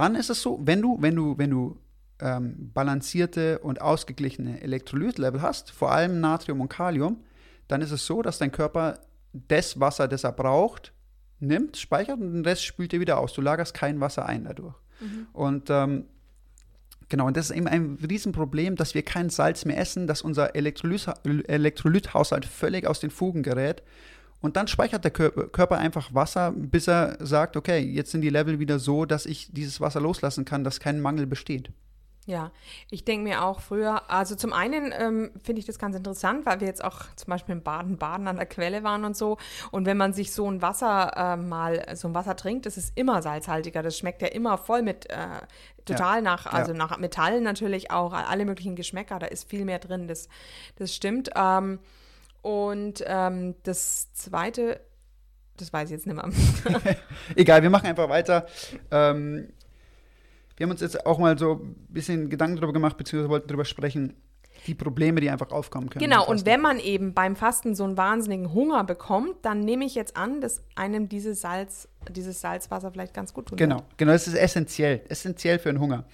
dann 0.00 0.14
ist 0.14 0.30
es 0.30 0.40
so, 0.40 0.58
wenn 0.62 0.80
du, 0.80 0.96
wenn 1.00 1.14
du, 1.14 1.36
wenn 1.36 1.50
du 1.50 1.78
ähm, 2.20 2.70
balancierte 2.72 3.58
und 3.58 3.82
ausgeglichene 3.82 4.62
Elektrolytlevel 4.62 5.42
hast, 5.42 5.70
vor 5.70 5.92
allem 5.92 6.20
Natrium 6.20 6.60
und 6.60 6.68
Kalium, 6.68 7.22
dann 7.68 7.82
ist 7.82 7.90
es 7.90 8.06
so, 8.06 8.22
dass 8.22 8.38
dein 8.38 8.50
Körper 8.50 9.00
das 9.32 9.78
Wasser, 9.78 10.08
das 10.08 10.24
er 10.24 10.32
braucht, 10.32 10.92
nimmt, 11.38 11.76
speichert 11.76 12.18
und 12.18 12.32
den 12.32 12.44
Rest 12.44 12.64
spült 12.64 12.92
er 12.94 13.00
wieder 13.00 13.18
aus. 13.18 13.34
Du 13.34 13.42
lagerst 13.42 13.74
kein 13.74 14.00
Wasser 14.00 14.26
ein 14.26 14.44
dadurch. 14.44 14.74
Mhm. 15.00 15.26
Und 15.32 15.70
ähm, 15.70 16.06
genau, 17.08 17.26
und 17.26 17.36
das 17.36 17.50
ist 17.50 17.56
eben 17.56 17.68
ein 17.68 17.98
Riesenproblem, 18.02 18.76
dass 18.76 18.94
wir 18.94 19.02
kein 19.02 19.28
Salz 19.28 19.66
mehr 19.66 19.78
essen, 19.78 20.06
dass 20.06 20.22
unser 20.22 20.54
Elektrolyt 20.54 21.08
Elektrolythaushalt 21.24 22.46
völlig 22.46 22.86
aus 22.86 23.00
den 23.00 23.10
Fugen 23.10 23.42
gerät. 23.42 23.82
Und 24.40 24.56
dann 24.56 24.68
speichert 24.68 25.04
der 25.04 25.10
Körper, 25.10 25.76
einfach 25.76 26.14
Wasser, 26.14 26.52
bis 26.56 26.88
er 26.88 27.16
sagt, 27.20 27.56
okay, 27.56 27.78
jetzt 27.78 28.10
sind 28.10 28.22
die 28.22 28.30
Level 28.30 28.58
wieder 28.58 28.78
so, 28.78 29.04
dass 29.04 29.26
ich 29.26 29.52
dieses 29.52 29.80
Wasser 29.80 30.00
loslassen 30.00 30.44
kann, 30.44 30.64
dass 30.64 30.80
kein 30.80 31.00
Mangel 31.00 31.26
besteht. 31.26 31.70
Ja, 32.26 32.52
ich 32.90 33.04
denke 33.04 33.24
mir 33.24 33.42
auch 33.42 33.60
früher, 33.60 34.08
also 34.10 34.36
zum 34.36 34.52
einen 34.52 34.92
ähm, 34.96 35.30
finde 35.42 35.58
ich 35.58 35.66
das 35.66 35.78
ganz 35.78 35.96
interessant, 35.96 36.46
weil 36.46 36.60
wir 36.60 36.68
jetzt 36.68 36.84
auch 36.84 37.00
zum 37.16 37.30
Beispiel 37.30 37.54
im 37.54 37.62
Baden-Baden 37.62 38.28
an 38.28 38.36
der 38.36 38.46
Quelle 38.46 38.84
waren 38.84 39.04
und 39.04 39.16
so. 39.16 39.38
Und 39.70 39.84
wenn 39.86 39.96
man 39.96 40.12
sich 40.12 40.32
so 40.32 40.48
ein 40.48 40.62
Wasser 40.62 41.12
äh, 41.16 41.36
mal, 41.36 41.84
so 41.94 42.08
ein 42.08 42.14
Wasser 42.14 42.36
trinkt, 42.36 42.66
das 42.66 42.76
ist 42.76 42.96
immer 42.96 43.22
salzhaltiger. 43.22 43.82
Das 43.82 43.98
schmeckt 43.98 44.22
ja 44.22 44.28
immer 44.28 44.58
voll 44.58 44.82
mit, 44.82 45.10
äh, 45.10 45.16
total 45.84 46.22
nach, 46.22 46.46
also 46.46 46.72
nach 46.72 46.96
Metallen 46.98 47.42
natürlich 47.42 47.90
auch, 47.90 48.12
alle 48.12 48.44
möglichen 48.44 48.76
Geschmäcker, 48.76 49.18
da 49.18 49.26
ist 49.26 49.48
viel 49.48 49.64
mehr 49.64 49.78
drin, 49.78 50.06
das, 50.06 50.28
das 50.76 50.94
stimmt. 50.94 51.30
Ähm, 51.34 51.80
und 52.42 53.04
ähm, 53.06 53.54
das 53.62 54.12
zweite, 54.12 54.80
das 55.56 55.72
weiß 55.72 55.90
ich 55.90 55.92
jetzt 55.92 56.06
nicht 56.06 56.16
mehr. 56.16 56.28
Egal, 57.36 57.62
wir 57.62 57.70
machen 57.70 57.86
einfach 57.86 58.08
weiter. 58.08 58.46
Ähm, 58.90 59.48
wir 60.56 60.64
haben 60.64 60.72
uns 60.72 60.80
jetzt 60.80 61.06
auch 61.06 61.18
mal 61.18 61.38
so 61.38 61.54
ein 61.54 61.74
bisschen 61.88 62.28
Gedanken 62.28 62.56
darüber 62.56 62.72
gemacht, 62.72 62.96
beziehungsweise 62.96 63.30
wollten 63.30 63.48
darüber 63.48 63.64
sprechen, 63.64 64.14
die 64.66 64.74
Probleme, 64.74 65.20
die 65.20 65.30
einfach 65.30 65.50
aufkommen 65.52 65.88
können. 65.88 66.04
Genau, 66.04 66.26
und 66.26 66.44
wenn 66.44 66.60
man 66.60 66.78
eben 66.78 67.14
beim 67.14 67.36
Fasten 67.36 67.74
so 67.74 67.84
einen 67.84 67.96
wahnsinnigen 67.96 68.52
Hunger 68.52 68.84
bekommt, 68.84 69.36
dann 69.42 69.60
nehme 69.60 69.84
ich 69.84 69.94
jetzt 69.94 70.16
an, 70.16 70.40
dass 70.40 70.62
einem 70.74 71.08
dieses 71.08 71.40
Salz, 71.40 71.88
dieses 72.10 72.40
Salzwasser 72.40 72.90
vielleicht 72.90 73.14
ganz 73.14 73.32
gut 73.32 73.46
tut. 73.46 73.58
Genau, 73.58 73.82
genau, 73.96 74.12
das 74.12 74.28
ist 74.28 74.34
essentiell, 74.34 75.02
essentiell 75.08 75.58
für 75.58 75.72
den 75.72 75.80
Hunger. 75.80 76.04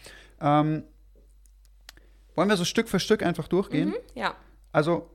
Ähm, 0.40 0.84
wollen 2.34 2.48
wir 2.48 2.56
so 2.56 2.64
Stück 2.64 2.88
für 2.88 3.00
Stück 3.00 3.22
einfach 3.22 3.48
durchgehen? 3.48 3.94
Ja. 4.14 4.34
Also, 4.70 5.10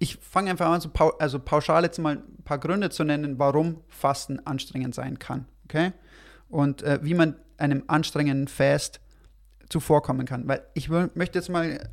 ich 0.00 0.16
fange 0.16 0.50
einfach 0.50 0.70
an, 0.70 0.80
so 0.80 0.88
pau 0.88 1.10
also 1.18 1.38
pauschal 1.38 1.84
jetzt 1.84 1.98
mal 1.98 2.16
ein 2.16 2.42
paar 2.42 2.58
Gründe 2.58 2.90
zu 2.90 3.04
nennen, 3.04 3.38
warum 3.38 3.82
Fasten 3.86 4.44
anstrengend 4.46 4.94
sein 4.94 5.18
kann. 5.18 5.46
Okay? 5.64 5.92
Und 6.48 6.82
äh, 6.82 6.98
wie 7.02 7.14
man 7.14 7.36
einem 7.58 7.84
anstrengenden 7.86 8.48
Fast 8.48 9.00
zuvorkommen 9.68 10.26
kann. 10.26 10.48
Weil 10.48 10.64
ich 10.72 10.88
möchte 10.88 11.38
jetzt 11.38 11.50
mal 11.50 11.90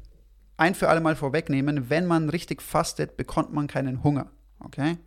ein 0.55 0.73
für 0.73 0.87
alle 0.87 1.01
Mal 1.01 1.17
vorwegnehmen, 1.17 1.89
wenn 1.89 2.05
man 2.05 2.29
richtig 2.29 2.61
fastet, 2.61 3.17
bekommt 3.17 3.53
man 3.53 3.67
keinen 3.67 4.03
Hunger. 4.03 4.31
Okay? 4.61 4.97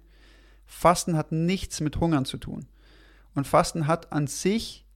Fasten 0.67 1.17
hat 1.17 1.33
nichts 1.33 1.81
mit 1.81 1.99
Hungern 1.99 2.27
zu 2.27 2.37
tun. 2.37 2.67
Und 3.35 3.47
Fasten 3.47 3.87
hat 3.87 4.13
an 4.13 4.27
sich 4.27 4.87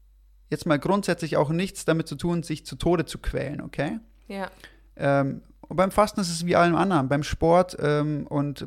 jetzt 0.50 0.66
mal 0.66 0.78
grundsätzlich 0.78 1.38
auch 1.38 1.48
nichts 1.48 1.86
damit 1.86 2.06
zu 2.06 2.16
tun, 2.16 2.42
sich 2.42 2.66
zu 2.66 2.76
Tode 2.76 3.06
zu 3.06 3.18
quälen, 3.18 3.62
okay? 3.62 3.98
Ja. 4.28 4.50
Ähm, 4.96 5.42
und 5.68 5.76
beim 5.76 5.90
Fasten 5.90 6.20
ist 6.20 6.30
es 6.30 6.46
wie 6.46 6.56
allem 6.56 6.76
anderen, 6.76 7.08
beim 7.08 7.22
Sport 7.22 7.76
ähm, 7.80 8.26
und 8.26 8.66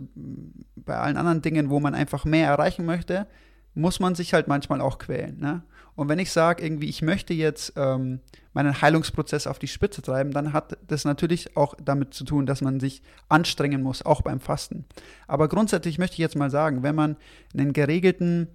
bei 0.75 0.97
allen 0.97 1.17
anderen 1.17 1.41
Dingen, 1.41 1.69
wo 1.69 1.79
man 1.79 1.95
einfach 1.95 2.25
mehr 2.25 2.47
erreichen 2.47 2.85
möchte, 2.85 3.27
muss 3.73 3.99
man 3.99 4.15
sich 4.15 4.33
halt 4.33 4.47
manchmal 4.47 4.81
auch 4.81 4.97
quälen. 4.97 5.39
Ne? 5.39 5.61
Und 5.95 6.09
wenn 6.09 6.19
ich 6.19 6.31
sage, 6.31 6.63
irgendwie, 6.63 6.89
ich 6.89 7.01
möchte 7.01 7.33
jetzt 7.33 7.73
ähm, 7.75 8.19
meinen 8.53 8.81
Heilungsprozess 8.81 9.47
auf 9.47 9.59
die 9.59 9.67
Spitze 9.67 10.01
treiben, 10.01 10.31
dann 10.31 10.53
hat 10.53 10.77
das 10.87 11.05
natürlich 11.05 11.55
auch 11.57 11.75
damit 11.83 12.13
zu 12.13 12.23
tun, 12.23 12.45
dass 12.45 12.61
man 12.61 12.79
sich 12.79 13.01
anstrengen 13.29 13.81
muss, 13.81 14.03
auch 14.03 14.21
beim 14.21 14.39
Fasten. 14.39 14.85
Aber 15.27 15.47
grundsätzlich 15.47 15.97
möchte 15.97 16.13
ich 16.13 16.19
jetzt 16.19 16.35
mal 16.35 16.49
sagen, 16.49 16.83
wenn 16.83 16.95
man 16.95 17.17
einen 17.53 17.73
geregelten 17.73 18.47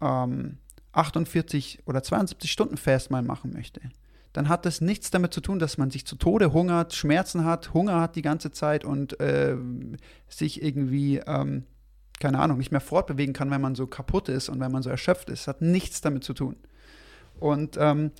ähm, 0.00 0.58
48 0.92 1.80
oder 1.86 2.02
72 2.02 2.50
Stunden 2.50 2.76
Fast 2.76 3.10
mal 3.10 3.22
machen 3.22 3.52
möchte, 3.52 3.80
dann 4.32 4.48
hat 4.48 4.64
das 4.64 4.80
nichts 4.80 5.10
damit 5.10 5.34
zu 5.34 5.40
tun, 5.40 5.58
dass 5.58 5.76
man 5.76 5.90
sich 5.90 6.06
zu 6.06 6.16
Tode 6.16 6.52
hungert, 6.52 6.94
Schmerzen 6.94 7.44
hat, 7.44 7.74
Hunger 7.74 8.00
hat 8.00 8.16
die 8.16 8.22
ganze 8.22 8.50
Zeit 8.50 8.84
und 8.84 9.20
äh, 9.20 9.56
sich 10.28 10.62
irgendwie, 10.62 11.18
ähm, 11.18 11.64
keine 12.18 12.38
Ahnung, 12.38 12.58
nicht 12.58 12.70
mehr 12.70 12.80
fortbewegen 12.80 13.34
kann, 13.34 13.50
wenn 13.50 13.60
man 13.60 13.74
so 13.74 13.86
kaputt 13.86 14.28
ist 14.28 14.48
und 14.48 14.58
wenn 14.60 14.72
man 14.72 14.82
so 14.82 14.88
erschöpft 14.88 15.28
ist. 15.28 15.48
Hat 15.48 15.60
nichts 15.60 16.00
damit 16.00 16.24
zu 16.24 16.32
tun. 16.32 16.56
Und 17.38 17.76
ähm, 17.78 18.12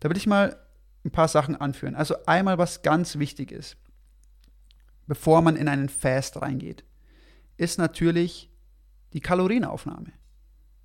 da 0.00 0.08
will 0.10 0.16
ich 0.16 0.26
mal 0.26 0.56
ein 1.04 1.12
paar 1.12 1.28
Sachen 1.28 1.54
anführen. 1.54 1.94
Also 1.94 2.16
einmal, 2.26 2.58
was 2.58 2.82
ganz 2.82 3.18
wichtig 3.18 3.52
ist, 3.52 3.76
bevor 5.06 5.40
man 5.40 5.56
in 5.56 5.68
einen 5.68 5.88
Fast 5.88 6.40
reingeht, 6.42 6.84
ist 7.56 7.78
natürlich 7.78 8.50
die 9.12 9.20
Kalorienaufnahme. 9.20 10.12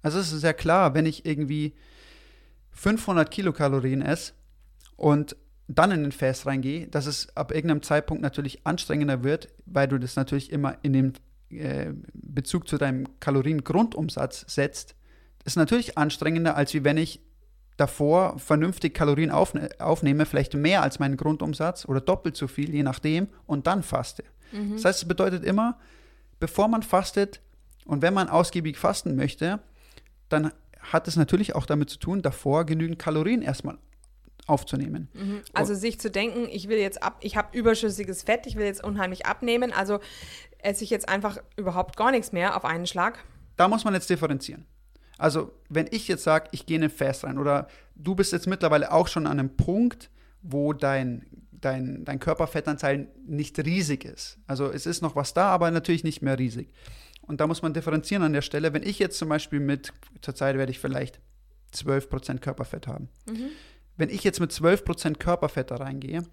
Also 0.04 0.20
es 0.20 0.32
ist 0.32 0.44
ja 0.44 0.54
klar, 0.54 0.94
wenn 0.94 1.08
ich 1.08 1.26
irgendwie 1.26 1.74
500 2.72 3.32
Kilokalorien 3.32 4.02
esse 4.02 4.34
und 4.96 5.36
dann 5.68 5.92
in 5.92 6.04
den 6.04 6.12
Fast 6.12 6.46
reingehe, 6.46 6.88
dass 6.88 7.08
es 7.08 7.36
ab 7.36 7.52
irgendeinem 7.52 7.82
Zeitpunkt 7.82 8.22
natürlich 8.22 8.66
anstrengender 8.66 9.24
wird, 9.24 9.50
weil 9.66 9.88
du 9.88 9.98
das 9.98 10.16
natürlich 10.16 10.52
immer 10.52 10.78
in 10.84 10.94
den 10.94 11.14
äh, 11.50 11.92
Bezug 12.14 12.68
zu 12.68 12.78
deinem 12.78 13.08
Kaloriengrundumsatz 13.20 14.46
setzt. 14.48 14.96
Das 15.44 15.54
ist 15.54 15.58
natürlich 15.58 15.98
anstrengender, 15.98 16.56
als 16.56 16.74
wie 16.74 16.84
wenn 16.84 16.98
ich 16.98 17.22
davor 17.78 18.40
vernünftig 18.40 18.94
Kalorien 18.94 19.32
aufne 19.32 19.70
aufnehme, 19.80 20.26
vielleicht 20.26 20.54
mehr 20.54 20.82
als 20.82 21.00
meinen 21.00 21.18
Grundumsatz 21.18 21.86
oder 21.86 22.00
doppelt 22.00 22.38
so 22.38 22.48
viel, 22.48 22.74
je 22.74 22.84
nachdem, 22.84 23.28
und 23.46 23.68
dann 23.68 23.84
faste. 23.84 24.24
Das 24.76 24.86
heißt, 24.86 25.02
es 25.04 25.08
bedeutet 25.08 25.44
immer, 25.44 25.78
bevor 26.40 26.68
man 26.68 26.84
fastet 26.84 27.42
und 27.86 28.02
wenn 28.02 28.14
man 28.14 28.30
ausgiebig 28.30 28.78
fasten 28.78 29.16
möchte, 29.16 29.60
dann 30.30 30.52
hat 30.80 31.08
es 31.08 31.16
natürlich 31.16 31.56
auch 31.56 31.66
damit 31.66 31.90
zu 31.90 31.98
tun, 31.98 32.22
davor 32.22 32.66
genügend 32.66 33.00
Kalorien 33.00 33.42
erstmal 33.42 33.78
aufzunehmen. 34.48 35.10
Mhm. 35.14 35.42
Also 35.54 35.74
sich 35.74 36.00
zu 36.00 36.12
denken, 36.12 36.48
ich 36.52 36.70
will 36.70 36.78
jetzt 36.78 37.02
ab, 37.02 37.18
ich 37.22 37.36
habe 37.36 37.58
überschüssiges 37.58 38.24
Fett, 38.24 38.46
ich 38.46 38.56
will 38.56 38.66
jetzt 38.66 38.84
unheimlich 38.84 39.26
abnehmen, 39.26 39.74
also 39.74 40.00
esse 40.60 40.84
ich 40.84 40.90
jetzt 40.90 41.10
einfach 41.10 41.38
überhaupt 41.56 41.98
gar 41.98 42.12
nichts 42.12 42.32
mehr 42.32 42.56
auf 42.56 42.66
einen 42.66 42.88
Schlag. 42.88 43.24
Da 43.56 43.68
muss 43.68 43.84
man 43.84 43.94
jetzt 43.94 44.10
differenzieren. 44.10 44.66
Also, 45.18 45.54
wenn 45.70 45.88
ich 45.92 46.08
jetzt 46.08 46.24
sage, 46.24 46.50
ich 46.52 46.66
gehe 46.66 46.76
in 46.76 46.82
den 46.82 46.90
Fast 46.90 47.24
rein 47.24 47.38
oder 47.38 47.68
du 47.96 48.16
bist 48.16 48.34
jetzt 48.34 48.48
mittlerweile 48.48 48.92
auch 48.92 49.08
schon 49.08 49.28
an 49.28 49.40
einem 49.40 49.56
Punkt, 49.56 50.10
wo 50.42 50.74
dein, 50.74 51.26
dein, 51.52 52.04
dein 52.04 52.20
Körperfettanteil 52.20 53.08
nicht 53.26 53.58
riesig 53.60 54.04
ist. 54.04 54.38
Also 54.46 54.70
es 54.70 54.86
ist 54.86 55.02
noch 55.02 55.16
was 55.16 55.34
da, 55.34 55.48
aber 55.48 55.72
natürlich 55.72 56.04
nicht 56.04 56.22
mehr 56.22 56.38
riesig. 56.38 56.72
Und 57.22 57.42
da 57.42 57.48
muss 57.48 57.62
man 57.62 57.74
differenzieren 57.74 58.24
an 58.24 58.34
der 58.34 58.42
Stelle. 58.42 58.74
Wenn 58.74 58.84
ich 58.84 59.00
jetzt 59.00 59.18
zum 59.18 59.30
Beispiel 59.30 59.60
mit, 59.60 59.94
zurzeit 60.22 60.58
werde 60.58 60.72
ich 60.72 60.80
vielleicht 60.80 61.20
12% 61.74 62.40
Körperfett 62.40 62.88
haben. 62.88 63.10
Mhm. 63.26 63.50
Wenn 63.98 64.10
ich 64.10 64.24
jetzt 64.24 64.40
mit 64.40 64.52
12% 64.52 65.18
Körperfett 65.18 65.72
da 65.72 65.78
reingehe, 65.78 66.24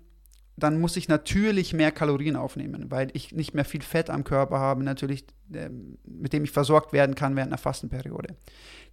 dann 0.57 0.81
muss 0.81 0.97
ich 0.97 1.09
natürlich 1.09 1.73
mehr 1.73 1.93
Kalorien 1.93 2.37
aufnehmen, 2.37 2.91
weil 2.91 3.09
ich 3.15 3.33
nicht 3.33 3.55
mehr 3.55 3.65
viel 3.65 3.83
Fett 3.83 4.11
am 4.11 4.25
Körper 4.25 4.59
habe, 4.59 4.85
natürlich, 4.85 5.25
äh, 5.53 5.71
mit 6.05 6.33
dem 6.33 6.45
ich 6.45 6.51
versorgt 6.51 6.93
werden 6.93 7.15
kann 7.15 7.37
während 7.37 7.51
einer 7.51 7.59
Fastenperiode. 7.59 8.37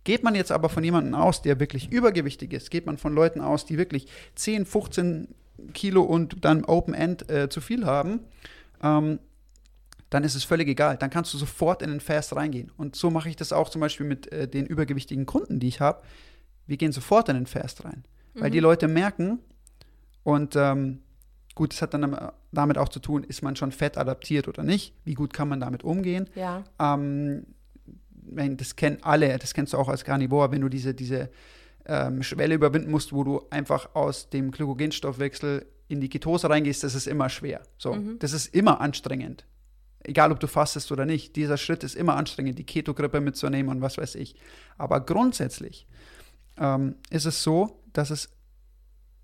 Geht 0.03 0.23
man 0.23 0.35
jetzt 0.35 0.51
aber 0.51 0.69
von 0.69 0.83
jemandem 0.83 1.15
aus, 1.15 1.41
der 1.41 1.59
wirklich 1.59 1.91
übergewichtig 1.91 2.53
ist, 2.53 2.71
geht 2.71 2.85
man 2.85 2.97
von 2.97 3.13
Leuten 3.13 3.41
aus, 3.41 3.65
die 3.65 3.77
wirklich 3.77 4.07
10, 4.35 4.65
15 4.65 5.27
Kilo 5.73 6.03
und 6.03 6.45
dann 6.45 6.63
Open 6.63 6.93
End 6.93 7.29
äh, 7.29 7.49
zu 7.49 7.59
viel 7.59 7.85
haben, 7.85 8.21
ähm, 8.81 9.19
dann 10.09 10.23
ist 10.23 10.35
es 10.35 10.43
völlig 10.43 10.67
egal. 10.67 10.97
Dann 10.97 11.09
kannst 11.09 11.33
du 11.33 11.37
sofort 11.37 11.81
in 11.81 11.89
den 11.91 11.99
Fast 11.99 12.35
reingehen. 12.35 12.71
Und 12.77 12.95
so 12.95 13.11
mache 13.11 13.29
ich 13.29 13.35
das 13.35 13.53
auch 13.53 13.69
zum 13.69 13.81
Beispiel 13.81 14.07
mit 14.07 14.31
äh, 14.31 14.47
den 14.47 14.65
übergewichtigen 14.65 15.25
Kunden, 15.25 15.59
die 15.59 15.67
ich 15.67 15.81
habe. 15.81 16.01
Wir 16.65 16.77
gehen 16.77 16.91
sofort 16.91 17.29
in 17.29 17.35
den 17.35 17.45
Fast 17.45 17.85
rein. 17.85 18.03
Mhm. 18.33 18.41
Weil 18.41 18.51
die 18.51 18.59
Leute 18.59 18.87
merken, 18.87 19.39
und 20.23 20.55
ähm, 20.55 20.99
Gut, 21.59 21.73
das 21.73 21.81
hat 21.81 21.93
dann 21.93 22.31
damit 22.53 22.77
auch 22.77 22.87
zu 22.87 23.01
tun, 23.01 23.25
ist 23.25 23.41
man 23.41 23.57
schon 23.57 23.73
fett 23.73 23.97
adaptiert 23.97 24.47
oder 24.47 24.63
nicht? 24.63 24.93
Wie 25.03 25.13
gut 25.13 25.33
kann 25.33 25.49
man 25.49 25.59
damit 25.59 25.83
umgehen? 25.83 26.29
Ja. 26.33 26.63
Ähm, 26.79 27.47
das 28.55 28.77
kennen 28.77 28.99
alle, 29.01 29.37
das 29.37 29.53
kennst 29.53 29.73
du 29.73 29.77
auch 29.77 29.89
als 29.89 30.05
Carnivore, 30.05 30.53
wenn 30.53 30.61
du 30.61 30.69
diese, 30.69 30.93
diese 30.93 31.29
ähm, 31.85 32.23
Schwelle 32.23 32.55
überwinden 32.55 32.89
musst, 32.89 33.11
wo 33.11 33.25
du 33.25 33.41
einfach 33.49 33.93
aus 33.93 34.29
dem 34.29 34.51
Glykogenstoffwechsel 34.51 35.65
in 35.89 35.99
die 35.99 36.07
Ketose 36.07 36.49
reingehst, 36.49 36.81
das 36.85 36.95
ist 36.95 37.07
immer 37.07 37.27
schwer. 37.27 37.61
So, 37.77 37.91
mhm. 37.91 38.19
das 38.19 38.31
ist 38.31 38.55
immer 38.55 38.79
anstrengend. 38.79 39.45
Egal, 40.03 40.31
ob 40.31 40.39
du 40.39 40.47
fastest 40.47 40.93
oder 40.93 41.05
nicht, 41.05 41.35
dieser 41.35 41.57
Schritt 41.57 41.83
ist 41.83 41.95
immer 41.95 42.15
anstrengend, 42.15 42.57
die 42.57 42.63
Ketogrippe 42.63 43.19
mitzunehmen 43.19 43.69
und 43.69 43.81
was 43.81 43.97
weiß 43.97 44.15
ich. 44.15 44.35
Aber 44.77 45.01
grundsätzlich 45.01 45.87
ähm, 46.57 46.95
ist 47.09 47.25
es 47.25 47.43
so, 47.43 47.78
dass 47.93 48.09
es 48.09 48.29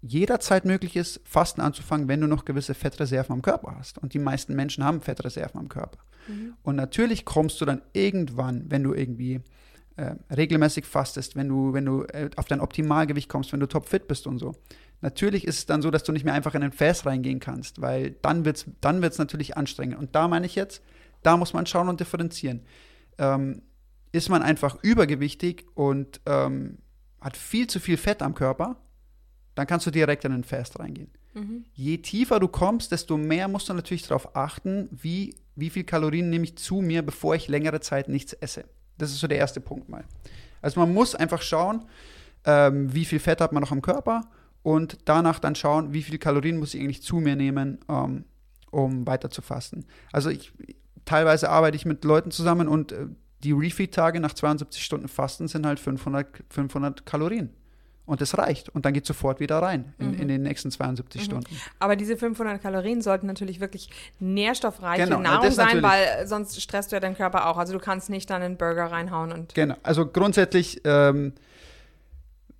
jederzeit 0.01 0.66
möglich 0.66 0.95
ist, 0.95 1.22
Fasten 1.24 1.61
anzufangen, 1.61 2.07
wenn 2.07 2.22
du 2.22 2.28
noch 2.28 2.45
gewisse 2.45 2.74
Fettreserven 2.74 3.34
am 3.34 3.41
Körper 3.41 3.76
hast. 3.78 3.97
Und 3.97 4.13
die 4.13 4.20
meisten 4.20 4.55
Menschen 4.55 4.84
haben 4.84 5.01
Fettreserven 5.01 5.59
am 5.59 5.70
Körper. 5.70 5.97
Mhm. 6.28 6.53
Und 6.63 6.76
natürlich 6.76 7.26
kommst 7.26 7.59
du 7.59 7.66
dann 7.66 7.82
irgendwann, 7.93 8.70
wenn 8.70 8.84
du 8.84 8.93
irgendwie 8.93 9.41
äh, 9.95 10.16
regelmäßig 10.34 10.86
fastest, 10.86 11.36
wenn 11.36 11.47
du, 11.47 11.74
wenn 11.74 11.86
du 11.86 12.03
äh, 12.03 12.30
auf 12.36 12.45
dein 12.45 12.59
Optimalgewicht 12.59 13.30
kommst, 13.30 13.51
wenn 13.53 13.59
du 13.59 13.68
topfit 13.68 14.07
bist 14.07 14.28
und 14.28 14.38
so. 14.38 14.53
Natürlich 15.01 15.45
ist 15.45 15.59
es 15.59 15.66
dann 15.66 15.82
so, 15.82 15.91
dass 15.91 16.03
du 16.03 16.11
nicht 16.11 16.26
mehr 16.26 16.34
einfach 16.34 16.55
in 16.55 16.61
den 16.61 16.72
Fast 16.72 17.05
reingehen 17.05 17.39
kannst, 17.39 17.82
weil 17.82 18.11
dann 18.22 18.45
wird 18.45 18.57
es 18.57 18.66
dann 18.82 19.01
wird's 19.01 19.18
natürlich 19.18 19.57
anstrengend. 19.57 19.97
Und 19.97 20.16
da 20.16 20.28
meine 20.28 20.45
ich 20.45 20.55
jetzt, 20.55 20.82
da 21.24 21.38
muss 21.38 21.53
man 21.53 21.66
schauen 21.66 21.89
und 21.89 21.99
differenzieren. 21.99 22.61
Ähm, 23.18 23.61
ist 24.11 24.30
man 24.30 24.43
einfach 24.43 24.78
übergewichtig 24.82 25.66
und 25.74 26.22
ähm, 26.26 26.78
hat 27.22 27.38
viel 27.38 27.68
zu 27.68 27.80
viel 27.80 27.97
Fett 27.97 28.22
am 28.22 28.36
Körper, 28.36 28.78
dann 29.55 29.68
kannst 29.68 29.86
du 29.88 29.91
direkt 29.91 30.26
in 30.26 30.32
den 30.32 30.43
Fast 30.43 30.80
reingehen. 30.80 31.09
Mhm. 31.34 31.66
Je 31.74 31.97
tiefer 31.97 32.39
du 32.39 32.47
kommst, 32.47 32.91
desto 32.91 33.18
mehr 33.18 33.47
musst 33.47 33.70
du 33.70 33.74
natürlich 33.74 34.07
darauf 34.07 34.36
achten, 34.36 34.89
wie, 34.91 35.36
wie 35.55 35.70
viel 35.70 35.84
Kalorien 35.84 36.30
nehme 36.30 36.45
ich 36.45 36.57
zu 36.57 36.82
mir, 36.82 37.01
bevor 37.01 37.36
ich 37.36 37.47
längere 37.47 37.80
Zeit 37.80 38.09
nichts 38.09 38.34
esse. 38.34 38.66
Das 38.97 39.11
ist 39.11 39.20
so 39.20 39.28
der 39.28 39.38
erste 39.38 39.59
Punkt 39.59 39.89
mal. 39.89 40.05
Also 40.61 40.80
man 40.80 40.93
muss 40.93 41.16
einfach 41.16 41.41
schauen, 41.41 41.86
ähm, 42.45 42.93
wie 42.93 43.05
viel 43.05 43.20
Fett 43.20 43.41
hat 43.41 43.51
man 43.51 43.61
noch 43.61 43.72
am 43.72 43.82
Körper 43.82 44.22
und 44.63 44.97
danach 45.05 45.39
dann 45.39 45.55
schauen, 45.55 45.93
wie 45.93 46.03
viel 46.03 46.18
Kalorien 46.18 46.57
muss 46.57 46.74
ich 46.74 46.82
eigentlich 46.82 47.03
zu 47.03 47.18
mir 47.18 47.36
nehmen, 47.36 47.80
ähm, 47.89 48.26
um 48.72 49.05
weiter 49.05 49.30
zu 49.30 49.41
fasten. 49.41 49.86
Also 50.11 50.30
ich, 50.30 50.53
teilweise 51.05 51.49
arbeite 51.49 51.76
ich 51.76 51.86
mit 51.86 52.03
Leuten 52.03 52.32
zusammen 52.32 52.68
und 52.68 52.91
äh, 52.91 53.07
die 53.46 53.52
Refeed-Tage 53.52 54.20
nach 54.20 54.34
72 54.34 54.84
Stunden 54.84 55.08
Fasten 55.08 55.48
sind 55.48 55.68
halt 55.68 55.80
500, 55.80 56.28
500 56.50 57.06
Kalorien. 57.06 57.52
Und 58.08 58.22
das 58.22 58.38
reicht. 58.38 58.70
Und 58.70 58.86
dann 58.86 58.93
geht 58.93 59.06
sofort 59.06 59.39
wieder 59.39 59.60
rein 59.60 59.93
in, 59.98 60.12
mhm. 60.12 60.22
in 60.22 60.28
den 60.28 60.41
nächsten 60.43 60.70
72 60.70 61.22
mhm. 61.22 61.26
Stunden. 61.26 61.62
Aber 61.80 61.96
diese 61.96 62.18
500 62.18 62.62
Kalorien 62.62 63.02
sollten 63.02 63.28
natürlich 63.28 63.60
wirklich 63.60 63.89
nährstoffreiche 64.20 65.06
genau, 65.06 65.20
Nahrung 65.20 65.52
sein, 65.52 65.82
weil 65.82 66.28
sonst 66.28 66.62
stresst 66.62 66.91
du 66.91 66.96
ja 66.96 67.00
deinen 67.00 67.16
Körper 67.16 67.48
auch. 67.48 67.58
Also 67.58 67.74
du 67.74 67.80
kannst 67.80 68.10
nicht 68.10 68.30
dann 68.30 68.41
einen 68.41 68.58
Burger 68.58 68.91
reinhauen 68.91 69.32
und. 69.32 69.56
Genau. 69.56 69.76
Also 69.82 70.06
grundsätzlich 70.06 70.82
ähm, 70.86 71.34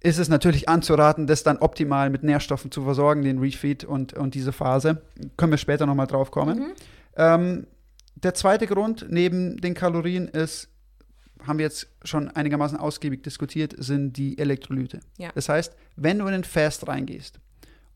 ist 0.02 0.18
es 0.18 0.30
natürlich 0.30 0.68
anzuraten, 0.68 1.28
das 1.28 1.44
dann 1.44 1.58
optimal 1.58 2.10
mit 2.10 2.24
Nährstoffen 2.24 2.72
zu 2.72 2.84
versorgen, 2.84 3.24
den 3.24 3.40
Refeed 3.40 3.84
und, 3.84 4.14
und 4.14 4.34
diese 4.34 4.52
Phase. 4.52 5.02
Können 5.38 5.52
wir 5.52 5.58
später 5.58 5.86
nochmal 5.86 6.08
drauf 6.08 6.32
kommen. 6.32 6.60
Mhm. 6.60 6.74
Ähm, 7.18 7.68
der 8.16 8.34
zweite 8.34 8.66
Grund 8.66 9.06
neben 9.10 9.58
den 9.58 9.76
Kalorien 9.76 10.28
ist 10.28 10.70
haben 11.44 11.60
wir 11.60 11.66
jetzt 11.66 11.88
schon 12.04 12.30
einigermaßen 12.30 12.78
ausgiebig 12.78 13.24
diskutiert, 13.24 13.76
sind 13.78 14.14
die 14.14 14.38
Elektrolyte. 14.38 15.00
Ja. 15.18 15.30
Das 15.36 15.50
heißt, 15.50 15.76
wenn 15.96 16.20
du 16.20 16.26
in 16.28 16.34
den 16.34 16.44
Fast 16.44 16.88
reingehst 16.88 17.40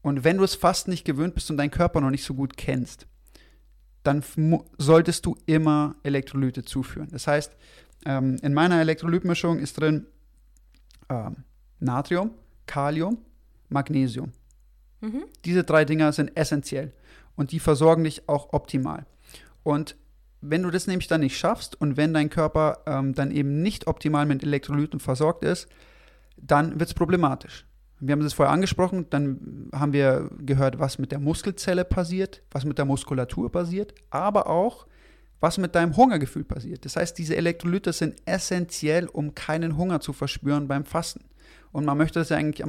und 0.01 0.23
wenn 0.23 0.37
du 0.37 0.43
es 0.43 0.55
fast 0.55 0.87
nicht 0.87 1.05
gewöhnt 1.05 1.35
bist 1.35 1.49
und 1.49 1.57
deinen 1.57 1.71
Körper 1.71 2.01
noch 2.01 2.09
nicht 2.09 2.23
so 2.23 2.33
gut 2.33 2.57
kennst, 2.57 3.07
dann 4.03 4.23
solltest 4.77 5.25
du 5.25 5.35
immer 5.45 5.95
Elektrolyte 6.03 6.63
zuführen. 6.63 7.09
Das 7.11 7.27
heißt, 7.27 7.55
ähm, 8.05 8.37
in 8.41 8.53
meiner 8.53 8.79
Elektrolytmischung 8.79 9.59
ist 9.59 9.79
drin 9.79 10.07
ähm, 11.09 11.43
Natrium, 11.79 12.31
Kalium, 12.65 13.17
Magnesium. 13.67 14.31
Mhm. 15.01 15.23
Diese 15.45 15.63
drei 15.63 15.85
Dinger 15.85 16.11
sind 16.11 16.35
essentiell 16.35 16.93
und 17.35 17.51
die 17.51 17.59
versorgen 17.59 18.03
dich 18.03 18.27
auch 18.27 18.53
optimal. 18.53 19.05
Und 19.63 19.95
wenn 20.41 20.63
du 20.63 20.71
das 20.71 20.87
nämlich 20.87 21.07
dann 21.07 21.21
nicht 21.21 21.37
schaffst 21.37 21.79
und 21.79 21.97
wenn 21.97 22.13
dein 22.13 22.29
Körper 22.29 22.79
ähm, 22.85 23.13
dann 23.13 23.31
eben 23.31 23.61
nicht 23.61 23.87
optimal 23.87 24.25
mit 24.25 24.43
Elektrolyten 24.43 24.99
versorgt 24.99 25.43
ist, 25.43 25.67
dann 26.37 26.79
wird 26.79 26.89
es 26.89 26.93
problematisch. 26.93 27.65
Wir 27.99 28.13
haben 28.13 28.21
es 28.21 28.33
vorher 28.33 28.53
angesprochen, 28.53 29.07
dann 29.09 29.69
haben 29.73 29.91
wir 29.91 30.29
gehört, 30.39 30.79
was 30.79 30.99
mit 30.99 31.11
der 31.11 31.19
Muskelzelle 31.19 31.83
passiert, 31.83 32.41
was 32.51 32.63
mit 32.63 32.77
der 32.77 32.85
Muskulatur 32.85 33.51
passiert, 33.51 33.93
aber 34.09 34.47
auch, 34.47 34.87
was 35.39 35.57
mit 35.57 35.75
deinem 35.75 35.95
Hungergefühl 35.95 36.43
passiert. 36.43 36.85
Das 36.85 36.95
heißt, 36.95 37.17
diese 37.17 37.35
Elektrolyte 37.35 37.93
sind 37.93 38.15
essentiell, 38.25 39.07
um 39.07 39.35
keinen 39.35 39.77
Hunger 39.77 39.99
zu 40.01 40.13
verspüren 40.13 40.67
beim 40.67 40.85
Fasten. 40.85 41.21
Und 41.71 41.85
man 41.85 41.97
möchte 41.97 42.19
das 42.19 42.29
ja 42.29 42.37
eigentlich, 42.37 42.65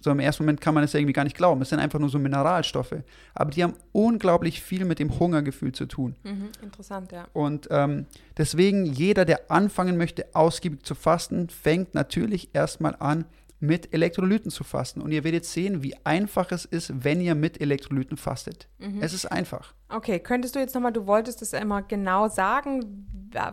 so 0.00 0.10
im 0.10 0.18
ersten 0.18 0.42
Moment 0.42 0.60
kann 0.60 0.74
man 0.74 0.82
das 0.82 0.92
ja 0.92 0.98
irgendwie 0.98 1.12
gar 1.12 1.24
nicht 1.24 1.36
glauben. 1.36 1.62
Es 1.62 1.68
sind 1.68 1.78
einfach 1.78 2.00
nur 2.00 2.08
so 2.08 2.18
Mineralstoffe. 2.18 2.96
Aber 3.34 3.50
die 3.50 3.62
haben 3.62 3.74
unglaublich 3.92 4.60
viel 4.60 4.84
mit 4.84 4.98
dem 4.98 5.20
Hungergefühl 5.20 5.72
zu 5.72 5.86
tun. 5.86 6.16
Mhm, 6.24 6.48
interessant, 6.62 7.12
ja. 7.12 7.28
Und 7.32 7.68
ähm, 7.70 8.06
deswegen, 8.36 8.86
jeder, 8.86 9.24
der 9.24 9.50
anfangen 9.50 9.96
möchte, 9.96 10.26
ausgiebig 10.32 10.82
zu 10.82 10.96
fasten, 10.96 11.48
fängt 11.48 11.94
natürlich 11.94 12.50
erstmal 12.52 12.96
an, 12.98 13.24
mit 13.60 13.92
Elektrolyten 13.92 14.50
zu 14.50 14.64
fasten. 14.64 15.02
Und 15.02 15.12
ihr 15.12 15.22
werdet 15.22 15.44
sehen, 15.44 15.82
wie 15.82 15.94
einfach 16.04 16.50
es 16.50 16.64
ist, 16.64 17.04
wenn 17.04 17.20
ihr 17.20 17.34
mit 17.34 17.60
Elektrolyten 17.60 18.16
fastet. 18.16 18.68
Mhm. 18.78 19.02
Es 19.02 19.12
ist 19.12 19.26
einfach. 19.26 19.74
Okay, 19.90 20.18
könntest 20.18 20.54
du 20.56 20.58
jetzt 20.58 20.74
nochmal, 20.74 20.92
du 20.92 21.06
wolltest 21.06 21.42
das 21.42 21.52
immer 21.52 21.82
genau 21.82 22.28
sagen, 22.28 23.06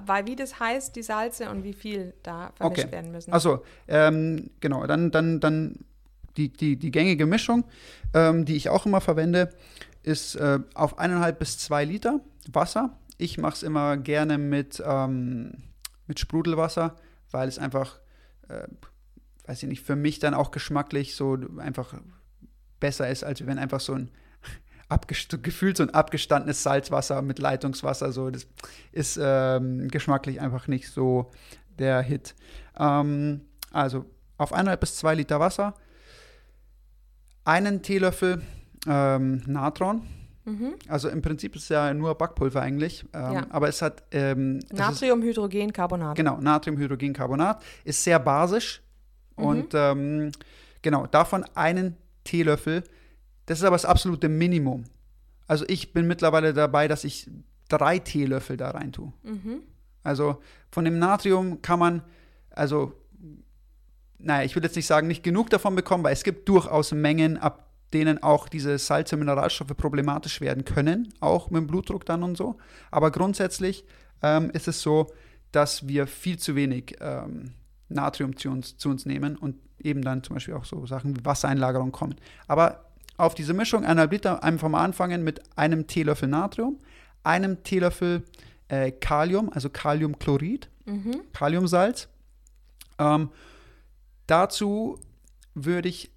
weil 0.06 0.26
wie 0.26 0.38
das 0.38 0.60
heißt, 0.60 0.96
die 0.96 1.04
Salze 1.04 1.50
und 1.50 1.64
wie 1.64 1.74
viel 1.74 2.14
da 2.24 2.52
vermischt 2.56 2.86
okay. 2.86 2.92
werden 2.92 3.12
müssen. 3.12 3.34
Also 3.34 3.64
ähm, 3.88 4.50
genau, 4.62 4.88
dann, 4.88 5.12
dann, 5.12 5.42
dann 5.42 5.80
die, 6.38 6.50
die, 6.50 6.78
die 6.78 6.92
gängige 6.92 7.26
Mischung, 7.26 7.66
ähm, 8.14 8.46
die 8.46 8.56
ich 8.56 8.70
auch 8.70 8.86
immer 8.86 9.02
verwende, 9.02 9.50
ist 10.04 10.36
äh, 10.36 10.60
auf 10.74 11.00
eineinhalb 11.00 11.40
bis 11.40 11.58
zwei 11.58 11.84
Liter 11.84 12.22
Wasser. 12.50 12.98
Ich 13.18 13.38
mache 13.38 13.56
es 13.56 13.64
immer 13.64 13.98
gerne 13.98 14.38
mit, 14.38 14.82
ähm, 14.86 15.52
mit 16.06 16.20
Sprudelwasser, 16.20 16.96
weil 17.30 17.50
es 17.50 17.60
einfach 17.60 18.00
äh, 18.48 18.68
weiß 19.48 19.64
ich 19.64 19.70
nicht, 19.70 19.82
für 19.82 19.96
mich 19.96 20.20
dann 20.20 20.34
auch 20.34 20.52
geschmacklich 20.52 21.16
so 21.16 21.38
einfach 21.58 21.96
besser 22.80 23.10
ist, 23.10 23.24
als 23.24 23.46
wenn 23.46 23.58
einfach 23.58 23.80
so 23.80 23.94
ein 23.94 24.12
gefühlt 25.42 25.78
so 25.78 25.84
ein 25.84 25.90
abgestandenes 25.90 26.64
Salzwasser 26.64 27.22
mit 27.22 27.40
Leitungswasser, 27.40 28.12
so 28.12 28.30
das 28.30 28.48
ist 28.92 29.20
ähm, 29.22 29.88
geschmacklich 29.88 30.40
einfach 30.40 30.68
nicht 30.68 30.90
so 30.90 31.32
der 31.80 32.02
Hit. 32.02 32.36
Ähm, 32.78 33.42
also 33.72 34.06
auf 34.38 34.54
eineinhalb 34.54 34.82
bis 34.82 34.96
zwei 34.96 35.16
Liter 35.16 35.40
Wasser, 35.40 35.74
einen 37.44 37.82
Teelöffel 37.82 38.42
ähm, 38.88 39.42
Natron. 39.46 40.04
Mhm. 40.46 40.76
Also 40.88 41.10
im 41.10 41.22
Prinzip 41.22 41.56
ist 41.56 41.64
es 41.64 41.70
ja 41.70 41.94
nur 41.94 42.16
Backpulver 42.16 42.62
eigentlich, 42.62 43.06
ähm, 43.14 43.34
ja. 43.34 43.48
aber 43.50 43.68
es 43.68 43.82
hat 43.82 44.04
ähm, 44.12 44.60
Natriumhydrogencarbonat. 44.72 46.16
Genau, 46.16 46.40
Natriumhydrogencarbonat 46.40 47.62
ist 47.84 48.02
sehr 48.02 48.20
basisch, 48.20 48.82
Mhm. 49.38 49.44
Und 49.44 49.74
ähm, 49.74 50.32
genau, 50.82 51.08
davon 51.08 51.46
einen 51.56 51.96
Teelöffel. 52.24 52.84
Das 53.46 53.60
ist 53.60 53.64
aber 53.64 53.76
das 53.76 53.86
absolute 53.86 54.30
Minimum. 54.30 54.84
Also 55.48 55.66
ich 55.68 55.94
bin 55.94 56.08
mittlerweile 56.08 56.54
dabei, 56.54 56.88
dass 56.88 57.04
ich 57.04 57.30
drei 57.70 58.00
Teelöffel 58.00 58.58
da 58.58 58.72
rein 58.72 58.92
tue. 58.92 59.14
Mhm. 59.24 59.62
Also 60.04 60.42
von 60.72 60.86
dem 60.86 61.00
Natrium 61.00 61.62
kann 61.62 61.80
man, 61.80 62.02
also, 62.50 62.94
naja, 64.18 64.46
ich 64.46 64.56
will 64.56 64.64
jetzt 64.64 64.76
nicht 64.76 64.88
sagen, 64.88 65.08
nicht 65.08 65.24
genug 65.24 65.50
davon 65.50 65.76
bekommen, 65.76 66.04
weil 66.04 66.14
es 66.14 66.24
gibt 66.24 66.48
durchaus 66.50 66.92
Mengen, 66.92 67.38
ab 67.38 67.68
denen 67.94 68.22
auch 68.22 68.50
diese 68.50 68.78
Salze 68.78 69.16
und 69.16 69.20
Mineralstoffe 69.20 69.76
problematisch 69.78 70.42
werden 70.42 70.66
können, 70.66 71.14
auch 71.20 71.50
mit 71.50 71.62
dem 71.62 71.68
Blutdruck 71.68 72.06
dann 72.06 72.24
und 72.24 72.36
so. 72.36 72.58
Aber 72.92 73.12
grundsätzlich 73.12 73.86
ähm, 74.22 74.50
ist 74.52 74.68
es 74.68 74.82
so, 74.82 75.08
dass 75.52 75.88
wir 75.88 76.08
viel 76.08 76.38
zu 76.38 76.56
wenig 76.56 76.98
ähm, 77.00 77.54
Natrium 77.90 78.36
zu 78.36 78.50
uns, 78.50 78.78
zu 78.78 78.90
uns 78.90 79.06
nehmen 79.06 79.36
und 79.38 79.56
eben 79.80 80.02
dann 80.02 80.24
zum 80.24 80.36
Beispiel 80.36 80.54
auch 80.56 80.66
so 80.66 80.86
Sachen 80.86 81.16
wie 81.18 81.26
Wassereinlagerung 81.26 81.92
kommen. 81.92 82.16
Aber 82.48 82.86
auf 83.18 83.34
diese 83.36 83.54
Mischung 83.54 83.84
eineinhalb 83.84 84.12
Liter 84.12 84.44
einfach 84.44 84.70
mal 84.70 84.84
anfangen 84.84 85.24
mit 85.24 85.42
einem 85.58 85.88
Teelöffel 85.88 86.28
Natrium, 86.28 86.78
einem 87.24 87.64
Teelöffel 87.64 88.24
äh, 88.68 88.92
Kalium, 88.92 89.52
also 89.52 89.70
Kaliumchlorid, 89.70 90.70
Mhm. 90.86 91.22
Kaliumsalz. 91.34 92.08
Ähm, 92.98 93.30
dazu 94.26 95.00
würde 95.54 95.90
ich 95.90 96.12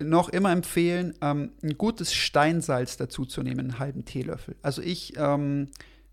noch 0.00 0.28
immer 0.30 0.50
empfehlen, 0.50 1.14
ähm, 1.20 1.52
ein 1.62 1.76
gutes 1.78 2.12
Steinsalz 2.12 2.96
dazu 2.96 3.24
zu 3.24 3.42
nehmen, 3.42 3.60
einen 3.60 3.78
halben 3.78 4.04
Teelöffel. 4.04 4.56
Also 4.62 4.82
ich 4.82 5.12
ähm, 5.16 5.68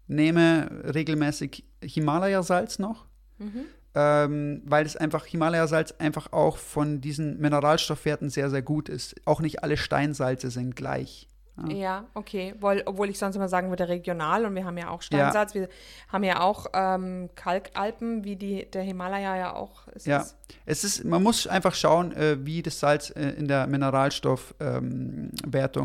nehme 0.08 0.70
regelmäßig 0.94 1.64
Himalaya-Salz 1.84 2.80
noch, 2.80 3.06
Mhm. 3.40 3.66
Ähm, 4.00 4.62
weil 4.64 4.86
es 4.86 4.96
einfach 4.96 5.26
Himalaya-Salz 5.26 5.96
einfach 5.98 6.32
auch 6.32 6.58
von 6.58 7.02
diesen 7.02 7.40
Mineralstoffwerten 7.40 8.30
sehr, 8.30 8.52
sehr 8.52 8.62
gut 8.62 8.90
ist. 8.90 9.16
Auch 9.26 9.42
nicht 9.42 9.64
alle 9.64 9.76
Steinsalze 9.76 10.52
sind 10.52 10.76
gleich. 10.76 11.28
Ja. 11.58 11.74
Ja, 11.74 12.06
okay. 12.14 12.54
Wohl, 12.60 12.84
obwohl 12.86 13.10
ich 13.10 13.18
sonst 13.18 13.36
immer 13.36 13.50
sagen 13.50 13.70
würde, 13.70 13.90
regional 13.90 14.46
und 14.46 14.54
wir 14.54 14.66
haben 14.66 14.78
ja 14.78 14.90
auch 14.90 15.02
Steinsalz, 15.02 15.56
wir 15.56 15.68
haben 16.10 16.24
ja 16.24 16.42
auch 16.42 16.68
ähm, 16.74 17.32
Kalkalpen, 17.34 18.24
wie 18.24 18.36
die, 18.36 18.70
der 18.70 18.84
Himalaya 18.84 19.36
ja 19.36 19.56
auch 19.56 19.88
ist. 19.88 20.06
Ja. 20.06 20.24
es. 20.68 20.84
Ist, 20.84 21.04
man 21.04 21.24
muss 21.24 21.48
einfach 21.48 21.74
schauen, 21.74 22.12
äh, 22.12 22.46
wie 22.46 22.62
das 22.62 22.80
Salz 22.80 23.10
äh, 23.10 23.30
in 23.30 23.48
der 23.48 23.66
Mineralstoffwertung 23.66 25.32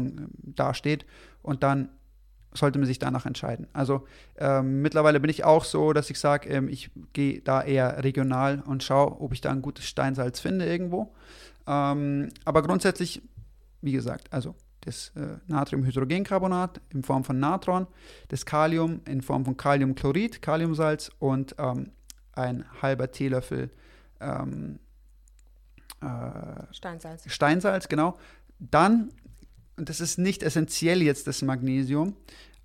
ähm, 0.09 0.19
ähm, 0.19 0.29
dasteht 0.45 1.07
und 1.41 1.63
dann 1.63 1.89
sollte 2.55 2.79
man 2.79 2.87
sich 2.87 2.99
danach 2.99 3.27
entscheiden. 3.27 3.67
Also 3.73 4.07
ähm, 4.39 4.83
mittlerweile 4.83 5.21
bin 5.21 5.31
ich 5.31 5.45
auch 5.45 5.65
so, 5.65 5.93
dass 5.93 6.11
ich 6.11 6.19
sage, 6.19 6.49
ähm, 6.49 6.69
ich 6.69 6.91
gehe 7.13 7.41
da 7.41 7.63
eher 7.63 8.03
regional 8.05 8.63
und 8.67 8.83
schaue, 8.83 9.21
ob 9.21 9.33
ich 9.33 9.41
da 9.41 9.51
ein 9.51 9.63
gutes 9.63 9.87
Steinsalz 9.87 10.41
finde 10.41 10.67
irgendwo. 10.67 11.15
Ähm, 11.67 12.29
aber 12.45 12.63
grundsätzlich, 12.63 13.23
wie 13.81 13.93
gesagt, 13.93 14.33
also 14.33 14.55
das 14.83 15.13
äh, 15.17 15.39
Natriumhydrogencarbonat 15.47 16.81
in 16.91 17.03
Form 17.03 17.25
von 17.25 17.39
Natron, 17.39 17.87
das 18.29 18.45
Kalium 18.45 19.01
in 19.07 19.23
Form 19.23 19.45
von 19.45 19.57
Kaliumchlorid, 19.57 20.43
Kaliumsalz 20.43 21.11
und 21.19 21.55
ähm, 21.59 21.93
ein 22.33 22.65
halber 22.81 23.11
Teelöffel 23.13 23.71
ähm, 24.21 24.79
äh, 26.01 26.73
Steinsalz. 26.73 27.25
Steinsalz, 27.33 27.89
genau. 27.89 28.19
Dann, 28.59 29.13
das 29.89 30.01
ist 30.01 30.19
nicht 30.19 30.43
essentiell 30.43 31.03
jetzt 31.03 31.27
das 31.27 31.43
Magnesium, 31.43 32.15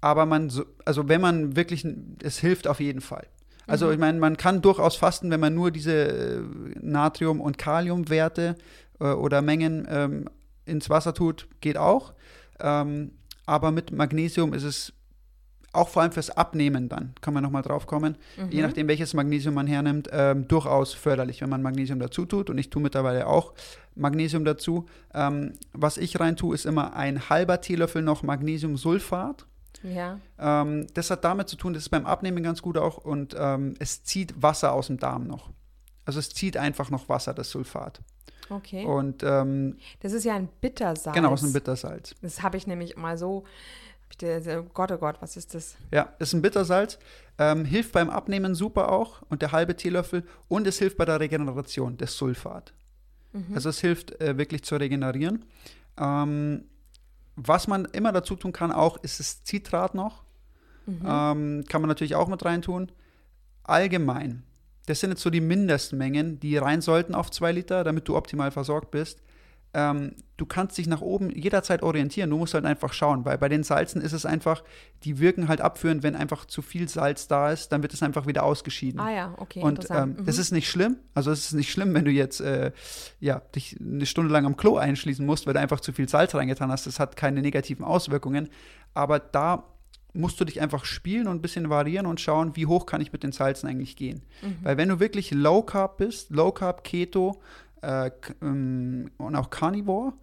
aber 0.02 0.26
man, 0.26 0.50
so, 0.50 0.66
also 0.86 1.08
wenn 1.10 1.22
man 1.22 1.56
wirklich, 1.56 1.86
es 2.24 2.40
hilft 2.40 2.68
auf 2.68 2.80
jeden 2.80 3.02
Fall. 3.02 3.28
Also 3.66 3.88
Mhm. 3.88 3.94
ich 3.94 4.00
meine, 4.00 4.20
man 4.20 4.38
kann 4.38 4.62
durchaus 4.62 4.96
fasten, 4.96 5.30
wenn 5.30 5.40
man 5.40 5.54
nur 5.54 5.72
diese 5.72 5.94
äh, 5.94 6.42
Natrium- 6.80 7.42
und 7.42 7.58
Kaliumwerte 7.58 8.56
äh, 9.00 9.06
oder 9.12 9.42
Mengen 9.42 9.86
ähm, 9.90 10.30
ins 10.66 10.90
Wasser 10.90 11.14
tut, 11.14 11.48
geht 11.62 11.78
auch. 11.78 12.14
Ähm, 12.60 13.12
aber 13.46 13.72
mit 13.72 13.92
Magnesium 13.92 14.54
ist 14.54 14.64
es 14.64 14.94
auch 15.74 15.90
vor 15.90 16.02
allem 16.02 16.12
fürs 16.12 16.30
Abnehmen 16.32 16.90
dann, 16.90 17.14
kann 17.22 17.34
man 17.34 17.44
nochmal 17.44 17.62
drauf 17.62 17.86
kommen, 17.88 18.18
Mhm. 18.38 18.50
je 18.52 18.62
nachdem, 18.62 18.88
welches 18.88 19.14
Magnesium 19.14 19.54
man 19.54 19.68
hernimmt, 19.68 20.08
ähm, 20.12 20.48
durchaus 20.48 20.94
förderlich, 20.94 21.42
wenn 21.42 21.50
man 21.50 21.62
Magnesium 21.62 22.00
dazu 22.00 22.26
tut. 22.26 22.50
Und 22.50 22.58
ich 22.58 22.70
tue 22.70 22.82
mittlerweile 22.82 23.28
auch 23.28 23.54
Magnesium 23.96 24.44
dazu. 24.46 24.86
Ähm, 25.14 25.54
was 25.74 25.98
ich 25.98 26.20
rein 26.20 26.36
tue, 26.36 26.56
ist 26.56 26.66
immer 26.66 26.96
ein 26.96 27.30
halber 27.30 27.62
Teelöffel 27.62 28.02
noch 28.02 28.24
Magnesiumsulfat. 28.24 29.46
Ja, 29.84 30.20
Ähm, 30.40 30.88
das 30.96 31.12
hat 31.12 31.24
damit 31.24 31.50
zu 31.50 31.56
tun, 31.56 31.74
das 31.74 31.84
ist 31.84 31.90
beim 31.90 32.06
Abnehmen 32.08 32.42
ganz 32.44 32.62
gut 32.64 32.78
auch 32.78 32.98
und 32.98 33.36
ähm, 33.38 33.76
es 33.80 34.04
zieht 34.04 34.42
Wasser 34.42 34.74
aus 34.74 34.88
dem 34.88 34.98
Darm 34.98 35.28
noch. 35.28 35.52
Also 36.06 36.20
es 36.20 36.30
zieht 36.30 36.58
einfach 36.58 36.90
noch 36.90 37.10
Wasser, 37.10 37.34
das 37.36 37.52
Sulfat. 37.52 38.02
okay. 38.50 38.86
Und 38.86 39.22
ähm, 39.24 39.78
Das 40.00 40.14
ist 40.14 40.24
ja 40.24 40.34
ein 40.36 40.48
Bittersalz. 40.62 41.14
genau, 41.16 41.34
es 41.34 41.44
ist 41.44 41.50
ein 41.50 41.54
Bittersalz. 41.54 42.16
Das 42.24 42.42
habe 42.42 42.58
ich 42.58 42.66
nämlich 42.66 42.98
mal 42.98 43.18
so. 43.20 43.44
Oh 44.24 44.64
Gott, 44.74 44.92
oh 44.92 44.98
Gott, 44.98 45.18
was 45.20 45.38
ist 45.38 45.54
das? 45.54 45.76
Ja, 45.92 46.14
ist 46.20 46.34
ein 46.34 46.42
Bittersalz. 46.42 46.98
Ähm, 47.38 47.66
hilft 47.66 47.92
beim 47.92 48.10
Abnehmen 48.10 48.56
super 48.56 48.92
auch 48.92 49.22
und 49.30 49.42
der 49.42 49.52
halbe 49.52 49.76
Teelöffel 49.76 50.24
und 50.48 50.66
es 50.66 50.80
hilft 50.80 50.98
bei 50.98 51.06
der 51.06 51.20
Regeneration, 51.20 51.98
das 51.98 52.18
Sulfat. 52.18 52.74
Mhm. 53.34 53.54
Also 53.54 53.70
es 53.70 53.80
hilft 53.80 54.20
äh, 54.20 54.38
wirklich 54.38 54.64
zu 54.64 54.76
regenerieren. 54.76 55.46
Ähm, 56.00 56.66
was 57.36 57.68
man 57.68 57.86
immer 57.86 58.12
dazu 58.12 58.36
tun 58.36 58.52
kann 58.52 58.72
auch, 58.72 58.98
ist 59.04 59.20
das 59.20 59.44
Zitrat 59.44 59.94
noch. 59.94 60.24
Mhm. 60.88 61.02
Ähm, 61.06 61.66
kann 61.68 61.82
man 61.82 61.88
natürlich 61.88 62.16
auch 62.16 62.28
mit 62.28 62.44
reintun. 62.44 62.92
Allgemein, 63.64 64.44
das 64.88 65.02
sind 65.02 65.12
jetzt 65.12 65.22
so 65.22 65.30
die 65.30 65.42
Mindestmengen, 65.42 66.40
die 66.40 66.58
rein 66.58 66.82
sollten 66.82 67.14
auf 67.14 67.30
zwei 67.30 67.52
Liter, 67.52 67.84
damit 67.84 68.08
du 68.08 68.16
optimal 68.16 68.52
versorgt 68.52 68.90
bist. 68.90 69.22
Ähm, 69.80 70.16
du 70.38 70.48
kannst 70.48 70.76
dich 70.80 70.88
nach 70.88 71.02
oben 71.02 71.30
jederzeit 71.30 71.84
orientieren. 71.84 72.32
Du 72.32 72.38
musst 72.38 72.56
halt 72.56 72.66
einfach 72.66 72.94
schauen, 72.94 73.26
weil 73.26 73.38
bei 73.38 73.48
den 73.48 73.62
Salzen 73.62 74.02
ist 74.02 74.12
es 74.14 74.26
einfach, 74.26 74.64
die 75.04 75.20
wirken 75.20 75.48
halt 75.50 75.62
abführend, 75.62 76.02
wenn 76.02 76.16
einfach 76.16 76.46
zu 76.46 76.64
viel 76.64 76.90
Salz 76.90 77.28
da 77.28 77.52
ist, 77.52 77.70
dann 77.72 77.84
wird 77.84 77.94
es 77.94 78.02
einfach 78.02 78.26
wieder 78.26 78.42
ausgeschieden. 78.44 79.00
ah 79.00 79.12
ja, 79.14 79.36
okay, 79.38 79.62
Und 79.62 79.86
ähm, 79.92 80.16
Mhm. 80.18 80.26
das 80.26 80.40
ist 80.40 80.52
nicht 80.52 80.68
schlimm. 80.68 80.98
Also 81.14 81.30
es 81.32 81.46
ist 81.46 81.54
nicht 81.54 81.72
schlimm, 81.72 81.94
wenn 81.94 82.06
du 82.06 82.12
jetzt 82.12 82.42
äh, 82.42 82.72
ja, 83.20 83.42
dich 83.56 83.78
eine 83.80 84.08
Stunde 84.08 84.34
lang 84.34 84.48
am 84.48 84.58
Klo 84.58 84.78
einschließen 84.78 85.24
musst, 85.26 85.46
weil 85.46 85.54
du 85.54 85.60
einfach 85.60 85.80
zu 85.80 85.94
viel 85.94 86.10
Salz 86.10 86.34
reingetan 86.34 86.72
hast. 86.72 86.88
Das 86.88 87.00
hat 87.00 87.16
keine 87.16 87.42
negativen 87.44 87.86
Auswirkungen. 87.86 88.50
Aber 88.96 89.20
da 89.20 89.64
musst 90.14 90.40
du 90.40 90.46
dich 90.46 90.60
einfach 90.62 90.86
spielen 90.86 91.28
und 91.28 91.36
ein 91.38 91.42
bisschen 91.42 91.70
variieren 91.70 92.08
und 92.08 92.20
schauen, 92.20 92.56
wie 92.56 92.66
hoch 92.66 92.88
kann 92.88 93.02
ich 93.02 93.12
mit 93.14 93.22
den 93.22 93.32
Salzen 93.32 93.70
eigentlich 93.70 93.96
gehen. 93.96 94.24
Mhm. 94.42 94.58
Weil 94.64 94.78
wenn 94.78 94.90
du 94.90 95.00
wirklich 95.00 95.30
Low 95.30 95.62
Carb 95.62 95.98
bist, 95.98 96.32
Low 96.32 96.52
Carb, 96.52 96.84
Keto 96.84 97.40
äh, 97.82 98.12
ähm, 98.42 99.12
und 99.18 99.36
auch 99.36 99.50
Carnivore, 99.50 100.14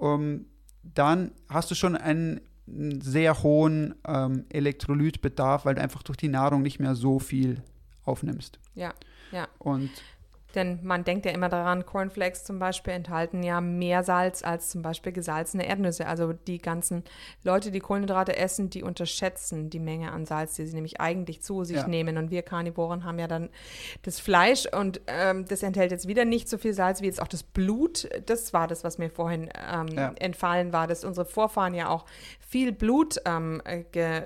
ähm, 0.00 0.46
dann 0.82 1.32
hast 1.48 1.70
du 1.70 1.74
schon 1.74 1.96
einen 1.96 2.40
sehr 3.02 3.42
hohen 3.42 3.94
ähm, 4.06 4.44
Elektrolytbedarf, 4.48 5.64
weil 5.64 5.74
du 5.74 5.82
einfach 5.82 6.02
durch 6.02 6.16
die 6.16 6.28
Nahrung 6.28 6.62
nicht 6.62 6.78
mehr 6.78 6.94
so 6.94 7.18
viel 7.18 7.62
aufnimmst. 8.04 8.58
Ja, 8.74 8.94
ja. 9.32 9.48
Und 9.58 9.90
Denn 10.54 10.80
man 10.82 11.04
denkt 11.04 11.26
ja 11.26 11.32
immer 11.32 11.48
daran, 11.48 11.86
Cornflakes 11.86 12.44
zum 12.44 12.58
Beispiel 12.58 12.92
enthalten 12.92 13.42
ja 13.42 13.60
mehr 13.60 14.02
Salz 14.02 14.42
als 14.42 14.70
zum 14.70 14.82
Beispiel 14.82 15.12
gesalzene 15.12 15.66
Erdnüsse. 15.66 16.06
Also 16.06 16.32
die 16.32 16.58
ganzen 16.58 17.04
Leute, 17.44 17.70
die 17.70 17.80
Kohlenhydrate 17.80 18.36
essen, 18.36 18.70
die 18.70 18.82
unterschätzen 18.82 19.70
die 19.70 19.78
Menge 19.78 20.12
an 20.12 20.26
Salz, 20.26 20.54
die 20.54 20.66
sie 20.66 20.74
nämlich 20.74 21.00
eigentlich 21.00 21.42
zu 21.42 21.64
sich 21.64 21.76
Ja. 21.76 21.86
nehmen. 21.88 22.16
Und 22.18 22.30
wir 22.30 22.42
Karnivoren 22.42 23.04
haben 23.04 23.18
ja 23.18 23.28
dann 23.28 23.48
das 24.02 24.18
Fleisch 24.20 24.66
und 24.66 25.00
ähm, 25.06 25.44
das 25.46 25.62
enthält 25.62 25.90
jetzt 25.92 26.08
wieder 26.08 26.24
nicht 26.24 26.48
so 26.48 26.58
viel 26.58 26.72
Salz 26.72 27.00
wie 27.00 27.06
jetzt 27.06 27.22
auch 27.22 27.28
das 27.28 27.42
Blut. 27.42 28.08
Das 28.26 28.52
war 28.52 28.66
das, 28.66 28.82
was 28.84 28.98
mir 28.98 29.10
vorhin 29.10 29.50
ähm, 29.72 29.88
Ja. 29.88 30.12
entfallen 30.18 30.72
war, 30.72 30.86
dass 30.86 31.04
unsere 31.04 31.26
Vorfahren 31.26 31.74
ja 31.74 31.88
auch 31.88 32.06
viel 32.40 32.72
Blut 32.72 33.20
ähm, 33.24 33.60
äh, 33.64 33.84
ge 33.92 34.24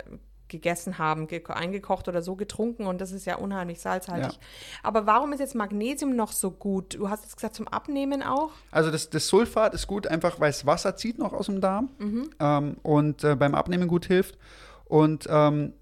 gegessen 0.54 0.98
haben, 0.98 1.26
ge 1.26 1.42
eingekocht 1.48 2.08
oder 2.08 2.22
so 2.22 2.36
getrunken 2.36 2.86
und 2.86 3.00
das 3.00 3.12
ist 3.12 3.24
ja 3.24 3.36
unheimlich 3.36 3.80
salzhaltig. 3.80 4.32
Ja. 4.32 4.38
Aber 4.82 5.06
warum 5.06 5.32
ist 5.32 5.40
jetzt 5.40 5.54
Magnesium 5.54 6.14
noch 6.14 6.32
so 6.32 6.50
gut? 6.50 6.94
Du 6.94 7.10
hast 7.10 7.24
jetzt 7.24 7.36
gesagt, 7.36 7.54
zum 7.54 7.68
Abnehmen 7.68 8.22
auch? 8.22 8.50
also 8.70 8.90
das, 8.90 9.10
das 9.10 9.26
Sulfat 9.28 9.74
ist 9.74 9.86
gut, 9.86 10.06
einfach 10.06 10.40
weil 10.40 10.50
es 10.50 10.64
Wasser 10.64 10.96
zieht 10.96 11.18
noch 11.18 11.32
aus 11.32 11.46
dem 11.46 11.60
Darm 11.60 11.90
ähm, 12.38 12.76
und 12.82 13.24
äh, 13.24 13.36
beim 13.36 13.54
Abnehmen 13.54 13.88
gut 13.88 14.06
hilft. 14.06 14.38
Und 14.84 15.26
ähm, 15.28 15.72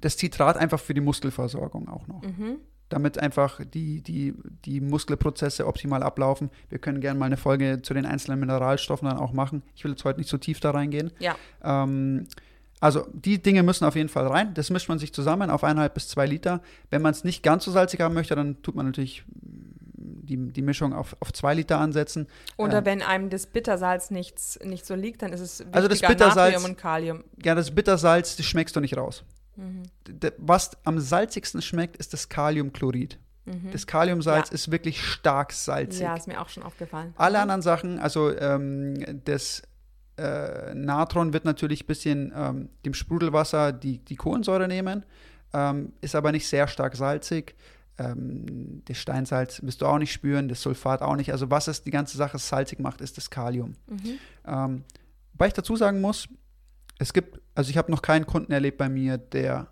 das 0.00 0.16
Zitrat 0.16 0.56
einfach 0.56 0.80
für 0.80 0.94
die 0.94 1.00
Muskelversorgung 1.00 1.88
auch 1.88 2.06
noch. 2.06 2.22
Damit 2.88 3.18
einfach 3.18 3.60
die, 3.64 4.02
die, 4.02 4.34
die 4.66 4.80
Muskelprozesse 4.82 5.66
optimal 5.66 6.02
ablaufen. 6.02 6.50
Wir 6.68 6.78
können 6.78 7.00
gerne 7.00 7.18
mal 7.18 7.26
eine 7.26 7.38
Folge 7.38 7.80
zu 7.82 7.94
den 7.94 8.04
einzelnen 8.04 8.38
Mineralstoffen 8.38 9.08
dann 9.08 9.16
auch 9.16 9.32
machen. 9.32 9.62
Ich 9.74 9.84
will 9.84 9.92
jetzt 9.92 10.04
heute 10.04 10.20
nicht 10.20 10.28
so 10.28 10.36
tief 10.36 10.60
da 10.60 10.72
reingehen. 10.72 11.10
Ja. 11.18 11.36
Ähm, 11.64 12.26
also 12.82 13.06
die 13.12 13.40
Dinge 13.40 13.62
müssen 13.62 13.84
auf 13.86 13.94
jeden 13.96 14.08
Fall 14.08 14.26
rein. 14.26 14.52
Das 14.54 14.68
mischt 14.70 14.88
man 14.88 14.98
sich 14.98 15.12
zusammen 15.14 15.48
auf 15.50 15.64
eineinhalb 15.64 15.94
bis 15.94 16.08
zwei 16.08 16.26
Liter. 16.26 16.60
Wenn 16.90 17.00
man 17.00 17.12
es 17.12 17.24
nicht 17.24 17.42
ganz 17.42 17.64
so 17.64 17.70
salzig 17.70 18.00
haben 18.00 18.14
möchte, 18.14 18.34
dann 18.34 18.60
tut 18.62 18.74
man 18.74 18.84
natürlich 18.86 19.24
die, 19.94 20.36
die 20.36 20.62
Mischung 20.62 20.92
auf, 20.92 21.16
auf 21.20 21.32
zwei 21.32 21.54
Liter 21.54 21.78
ansetzen. 21.78 22.26
Oder 22.56 22.78
Ähm, 22.78 22.84
wenn 22.84 23.02
einem 23.02 23.30
das 23.30 23.46
Bittersalz 23.46 24.10
nichts, 24.10 24.58
nicht 24.64 24.84
so 24.84 24.94
liegt, 24.94 25.22
dann 25.22 25.32
ist 25.32 25.40
es 25.40 25.64
Also 25.72 25.88
das 25.88 26.00
Bittersalz- 26.02 26.52
Natrium 26.52 26.64
und 26.64 26.76
Kalium. 26.78 27.24
Ja, 27.44 27.54
das 27.54 27.70
Bittersalz, 27.72 28.36
das 28.36 28.46
schmeckst 28.46 28.74
du 28.76 28.80
nicht 28.80 28.96
raus. 28.96 29.24
Mhm. 29.56 29.82
Was 30.38 30.70
am 30.84 30.98
salzigsten 30.98 31.62
schmeckt, 31.62 31.96
ist 31.98 32.12
das 32.12 32.28
Kaliumchlorid. 32.28 33.18
Das 33.72 33.88
Kaliumsalz 33.88 34.50
Ja. 34.50 34.54
ist 34.54 34.70
wirklich 34.70 35.02
stark 35.04 35.52
salzig. 35.52 36.00
Ja, 36.02 36.14
ist 36.14 36.28
mir 36.28 36.40
auch 36.40 36.48
schon 36.48 36.62
aufgefallen. 36.62 37.12
Alle 37.16 37.40
anderen 37.40 37.60
Sachen, 37.60 37.98
also 37.98 38.30
ähm, 38.38 38.94
das 39.24 39.62
äh, 40.16 40.74
Natron 40.74 41.32
wird 41.32 41.44
natürlich 41.44 41.84
ein 41.84 41.86
bisschen 41.86 42.32
ähm, 42.36 42.68
dem 42.84 42.94
Sprudelwasser 42.94 43.72
die, 43.72 43.98
die 43.98 44.16
Kohlensäure 44.16 44.68
nehmen, 44.68 45.04
ähm, 45.52 45.92
ist 46.00 46.14
aber 46.14 46.32
nicht 46.32 46.46
sehr 46.46 46.68
stark 46.68 46.96
salzig. 46.96 47.54
Ähm, 47.98 48.82
das 48.86 48.98
Steinsalz 48.98 49.62
wirst 49.62 49.82
du 49.82 49.86
auch 49.86 49.98
nicht 49.98 50.12
spüren, 50.12 50.48
das 50.48 50.62
Sulfat 50.62 51.02
auch 51.02 51.16
nicht. 51.16 51.32
Also 51.32 51.50
was 51.50 51.68
es 51.68 51.82
die 51.82 51.90
ganze 51.90 52.16
Sache 52.16 52.38
salzig 52.38 52.78
macht, 52.78 53.00
ist 53.00 53.16
das 53.16 53.30
Kalium. 53.30 53.74
Mhm. 53.86 54.18
Ähm, 54.46 54.84
wobei 55.32 55.48
ich 55.48 55.52
dazu 55.54 55.76
sagen 55.76 56.00
muss, 56.00 56.28
es 56.98 57.12
gibt, 57.12 57.40
also 57.54 57.70
ich 57.70 57.76
habe 57.78 57.90
noch 57.90 58.02
keinen 58.02 58.26
Kunden 58.26 58.52
erlebt 58.52 58.78
bei 58.78 58.88
mir, 58.88 59.18
der 59.18 59.68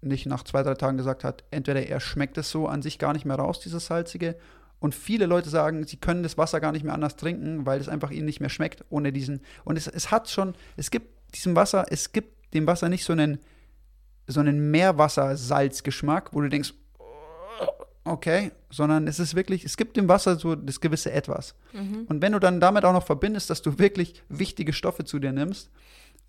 nicht 0.00 0.26
nach 0.26 0.42
zwei, 0.42 0.62
drei 0.62 0.74
Tagen 0.74 0.96
gesagt 0.96 1.24
hat, 1.24 1.44
entweder 1.50 1.86
er 1.86 2.00
schmeckt 2.00 2.36
es 2.38 2.50
so 2.50 2.66
an 2.66 2.82
sich 2.82 2.98
gar 2.98 3.12
nicht 3.12 3.24
mehr 3.24 3.36
raus, 3.36 3.60
dieses 3.60 3.86
Salzige, 3.86 4.36
und 4.82 4.96
viele 4.96 5.26
Leute 5.26 5.48
sagen, 5.48 5.86
sie 5.86 5.96
können 5.96 6.24
das 6.24 6.36
Wasser 6.36 6.58
gar 6.60 6.72
nicht 6.72 6.84
mehr 6.84 6.92
anders 6.92 7.14
trinken, 7.14 7.64
weil 7.66 7.80
es 7.80 7.88
einfach 7.88 8.10
ihnen 8.10 8.26
nicht 8.26 8.40
mehr 8.40 8.50
schmeckt 8.50 8.84
ohne 8.90 9.12
diesen. 9.12 9.40
Und 9.62 9.78
es, 9.78 9.86
es 9.86 10.10
hat 10.10 10.28
schon, 10.28 10.54
es 10.76 10.90
gibt 10.90 11.06
diesem 11.36 11.54
Wasser, 11.54 11.86
es 11.88 12.10
gibt 12.10 12.52
dem 12.52 12.66
Wasser 12.66 12.88
nicht 12.88 13.04
so 13.04 13.12
einen, 13.12 13.38
so 14.26 14.40
einen 14.40 14.72
Meerwasser-Salzgeschmack, 14.72 16.34
wo 16.34 16.40
du 16.40 16.48
denkst, 16.48 16.74
okay, 18.02 18.50
sondern 18.70 19.06
es 19.06 19.20
ist 19.20 19.36
wirklich, 19.36 19.64
es 19.64 19.76
gibt 19.76 19.96
dem 19.96 20.08
Wasser 20.08 20.34
so 20.34 20.56
das 20.56 20.80
gewisse 20.80 21.12
Etwas. 21.12 21.54
Mhm. 21.72 22.06
Und 22.08 22.20
wenn 22.20 22.32
du 22.32 22.40
dann 22.40 22.58
damit 22.58 22.84
auch 22.84 22.92
noch 22.92 23.06
verbindest, 23.06 23.50
dass 23.50 23.62
du 23.62 23.78
wirklich 23.78 24.20
wichtige 24.28 24.72
Stoffe 24.72 25.04
zu 25.04 25.20
dir 25.20 25.30
nimmst, 25.30 25.70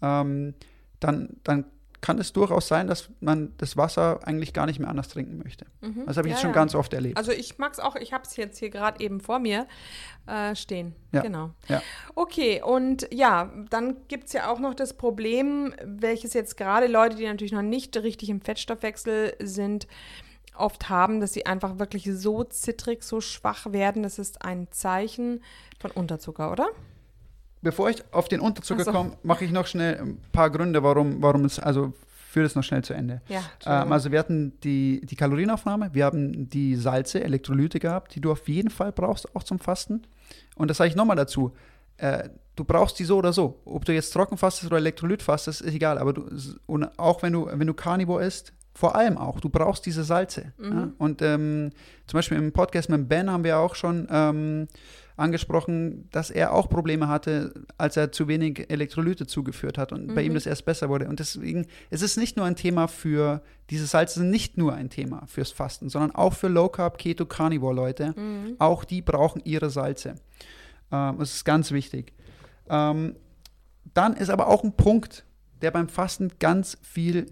ähm, 0.03 0.53
dann, 0.99 1.29
dann 1.43 1.65
kann 2.03 2.19
es 2.19 2.33
durchaus 2.33 2.67
sein, 2.67 2.87
dass 2.87 3.09
man 3.21 3.53
das 3.57 3.77
Wasser 3.77 4.19
eigentlich 4.27 4.51
gar 4.53 4.65
nicht 4.65 4.77
mehr 4.77 4.89
anders 4.89 5.07
trinken 5.07 5.37
möchte. 5.41 5.65
Mhm. 5.79 6.03
Das 6.05 6.17
habe 6.17 6.27
ich 6.27 6.31
Ja, 6.31 6.35
jetzt 6.35 6.41
schon 6.41 6.49
ja. 6.49 6.53
ganz 6.55 6.75
oft 6.75 6.93
erlebt. 6.93 7.17
Also 7.17 7.31
ich 7.31 7.57
mag 7.59 7.71
es 7.71 7.79
auch, 7.79 7.95
ich 7.95 8.11
habe 8.11 8.25
es 8.25 8.35
jetzt 8.35 8.59
hier 8.59 8.69
gerade 8.69 8.99
eben 8.99 9.21
vor 9.21 9.39
mir 9.39 9.67
äh, 10.27 10.53
stehen. 10.53 10.93
Ja. 11.13 11.21
Genau. 11.21 11.51
Ja. 11.69 11.81
Okay, 12.13 12.61
und 12.61 13.07
ja, 13.09 13.53
dann 13.69 13.95
gibt 14.09 14.25
es 14.27 14.33
ja 14.33 14.51
auch 14.51 14.59
noch 14.59 14.73
das 14.73 14.97
Problem, 14.97 15.73
welches 15.81 16.33
jetzt 16.33 16.57
gerade 16.57 16.87
Leute, 16.87 17.15
die 17.15 17.25
natürlich 17.25 17.53
noch 17.53 17.61
nicht 17.61 17.95
richtig 17.95 18.29
im 18.29 18.41
Fettstoffwechsel 18.41 19.37
sind, 19.41 19.87
oft 20.57 20.89
haben, 20.89 21.21
dass 21.21 21.31
sie 21.31 21.45
einfach 21.45 21.79
wirklich 21.79 22.09
so 22.11 22.43
zittrig, 22.43 23.03
so 23.03 23.21
schwach 23.21 23.71
werden. 23.71 24.03
Das 24.03 24.19
ist 24.19 24.43
ein 24.43 24.67
Zeichen 24.71 25.41
von 25.79 25.91
Unterzucker, 25.91 26.51
oder? 26.51 26.67
Bevor 27.63 27.89
ich 27.89 28.03
auf 28.11 28.27
den 28.27 28.41
Unterzucker 28.41 28.81
Ach 28.81 28.85
so. 28.85 28.91
komme, 28.91 29.11
mache 29.23 29.45
ich 29.45 29.51
noch 29.51 29.67
schnell 29.67 29.99
ein 29.99 30.17
paar 30.31 30.49
Gründe, 30.49 30.83
warum, 30.83 31.21
warum 31.21 31.45
es, 31.45 31.59
also 31.59 31.93
führe 32.29 32.43
das 32.45 32.55
noch 32.55 32.63
schnell 32.63 32.83
zu 32.83 32.93
Ende. 32.93 33.21
Ja. 33.29 33.41
Ähm, 33.65 33.91
also 33.91 34.11
wir 34.11 34.19
hatten 34.19 34.59
die, 34.63 35.01
die 35.03 35.15
Kalorienaufnahme, 35.15 35.91
wir 35.93 36.05
haben 36.05 36.49
die 36.49 36.75
Salze, 36.75 37.23
Elektrolyte 37.23 37.79
gehabt, 37.79 38.15
die 38.15 38.21
du 38.21 38.31
auf 38.31 38.47
jeden 38.49 38.69
Fall 38.69 38.91
brauchst, 38.91 39.35
auch 39.35 39.43
zum 39.43 39.59
Fasten. 39.59 40.03
Und 40.55 40.67
das 40.69 40.77
sage 40.77 40.89
ich 40.89 40.95
nochmal 40.95 41.15
dazu. 41.15 41.53
Äh, 41.97 42.29
du 42.55 42.63
brauchst 42.63 42.99
die 42.99 43.05
so 43.05 43.17
oder 43.17 43.33
so. 43.33 43.61
Ob 43.65 43.85
du 43.85 43.93
jetzt 43.93 44.11
trocken 44.11 44.37
fastest 44.37 44.67
oder 44.67 44.77
Elektrolyt 44.77 45.21
fastest, 45.21 45.61
ist 45.61 45.73
egal. 45.73 45.97
Aber 45.97 46.13
du, 46.13 46.27
und 46.65 46.99
auch 46.99 47.23
wenn 47.23 47.33
du, 47.33 47.47
wenn 47.51 47.67
du 47.67 47.73
Carnivore 47.73 48.25
isst, 48.25 48.51
vor 48.75 48.95
allem 48.95 49.17
auch, 49.17 49.39
du 49.39 49.49
brauchst 49.49 49.85
diese 49.85 50.03
Salze. 50.03 50.53
Ja? 50.59 50.89
Und 50.97 51.21
ähm, 51.21 51.71
zum 52.07 52.17
Beispiel 52.17 52.37
im 52.37 52.51
Podcast 52.51 52.89
mit 52.89 53.07
Ben 53.07 53.29
haben 53.29 53.43
wir 53.43 53.59
auch 53.59 53.75
schon 53.75 54.07
ähm, 54.11 54.67
angesprochen, 55.15 56.09
dass 56.11 56.29
er 56.29 56.53
auch 56.53 56.69
Probleme 56.69 57.07
hatte, 57.07 57.53
als 57.77 57.97
er 57.97 58.11
zu 58.11 58.27
wenig 58.27 58.69
Elektrolyte 58.69 59.27
zugeführt 59.27 59.77
hat 59.77 59.91
und 59.91 60.13
bei 60.15 60.21
ihm 60.23 60.33
das 60.33 60.45
erst 60.45 60.65
besser 60.65 60.89
wurde. 60.89 61.07
Und 61.07 61.19
deswegen, 61.19 61.67
es 61.89 62.01
ist 62.01 62.17
nicht 62.17 62.37
nur 62.37 62.45
ein 62.45 62.55
Thema 62.55 62.87
für, 62.87 63.41
diese 63.69 63.85
Salze 63.85 64.19
sind 64.19 64.29
nicht 64.29 64.57
nur 64.57 64.73
ein 64.73 64.89
Thema 64.89 65.25
fürs 65.27 65.51
Fasten, 65.51 65.89
sondern 65.89 66.11
auch 66.11 66.33
für 66.33 66.47
Low 66.47 66.69
Carb, 66.69 66.97
Keto, 66.97 67.25
Carnivore 67.25 67.75
Leute. 67.75 68.15
Auch 68.59 68.83
die 68.83 69.01
brauchen 69.01 69.41
ihre 69.45 69.69
Salze. 69.69 70.15
Ähm, 70.91 71.17
das 71.19 71.35
ist 71.35 71.45
ganz 71.45 71.71
wichtig. 71.71 72.13
Ähm, 72.69 73.15
dann 73.93 74.13
ist 74.15 74.29
aber 74.29 74.47
auch 74.47 74.63
ein 74.63 74.75
Punkt, 74.75 75.25
der 75.61 75.71
beim 75.71 75.89
Fasten 75.89 76.31
ganz 76.39 76.77
viel 76.81 77.27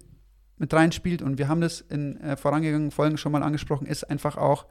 mit 0.57 0.73
reinspielt 0.73 1.21
und 1.21 1.37
wir 1.39 1.47
haben 1.47 1.61
das 1.61 1.81
in 1.81 2.17
äh, 2.21 2.37
vorangegangenen 2.37 2.91
Folgen 2.91 3.17
schon 3.17 3.31
mal 3.31 3.41
angesprochen, 3.41 3.87
ist 3.87 4.03
einfach 4.09 4.37
auch, 4.37 4.67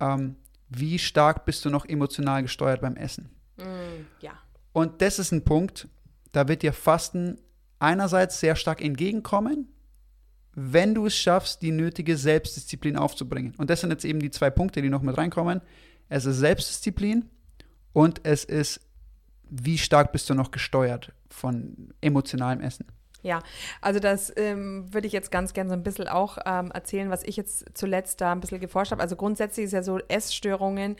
ähm, 0.00 0.36
wie 0.68 0.98
stark 0.98 1.44
bist 1.44 1.64
du 1.64 1.70
noch 1.70 1.84
emotional 1.86 2.42
gesteuert 2.42 2.80
beim 2.80 2.96
Essen. 2.96 3.30
Mm, 3.56 4.06
ja. 4.20 4.32
Und 4.72 5.00
das 5.00 5.18
ist 5.18 5.32
ein 5.32 5.44
Punkt, 5.44 5.88
da 6.32 6.48
wird 6.48 6.62
dir 6.62 6.72
Fasten 6.72 7.38
einerseits 7.78 8.40
sehr 8.40 8.56
stark 8.56 8.82
entgegenkommen, 8.82 9.68
wenn 10.54 10.94
du 10.94 11.06
es 11.06 11.16
schaffst, 11.16 11.62
die 11.62 11.70
nötige 11.70 12.16
Selbstdisziplin 12.16 12.96
aufzubringen. 12.96 13.54
Und 13.58 13.70
das 13.70 13.80
sind 13.80 13.90
jetzt 13.90 14.04
eben 14.04 14.20
die 14.20 14.30
zwei 14.30 14.50
Punkte, 14.50 14.82
die 14.82 14.88
noch 14.88 15.02
mit 15.02 15.16
reinkommen. 15.16 15.60
Es 16.08 16.24
ist 16.24 16.38
Selbstdisziplin 16.38 17.26
und 17.92 18.20
es 18.24 18.44
ist, 18.44 18.80
wie 19.48 19.78
stark 19.78 20.12
bist 20.12 20.28
du 20.30 20.34
noch 20.34 20.50
gesteuert 20.50 21.12
von 21.28 21.92
emotionalem 22.00 22.60
Essen. 22.60 22.86
Ja, 23.26 23.42
also 23.80 23.98
das 23.98 24.32
ähm, 24.36 24.86
würde 24.94 25.08
ich 25.08 25.12
jetzt 25.12 25.32
ganz 25.32 25.52
gerne 25.52 25.68
so 25.68 25.74
ein 25.74 25.82
bisschen 25.82 26.06
auch 26.06 26.38
ähm, 26.46 26.70
erzählen, 26.70 27.10
was 27.10 27.24
ich 27.24 27.36
jetzt 27.36 27.64
zuletzt 27.74 28.20
da 28.20 28.30
ein 28.30 28.38
bisschen 28.38 28.60
geforscht 28.60 28.92
habe. 28.92 29.02
Also 29.02 29.16
grundsätzlich 29.16 29.66
ist 29.66 29.72
ja 29.72 29.82
so, 29.82 29.98
Essstörungen 29.98 30.94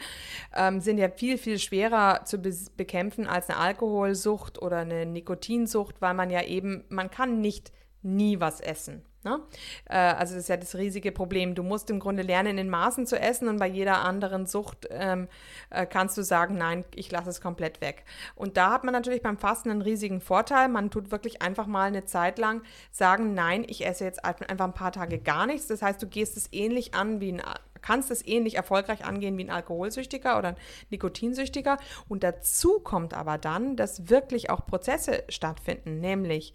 ähm, 0.52 0.80
sind 0.80 0.98
ja 0.98 1.08
viel, 1.08 1.38
viel 1.38 1.60
schwerer 1.60 2.24
zu 2.24 2.38
be 2.38 2.52
bekämpfen 2.76 3.28
als 3.28 3.48
eine 3.48 3.60
Alkoholsucht 3.60 4.60
oder 4.60 4.78
eine 4.78 5.06
Nikotinsucht, 5.06 6.02
weil 6.02 6.14
man 6.14 6.30
ja 6.30 6.42
eben, 6.42 6.82
man 6.88 7.12
kann 7.12 7.40
nicht 7.40 7.70
nie 8.06 8.40
was 8.40 8.60
essen. 8.60 9.02
Ne? 9.26 9.40
Äh, 9.86 9.96
also 9.96 10.34
das 10.34 10.44
ist 10.44 10.48
ja 10.48 10.56
das 10.56 10.76
riesige 10.76 11.10
Problem. 11.10 11.56
Du 11.56 11.64
musst 11.64 11.90
im 11.90 11.98
Grunde 11.98 12.22
lernen, 12.22 12.58
in 12.58 12.70
Maßen 12.70 13.06
zu 13.06 13.18
essen 13.18 13.48
und 13.48 13.58
bei 13.58 13.66
jeder 13.66 14.04
anderen 14.04 14.46
Sucht 14.46 14.86
ähm, 14.90 15.26
äh, 15.70 15.84
kannst 15.84 16.16
du 16.16 16.22
sagen, 16.22 16.56
nein, 16.56 16.84
ich 16.94 17.10
lasse 17.10 17.30
es 17.30 17.40
komplett 17.40 17.80
weg. 17.80 18.04
Und 18.36 18.56
da 18.56 18.70
hat 18.70 18.84
man 18.84 18.92
natürlich 18.92 19.22
beim 19.22 19.36
Fasten 19.36 19.70
einen 19.70 19.82
riesigen 19.82 20.20
Vorteil. 20.20 20.68
Man 20.68 20.90
tut 20.90 21.10
wirklich 21.10 21.42
einfach 21.42 21.66
mal 21.66 21.88
eine 21.88 22.04
Zeit 22.04 22.38
lang 22.38 22.62
sagen, 22.92 23.34
nein, 23.34 23.66
ich 23.68 23.84
esse 23.84 24.04
jetzt 24.04 24.24
einfach 24.24 24.64
ein 24.64 24.74
paar 24.74 24.92
Tage 24.92 25.18
gar 25.18 25.46
nichts. 25.46 25.66
Das 25.66 25.82
heißt, 25.82 26.00
du 26.00 26.06
gehst 26.06 26.36
es 26.36 26.48
ähnlich 26.52 26.94
an 26.94 27.20
wie 27.20 27.32
ein 27.32 27.42
kannst 27.82 28.10
es 28.10 28.26
ähnlich 28.26 28.56
erfolgreich 28.56 29.04
angehen 29.04 29.38
wie 29.38 29.44
ein 29.44 29.50
Alkoholsüchtiger 29.50 30.38
oder 30.38 30.48
ein 30.48 30.56
Nikotinsüchtiger. 30.90 31.78
Und 32.08 32.24
dazu 32.24 32.80
kommt 32.80 33.14
aber 33.14 33.38
dann, 33.38 33.76
dass 33.76 34.08
wirklich 34.08 34.50
auch 34.50 34.66
Prozesse 34.66 35.22
stattfinden, 35.28 36.00
nämlich 36.00 36.52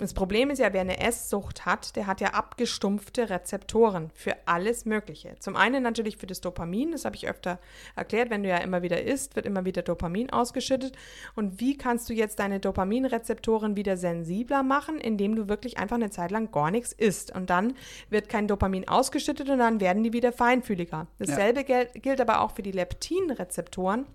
das 0.00 0.14
Problem 0.14 0.50
ist 0.50 0.58
ja, 0.58 0.72
wer 0.72 0.80
eine 0.80 1.00
Esssucht 1.00 1.66
hat, 1.66 1.96
der 1.96 2.06
hat 2.06 2.20
ja 2.20 2.28
abgestumpfte 2.28 3.30
Rezeptoren 3.30 4.10
für 4.14 4.34
alles 4.46 4.84
Mögliche. 4.84 5.34
Zum 5.38 5.56
einen 5.56 5.82
natürlich 5.82 6.16
für 6.16 6.26
das 6.26 6.40
Dopamin, 6.40 6.92
das 6.92 7.04
habe 7.04 7.16
ich 7.16 7.28
öfter 7.28 7.58
erklärt, 7.96 8.30
wenn 8.30 8.42
du 8.42 8.48
ja 8.48 8.58
immer 8.58 8.82
wieder 8.82 9.02
isst, 9.02 9.36
wird 9.36 9.46
immer 9.46 9.64
wieder 9.64 9.82
Dopamin 9.82 10.30
ausgeschüttet. 10.30 10.96
Und 11.34 11.60
wie 11.60 11.76
kannst 11.76 12.08
du 12.08 12.14
jetzt 12.14 12.38
deine 12.38 12.60
Dopaminrezeptoren 12.60 13.76
wieder 13.76 13.96
sensibler 13.96 14.62
machen, 14.62 14.98
indem 14.98 15.36
du 15.36 15.48
wirklich 15.48 15.78
einfach 15.78 15.96
eine 15.96 16.10
Zeit 16.10 16.30
lang 16.30 16.50
gar 16.50 16.70
nichts 16.70 16.92
isst. 16.92 17.34
Und 17.34 17.50
dann 17.50 17.74
wird 18.08 18.28
kein 18.28 18.48
Dopamin 18.48 18.88
ausgeschüttet 18.88 19.48
und 19.48 19.58
dann 19.58 19.80
werden 19.80 20.02
die 20.02 20.12
wieder 20.12 20.32
feinfühliger. 20.32 21.06
Dasselbe 21.18 21.64
gel- 21.64 21.88
gilt 21.94 22.20
aber 22.20 22.40
auch 22.40 22.52
für 22.52 22.62
die 22.62 22.72
Leptinrezeptoren. 22.72 24.06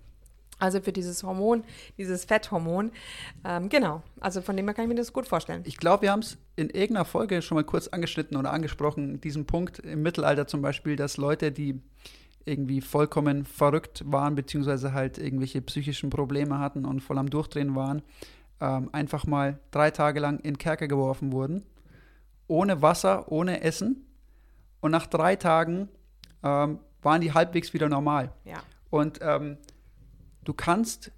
Also 0.57 0.79
für 0.81 0.91
dieses 0.91 1.23
Hormon, 1.23 1.63
dieses 1.97 2.25
Fetthormon. 2.25 2.91
Ähm, 3.43 3.69
genau, 3.69 4.03
also 4.19 4.41
von 4.41 4.55
dem 4.55 4.65
her 4.65 4.73
kann 4.73 4.85
ich 4.85 4.89
mir 4.89 4.95
das 4.95 5.11
gut 5.11 5.27
vorstellen. 5.27 5.63
Ich 5.65 5.77
glaube, 5.77 6.03
wir 6.03 6.11
haben 6.11 6.21
es 6.21 6.37
in 6.55 6.69
irgendeiner 6.69 7.05
Folge 7.05 7.41
schon 7.41 7.55
mal 7.55 7.63
kurz 7.63 7.87
angeschnitten 7.87 8.37
oder 8.37 8.51
angesprochen, 8.53 9.19
diesen 9.19 9.45
Punkt 9.45 9.79
im 9.79 10.01
Mittelalter 10.01 10.47
zum 10.47 10.61
Beispiel, 10.61 10.95
dass 10.95 11.17
Leute, 11.17 11.51
die 11.51 11.81
irgendwie 12.45 12.79
vollkommen 12.81 13.43
verrückt 13.43 14.03
waren, 14.05 14.35
beziehungsweise 14.35 14.93
halt 14.93 15.17
irgendwelche 15.17 15.61
psychischen 15.61 16.09
Probleme 16.09 16.59
hatten 16.59 16.85
und 16.85 17.01
voll 17.01 17.17
am 17.17 17.29
Durchdrehen 17.29 17.75
waren, 17.75 18.03
ähm, 18.61 18.89
einfach 18.93 19.25
mal 19.25 19.59
drei 19.71 19.91
Tage 19.91 20.19
lang 20.19 20.39
in 20.39 20.57
Kerker 20.57 20.87
geworfen 20.87 21.31
wurden, 21.31 21.65
ohne 22.47 22.81
Wasser, 22.81 23.31
ohne 23.31 23.61
Essen. 23.61 24.05
Und 24.79 24.91
nach 24.91 25.07
drei 25.07 25.35
Tagen 25.35 25.89
ähm, 26.43 26.79
waren 27.01 27.21
die 27.21 27.33
halbwegs 27.33 27.73
wieder 27.73 27.89
normal. 27.89 28.31
Ja. 28.45 28.57
Und 28.91 29.19
ähm, 29.21 29.57
du 30.45 30.53
kannst 30.53 31.11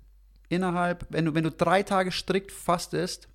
innerhalb, 0.49 1.05
wenn 1.09 1.25
du, 1.25 1.35
wenn 1.35 1.43
du 1.43 1.51
drei 1.51 1.83
Tage 1.83 2.11
strikt 2.11 2.51
fastest, 2.51 3.27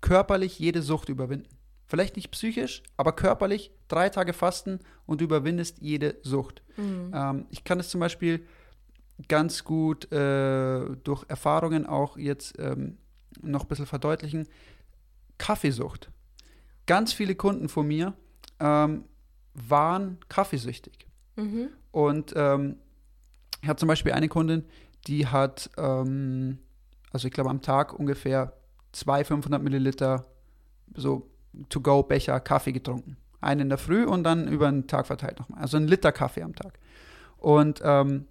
körperlich 0.00 0.58
jede 0.58 0.82
Sucht 0.82 1.08
überwinden. 1.08 1.48
Vielleicht 1.86 2.16
nicht 2.16 2.30
psychisch, 2.30 2.82
aber 2.96 3.12
körperlich 3.12 3.72
drei 3.88 4.08
Tage 4.08 4.32
fasten 4.32 4.78
und 5.06 5.20
du 5.20 5.24
überwindest 5.24 5.78
jede 5.80 6.16
Sucht. 6.22 6.62
Ähm, 7.12 7.46
ich 7.50 7.64
kann 7.64 7.80
es 7.80 7.90
zum 7.90 8.00
Beispiel 8.00 8.46
ganz 9.28 9.64
gut 9.64 10.10
äh, 10.12 10.96
durch 11.02 11.24
Erfahrungen 11.28 11.86
auch 11.86 12.16
jetzt 12.16 12.54
ähm, 12.58 12.96
noch 13.42 13.62
ein 13.62 13.68
bisschen 13.68 13.86
verdeutlichen. 13.86 14.46
Kaffeesucht. 15.36 16.10
Ganz 16.86 17.12
viele 17.12 17.34
Kunden 17.34 17.68
von 17.68 17.86
mir 17.86 18.14
ähm, 18.60 19.04
waren 19.54 20.18
kaffeesüchtig. 20.28 21.06
Mhm. 21.36 21.68
Und 21.90 22.32
ähm, 22.36 22.76
ich 23.62 23.68
habe 23.68 23.78
zum 23.78 23.88
Beispiel 23.88 24.12
eine 24.12 24.28
Kundin, 24.28 24.64
die 25.06 25.26
hat, 25.26 25.70
ähm, 25.76 26.58
also 27.12 27.28
ich 27.28 27.34
glaube 27.34 27.50
am 27.50 27.62
Tag 27.62 27.98
ungefähr 27.98 28.52
zwei 28.92 29.24
500 29.24 29.62
Milliliter 29.62 30.26
so 30.94 31.30
To-Go-Becher 31.68 32.40
Kaffee 32.40 32.72
getrunken. 32.72 33.16
Einen 33.40 33.62
in 33.62 33.68
der 33.70 33.78
Früh 33.78 34.04
und 34.04 34.24
dann 34.24 34.48
über 34.48 34.70
den 34.70 34.86
Tag 34.86 35.06
verteilt 35.06 35.38
nochmal. 35.38 35.62
Also 35.62 35.76
ein 35.76 35.88
Liter 35.88 36.12
Kaffee 36.12 36.42
am 36.42 36.54
Tag. 36.54 36.78
Und 37.38 37.80
ähm, 37.82 38.26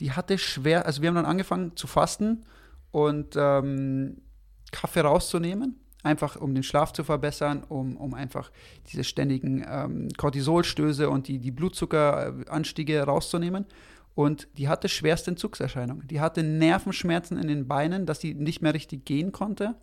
die 0.00 0.12
hatte 0.12 0.38
schwer, 0.38 0.86
also 0.86 1.02
wir 1.02 1.08
haben 1.08 1.16
dann 1.16 1.26
angefangen 1.26 1.76
zu 1.76 1.86
fasten 1.86 2.44
und 2.90 3.34
ähm, 3.36 4.22
Kaffee 4.70 5.00
rauszunehmen, 5.00 5.80
einfach 6.02 6.36
um 6.36 6.54
den 6.54 6.62
Schlaf 6.62 6.92
zu 6.92 7.04
verbessern, 7.04 7.64
um, 7.68 7.96
um 7.96 8.14
einfach 8.14 8.50
diese 8.92 9.04
ständigen 9.04 9.64
ähm, 9.68 10.08
Cortisolstöße 10.16 11.10
und 11.10 11.28
die, 11.28 11.38
die 11.38 11.50
Blutzuckeranstiege 11.50 13.02
rauszunehmen. 13.02 13.66
Und 14.14 14.48
die 14.58 14.68
hatte 14.68 14.88
schwerste 14.88 15.30
Entzugserscheinungen. 15.30 16.06
Die 16.08 16.20
hatte 16.20 16.42
Nervenschmerzen 16.42 17.38
in 17.38 17.48
den 17.48 17.66
Beinen, 17.66 18.04
dass 18.06 18.20
sie 18.20 18.34
nicht 18.34 18.60
mehr 18.62 18.74
richtig 18.74 19.04
gehen 19.06 19.32
konnte. 19.32 19.74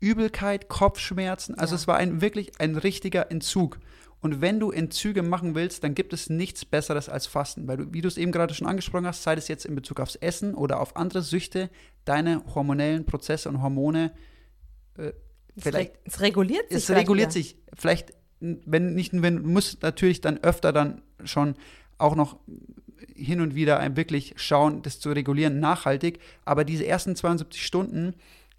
Übelkeit, 0.00 0.68
Kopfschmerzen. 0.68 1.54
Also 1.56 1.74
Ja. 1.74 1.76
es 1.76 1.86
war 1.88 1.96
ein, 1.96 2.20
wirklich 2.20 2.60
ein 2.60 2.76
richtiger 2.76 3.30
Entzug. 3.30 3.78
Und 4.20 4.40
wenn 4.40 4.58
du 4.58 4.70
Entzüge 4.70 5.22
machen 5.22 5.54
willst, 5.54 5.84
dann 5.84 5.94
gibt 5.94 6.12
es 6.12 6.28
nichts 6.28 6.64
Besseres 6.64 7.08
als 7.08 7.26
Fasten. 7.26 7.68
Weil 7.68 7.76
du, 7.76 7.92
wie 7.92 8.00
du 8.00 8.08
es 8.08 8.16
eben 8.16 8.32
gerade 8.32 8.54
schon 8.54 8.66
angesprochen 8.66 9.06
hast, 9.06 9.22
sei 9.22 9.34
es 9.34 9.48
jetzt 9.48 9.64
in 9.64 9.74
Bezug 9.74 10.00
aufs 10.00 10.16
Essen 10.16 10.54
oder 10.54 10.80
auf 10.80 10.96
andere 10.96 11.22
Süchte, 11.22 11.70
deine 12.04 12.42
hormonellen 12.54 13.04
Prozesse 13.04 13.48
und 13.48 13.62
Hormone, 13.62 14.12
äh, 14.98 15.12
Es 15.54 15.62
vielleicht 15.64 15.94
es 16.04 16.20
reguliert 16.20 16.68
sich. 16.68 16.78
es 16.78 16.90
reguliert 16.90 17.28
wieder. 17.28 17.32
sich. 17.44 17.56
Vielleicht, 17.74 18.12
wenn 18.40 18.94
nicht, 18.94 19.12
wenn 19.14 19.36
du 19.42 19.48
musst 19.48 19.82
natürlich 19.82 20.20
dann 20.20 20.38
öfter 20.42 20.72
dann 20.72 21.02
schon 21.24 21.54
auch 21.98 22.16
noch 22.16 22.38
hin 23.14 23.40
und 23.40 23.54
wieder 23.54 23.96
wirklich 23.96 24.34
schauen, 24.36 24.82
das 24.82 24.98
zu 25.00 25.10
regulieren, 25.10 25.60
nachhaltig. 25.60 26.18
Aber 26.44 26.64
diese 26.64 26.86
ersten 26.86 27.16
72 27.16 27.64
Stunden, 27.64 28.14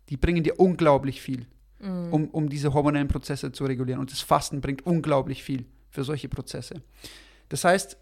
die 0.09 0.17
bringen 0.17 0.43
dir 0.43 0.59
unglaublich 0.59 1.21
viel, 1.21 1.45
Mhm. 1.79 2.13
um, 2.13 2.27
um 2.29 2.49
diese 2.49 2.73
hormonellen 2.73 3.07
Prozesse 3.07 3.51
zu 3.51 3.65
regulieren. 3.65 3.99
Und 3.99 4.11
das 4.11 4.21
Fasten 4.21 4.61
bringt 4.61 4.85
unglaublich 4.85 5.43
viel 5.43 5.65
für 5.91 6.03
solche 6.03 6.27
Prozesse. 6.29 6.81
Das 7.49 7.63
heißt, 7.63 7.97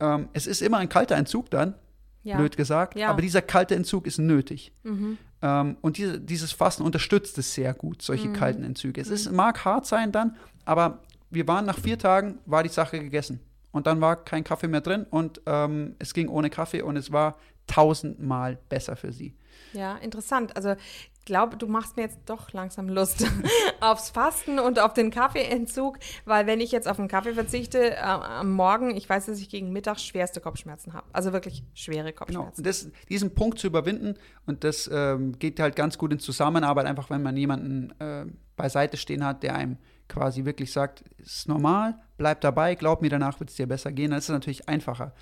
ähm, 0.00 0.28
es 0.32 0.46
ist 0.46 0.62
immer 0.62 0.78
ein 0.78 0.88
kalter 0.88 1.16
Entzug 1.16 1.50
dann, 1.50 1.74
Ja. 2.22 2.36
blöd 2.36 2.56
gesagt, 2.56 2.96
Ja. 2.96 3.08
aber 3.10 3.20
dieser 3.22 3.42
kalte 3.42 3.74
Entzug 3.74 4.06
ist 4.06 4.18
nötig. 4.18 4.72
Mhm. 4.84 5.18
Ähm, 5.42 5.76
und 5.80 5.96
diese, 5.98 6.20
dieses 6.20 6.52
Fasten 6.52 6.84
unterstützt 6.84 7.36
es 7.38 7.52
sehr 7.54 7.74
gut, 7.74 8.02
solche 8.02 8.28
Mhm. 8.28 8.32
kalten 8.34 8.62
Entzüge. 8.62 9.00
Es 9.00 9.08
ist, 9.08 9.30
mag 9.32 9.64
hart 9.64 9.86
sein 9.86 10.12
dann, 10.12 10.36
aber 10.64 11.00
wir 11.30 11.48
waren 11.48 11.64
nach 11.64 11.78
vier 11.80 11.98
Tagen, 11.98 12.38
war 12.46 12.62
die 12.62 12.68
Sache 12.68 13.00
gegessen. 13.00 13.40
Und 13.72 13.86
dann 13.86 14.00
war 14.00 14.16
kein 14.16 14.44
Kaffee 14.44 14.68
mehr 14.68 14.82
drin 14.82 15.06
und 15.10 15.40
ähm, 15.46 15.96
es 15.98 16.14
ging 16.14 16.28
ohne 16.28 16.50
Kaffee 16.50 16.82
und 16.82 16.96
es 16.96 17.10
war 17.10 17.36
tausendmal 17.66 18.58
besser 18.68 18.96
für 18.96 19.12
sie. 19.12 19.34
Ja, 19.72 19.96
interessant. 19.96 20.54
Also 20.56 20.72
ich 20.72 21.24
glaube, 21.24 21.56
du 21.56 21.66
machst 21.66 21.96
mir 21.96 22.02
jetzt 22.02 22.18
doch 22.26 22.52
langsam 22.52 22.88
Lust 22.88 23.24
aufs 23.80 24.10
Fasten 24.10 24.58
und 24.58 24.78
auf 24.80 24.92
den 24.92 25.10
Kaffeeentzug, 25.10 25.98
weil 26.24 26.46
wenn 26.46 26.60
ich 26.60 26.72
jetzt 26.72 26.88
auf 26.88 26.96
den 26.96 27.08
Kaffee 27.08 27.32
verzichte 27.32 27.92
äh, 27.92 28.00
am 28.00 28.50
Morgen, 28.50 28.94
ich 28.96 29.08
weiß, 29.08 29.26
dass 29.26 29.38
ich 29.38 29.48
gegen 29.48 29.72
Mittag 29.72 30.00
schwerste 30.00 30.40
Kopfschmerzen 30.40 30.92
habe. 30.92 31.06
Also 31.12 31.32
wirklich 31.32 31.64
schwere 31.74 32.12
Genau. 32.12 32.18
Kopfschmerzen. 32.18 32.60
Und 32.60 32.66
das, 32.66 32.90
diesen 33.08 33.34
Punkt 33.34 33.58
zu 33.58 33.68
überwinden 33.68 34.16
und 34.46 34.64
das 34.64 34.90
ähm, 34.92 35.38
geht 35.38 35.60
halt 35.60 35.76
ganz 35.76 35.96
gut 35.96 36.12
in 36.12 36.18
Zusammenarbeit, 36.18 36.86
einfach 36.86 37.08
wenn 37.08 37.22
man 37.22 37.36
jemanden 37.36 37.94
äh, 38.00 38.26
beiseite 38.56 38.96
stehen 38.96 39.24
hat, 39.24 39.42
der 39.42 39.54
einem 39.54 39.78
quasi 40.08 40.44
wirklich 40.44 40.72
sagt, 40.72 41.04
ist 41.18 41.48
normal, 41.48 41.98
bleib 42.22 42.40
dabei, 42.40 42.76
glaub 42.76 43.02
mir, 43.02 43.10
danach 43.10 43.40
wird 43.40 43.50
es 43.50 43.56
dir 43.56 43.66
besser 43.66 43.90
gehen, 43.90 44.10
dann 44.10 44.18
ist 44.18 44.28
es 44.28 44.30
natürlich 44.30 44.68
einfacher. 44.68 45.12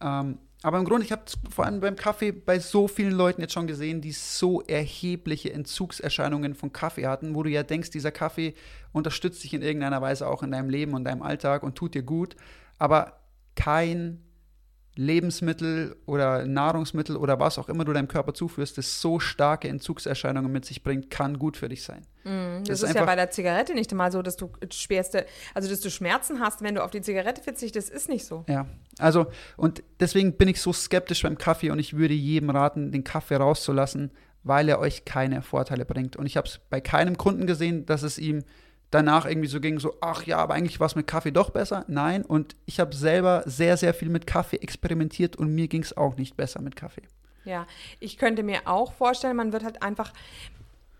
Ähm, 0.00 0.38
aber 0.62 0.78
im 0.78 0.84
Grunde, 0.84 1.04
ich 1.04 1.10
habe 1.10 1.24
vor 1.50 1.66
allem 1.66 1.80
beim 1.80 1.96
Kaffee 1.96 2.30
bei 2.30 2.60
so 2.60 2.86
vielen 2.86 3.10
Leuten 3.10 3.40
jetzt 3.40 3.52
schon 3.52 3.66
gesehen, 3.66 4.00
die 4.00 4.12
so 4.12 4.62
erhebliche 4.62 5.52
Entzugserscheinungen 5.52 6.54
von 6.54 6.72
Kaffee 6.72 7.08
hatten, 7.08 7.34
wo 7.34 7.42
du 7.42 7.50
ja 7.50 7.64
denkst, 7.64 7.90
dieser 7.90 8.12
Kaffee 8.12 8.54
unterstützt 8.92 9.42
dich 9.42 9.52
in 9.52 9.62
irgendeiner 9.62 10.00
Weise 10.00 10.28
auch 10.28 10.44
in 10.44 10.52
deinem 10.52 10.70
Leben 10.70 10.94
und 10.94 11.02
deinem 11.02 11.22
Alltag 11.22 11.64
und 11.64 11.74
tut 11.74 11.94
dir 11.94 12.04
gut, 12.04 12.36
aber 12.78 13.18
kein 13.56 14.23
Lebensmittel 14.96 15.96
oder 16.06 16.46
Nahrungsmittel 16.46 17.16
oder 17.16 17.40
was 17.40 17.58
auch 17.58 17.68
immer 17.68 17.84
du 17.84 17.92
deinem 17.92 18.06
Körper 18.06 18.32
zuführst, 18.32 18.78
das 18.78 19.00
so 19.00 19.18
starke 19.18 19.68
Entzugserscheinungen 19.68 20.52
mit 20.52 20.64
sich 20.64 20.82
bringt, 20.82 21.10
kann 21.10 21.38
gut 21.38 21.56
für 21.56 21.68
dich 21.68 21.82
sein. 21.82 22.02
Mhm. 22.22 22.60
Das, 22.60 22.80
Das 22.80 22.82
ist 22.82 22.90
ist, 22.90 22.96
ja 22.96 23.04
bei 23.04 23.16
der 23.16 23.30
Zigarette 23.30 23.74
nicht 23.74 23.90
einmal 23.90 24.12
so, 24.12 24.22
dass 24.22 24.36
du 24.36 24.50
schwerste, 24.70 25.26
also 25.52 25.68
dass 25.68 25.80
du 25.80 25.90
Schmerzen 25.90 26.40
hast, 26.40 26.62
wenn 26.62 26.76
du 26.76 26.84
auf 26.84 26.92
die 26.92 27.00
Zigarette 27.00 27.42
verzichtest, 27.42 27.90
ist 27.90 28.08
nicht 28.08 28.24
so. 28.24 28.44
Ja, 28.48 28.66
also 28.98 29.26
und 29.56 29.82
deswegen 29.98 30.34
bin 30.34 30.48
ich 30.48 30.60
so 30.60 30.72
skeptisch 30.72 31.22
beim 31.22 31.38
Kaffee 31.38 31.70
und 31.70 31.80
ich 31.80 31.96
würde 31.96 32.14
jedem 32.14 32.50
raten, 32.50 32.92
den 32.92 33.02
Kaffee 33.02 33.36
rauszulassen, 33.36 34.12
weil 34.44 34.68
er 34.68 34.78
euch 34.78 35.04
keine 35.04 35.42
Vorteile 35.42 35.84
bringt. 35.84 36.16
Und 36.16 36.26
ich 36.26 36.36
habe 36.36 36.46
es 36.46 36.60
bei 36.70 36.80
keinem 36.80 37.18
Kunden 37.18 37.46
gesehen, 37.46 37.84
dass 37.86 38.02
es 38.02 38.18
ihm 38.18 38.44
danach 38.94 39.26
irgendwie 39.26 39.48
so 39.48 39.60
ging, 39.60 39.78
so, 39.80 39.94
ach 40.00 40.24
ja, 40.24 40.38
aber 40.38 40.54
eigentlich 40.54 40.78
war 40.80 40.86
es 40.86 40.94
mit 40.94 41.06
Kaffee 41.06 41.32
doch 41.32 41.50
besser. 41.50 41.84
Nein, 41.88 42.24
und 42.24 42.54
ich 42.66 42.80
habe 42.80 42.94
selber 42.94 43.42
sehr, 43.46 43.76
sehr 43.76 43.92
viel 43.92 44.08
mit 44.08 44.26
Kaffee 44.26 44.56
experimentiert 44.56 45.36
und 45.36 45.54
mir 45.54 45.68
ging 45.68 45.82
es 45.82 45.96
auch 45.96 46.16
nicht 46.16 46.36
besser 46.36 46.62
mit 46.62 46.76
Kaffee. 46.76 47.02
Ja, 47.44 47.66
ich 48.00 48.16
könnte 48.16 48.42
mir 48.42 48.62
auch 48.66 48.92
vorstellen, 48.92 49.36
man 49.36 49.52
wird 49.52 49.64
halt 49.64 49.82
einfach 49.82 50.12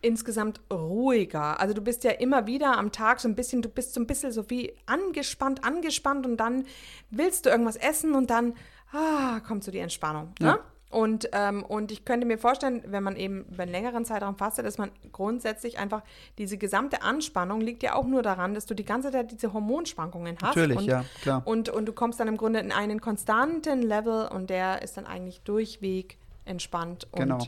insgesamt 0.02 0.60
ruhiger. 0.70 1.58
Also 1.60 1.72
du 1.72 1.80
bist 1.80 2.04
ja 2.04 2.10
immer 2.10 2.46
wieder 2.46 2.76
am 2.76 2.92
Tag 2.92 3.20
so 3.20 3.28
ein 3.28 3.34
bisschen, 3.34 3.62
du 3.62 3.70
bist 3.70 3.94
so 3.94 4.00
ein 4.00 4.06
bisschen 4.06 4.32
so 4.32 4.50
wie 4.50 4.74
angespannt, 4.84 5.64
angespannt 5.64 6.26
und 6.26 6.36
dann 6.36 6.66
willst 7.10 7.46
du 7.46 7.50
irgendwas 7.50 7.76
essen 7.76 8.14
und 8.14 8.28
dann 8.28 8.54
ah, 8.92 9.40
kommt 9.40 9.64
so 9.64 9.70
die 9.70 9.78
Entspannung. 9.78 10.34
Ne? 10.40 10.48
Ja. 10.48 10.58
Und, 10.94 11.28
ähm, 11.32 11.64
und 11.64 11.90
ich 11.90 12.04
könnte 12.04 12.24
mir 12.24 12.38
vorstellen, 12.38 12.84
wenn 12.86 13.02
man 13.02 13.16
eben 13.16 13.44
über 13.46 13.64
einen 13.64 13.72
längeren 13.72 14.04
Zeitraum 14.04 14.36
fastet, 14.36 14.64
dass 14.64 14.78
man 14.78 14.92
grundsätzlich 15.10 15.76
einfach 15.76 16.02
diese 16.38 16.56
gesamte 16.56 17.02
Anspannung 17.02 17.60
liegt 17.60 17.82
ja 17.82 17.96
auch 17.96 18.06
nur 18.06 18.22
daran, 18.22 18.54
dass 18.54 18.64
du 18.64 18.74
die 18.74 18.84
ganze 18.84 19.10
Zeit 19.10 19.32
diese 19.32 19.52
Hormonschwankungen 19.52 20.36
hast. 20.40 20.54
Natürlich, 20.54 20.78
und, 20.78 20.84
ja, 20.84 21.04
klar. 21.20 21.42
Und, 21.44 21.68
und 21.68 21.86
du 21.86 21.92
kommst 21.92 22.20
dann 22.20 22.28
im 22.28 22.36
Grunde 22.36 22.60
in 22.60 22.70
einen 22.70 23.00
konstanten 23.00 23.82
Level 23.82 24.28
und 24.28 24.50
der 24.50 24.82
ist 24.82 24.96
dann 24.96 25.04
eigentlich 25.04 25.40
durchweg 25.40 26.16
entspannt. 26.44 27.08
Und 27.10 27.18
Genau. 27.22 27.44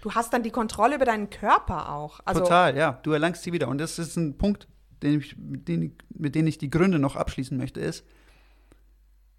du 0.00 0.12
hast 0.12 0.32
dann 0.32 0.42
die 0.42 0.50
Kontrolle 0.50 0.94
über 0.94 1.04
deinen 1.04 1.28
Körper 1.28 1.92
auch. 1.92 2.20
Also, 2.24 2.40
Total, 2.40 2.74
ja. 2.78 2.98
Du 3.02 3.12
erlangst 3.12 3.42
sie 3.42 3.52
wieder. 3.52 3.68
Und 3.68 3.76
das 3.76 3.98
ist 3.98 4.16
ein 4.16 4.38
Punkt, 4.38 4.68
den 5.02 5.20
ich, 5.20 5.34
den, 5.36 5.94
mit 6.08 6.34
dem 6.34 6.46
ich 6.46 6.56
die 6.56 6.70
Gründe 6.70 6.98
noch 6.98 7.14
abschließen 7.14 7.58
möchte, 7.58 7.78
ist, 7.80 8.06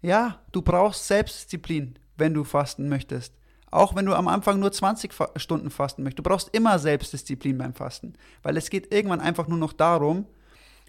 ja, 0.00 0.38
du 0.52 0.62
brauchst 0.62 1.08
Selbstdisziplin, 1.08 1.98
wenn 2.16 2.34
du 2.34 2.44
fasten 2.44 2.88
möchtest. 2.88 3.34
Auch 3.70 3.94
wenn 3.94 4.06
du 4.06 4.14
am 4.14 4.28
Anfang 4.28 4.58
nur 4.60 4.72
20 4.72 5.12
Fa 5.12 5.30
Stunden 5.36 5.70
fasten 5.70 6.02
möchtest. 6.02 6.18
Du 6.20 6.28
brauchst 6.28 6.48
immer 6.54 6.78
Selbstdisziplin 6.78 7.58
beim 7.58 7.74
Fasten. 7.74 8.14
Weil 8.42 8.56
es 8.56 8.70
geht 8.70 8.92
irgendwann 8.92 9.20
einfach 9.20 9.48
nur 9.48 9.58
noch 9.58 9.72
darum, 9.72 10.26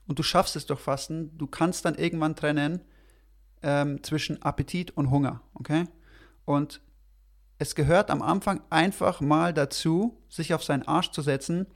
und 0.09 0.17
du 0.17 0.23
schaffst 0.23 0.55
es 0.55 0.65
durch 0.65 0.79
Fasten, 0.79 1.37
du 1.37 1.45
kannst 1.45 1.85
dann 1.85 1.93
irgendwann 1.93 2.35
trennen 2.35 2.81
ähm, 3.61 4.01
zwischen 4.03 4.41
Appetit 4.41 4.89
und 4.97 5.11
Hunger, 5.11 5.41
okay? 5.53 5.85
Und 6.45 6.81
es 7.59 7.75
gehört 7.75 8.09
am 8.09 8.23
Anfang 8.23 8.61
einfach 8.71 9.21
mal 9.21 9.53
dazu, 9.53 10.17
sich 10.27 10.55
auf 10.55 10.63
seinen 10.63 10.81
Arsch 10.87 11.11
zu 11.11 11.21
setzen 11.21 11.67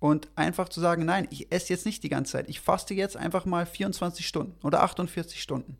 und 0.00 0.28
einfach 0.34 0.68
zu 0.68 0.80
sagen, 0.80 1.04
nein, 1.04 1.28
ich 1.30 1.52
esse 1.52 1.72
jetzt 1.72 1.86
nicht 1.86 2.02
die 2.02 2.08
ganze 2.08 2.32
Zeit. 2.32 2.48
Ich 2.48 2.60
faste 2.60 2.92
jetzt 2.92 3.16
einfach 3.16 3.44
mal 3.44 3.66
24 3.66 4.26
Stunden 4.26 4.56
oder 4.66 4.82
48 4.82 5.40
Stunden. 5.40 5.78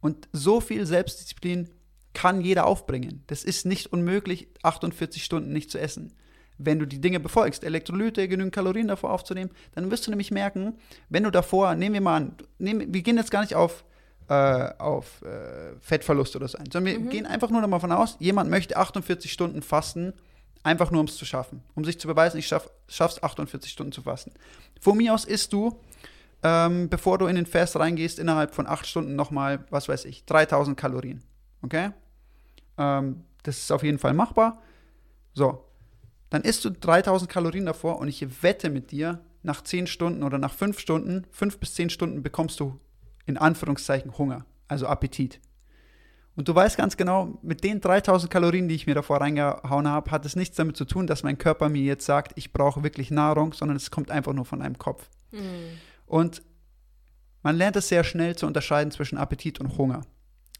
Und 0.00 0.28
so 0.32 0.60
viel 0.60 0.86
Selbstdisziplin 0.86 1.68
kann 2.14 2.40
jeder 2.40 2.66
aufbringen. 2.66 3.22
Das 3.26 3.44
ist 3.44 3.66
nicht 3.66 3.92
unmöglich, 3.92 4.48
48 4.62 5.24
Stunden 5.24 5.52
nicht 5.52 5.70
zu 5.70 5.78
essen. 5.78 6.12
Wenn 6.58 6.78
du 6.78 6.86
die 6.86 7.00
Dinge 7.00 7.20
befolgst, 7.20 7.64
Elektrolyte, 7.64 8.28
genügend 8.28 8.54
Kalorien 8.54 8.88
davor 8.88 9.12
aufzunehmen, 9.12 9.50
dann 9.74 9.90
wirst 9.90 10.06
du 10.06 10.10
nämlich 10.10 10.30
merken, 10.30 10.74
wenn 11.08 11.24
du 11.24 11.30
davor, 11.30 11.74
nehmen 11.74 11.94
wir 11.94 12.00
mal 12.00 12.16
an, 12.16 12.34
nehmen, 12.58 12.92
wir 12.92 13.02
gehen 13.02 13.16
jetzt 13.16 13.30
gar 13.30 13.40
nicht 13.40 13.54
auf, 13.54 13.84
äh, 14.28 14.34
auf 14.78 15.22
äh, 15.22 15.78
Fettverlust 15.80 16.36
oder 16.36 16.48
so 16.48 16.58
ein, 16.58 16.66
sondern 16.70 17.02
wir 17.02 17.10
gehen 17.10 17.24
einfach 17.24 17.48
nur 17.50 17.62
davon 17.62 17.92
aus, 17.92 18.16
jemand 18.18 18.50
möchte 18.50 18.76
48 18.76 19.32
Stunden 19.32 19.62
fasten, 19.62 20.12
einfach 20.62 20.90
nur 20.90 21.00
um 21.00 21.06
es 21.06 21.16
zu 21.16 21.24
schaffen, 21.24 21.62
um 21.74 21.84
sich 21.84 21.98
zu 21.98 22.06
beweisen, 22.06 22.38
ich 22.38 22.46
schaff, 22.46 22.68
schaff's 22.88 23.22
48 23.22 23.70
Stunden 23.72 23.92
zu 23.92 24.02
fasten. 24.02 24.32
Von 24.80 24.98
mir 24.98 25.14
aus 25.14 25.24
isst 25.24 25.54
du, 25.54 25.80
ähm, 26.42 26.88
bevor 26.88 27.16
du 27.16 27.26
in 27.26 27.36
den 27.36 27.46
Fast 27.46 27.76
reingehst, 27.76 28.18
innerhalb 28.18 28.54
von 28.54 28.66
8 28.66 28.86
Stunden 28.86 29.16
nochmal, 29.16 29.64
was 29.70 29.88
weiß 29.88 30.04
ich, 30.04 30.24
3000 30.26 30.76
Kalorien. 30.76 31.22
Okay? 31.62 31.90
Ähm, 32.78 33.24
das 33.42 33.58
ist 33.58 33.72
auf 33.72 33.82
jeden 33.82 33.98
Fall 33.98 34.14
machbar. 34.14 34.62
So, 35.34 35.64
dann 36.30 36.42
isst 36.42 36.64
du 36.64 36.70
3000 36.70 37.30
Kalorien 37.30 37.66
davor 37.66 37.98
und 37.98 38.08
ich 38.08 38.42
wette 38.42 38.70
mit 38.70 38.90
dir, 38.90 39.20
nach 39.42 39.62
10 39.62 39.86
Stunden 39.86 40.22
oder 40.22 40.38
nach 40.38 40.52
5 40.52 40.78
Stunden, 40.78 41.26
5 41.30 41.58
bis 41.58 41.74
10 41.74 41.90
Stunden 41.90 42.22
bekommst 42.22 42.60
du 42.60 42.78
in 43.26 43.38
Anführungszeichen 43.38 44.18
Hunger, 44.18 44.44
also 44.68 44.86
Appetit. 44.86 45.40
Und 46.36 46.48
du 46.48 46.54
weißt 46.54 46.76
ganz 46.76 46.96
genau, 46.96 47.38
mit 47.42 47.64
den 47.64 47.80
3000 47.80 48.30
Kalorien, 48.30 48.68
die 48.68 48.74
ich 48.74 48.86
mir 48.86 48.94
davor 48.94 49.20
reingehauen 49.20 49.88
habe, 49.88 50.10
hat 50.10 50.24
es 50.24 50.36
nichts 50.36 50.56
damit 50.56 50.76
zu 50.76 50.84
tun, 50.84 51.06
dass 51.06 51.22
mein 51.22 51.38
Körper 51.38 51.68
mir 51.68 51.82
jetzt 51.82 52.06
sagt, 52.06 52.32
ich 52.36 52.52
brauche 52.52 52.82
wirklich 52.82 53.10
Nahrung, 53.10 53.52
sondern 53.52 53.76
es 53.76 53.90
kommt 53.90 54.10
einfach 54.10 54.32
nur 54.32 54.44
von 54.44 54.60
deinem 54.60 54.78
Kopf. 54.78 55.08
Und 56.06 56.42
man 57.42 57.56
lernt 57.56 57.76
es 57.76 57.88
sehr 57.88 58.04
schnell 58.04 58.36
zu 58.36 58.46
unterscheiden 58.46 58.90
zwischen 58.90 59.18
Appetit 59.18 59.60
und 59.60 59.76
Hunger, 59.76 60.02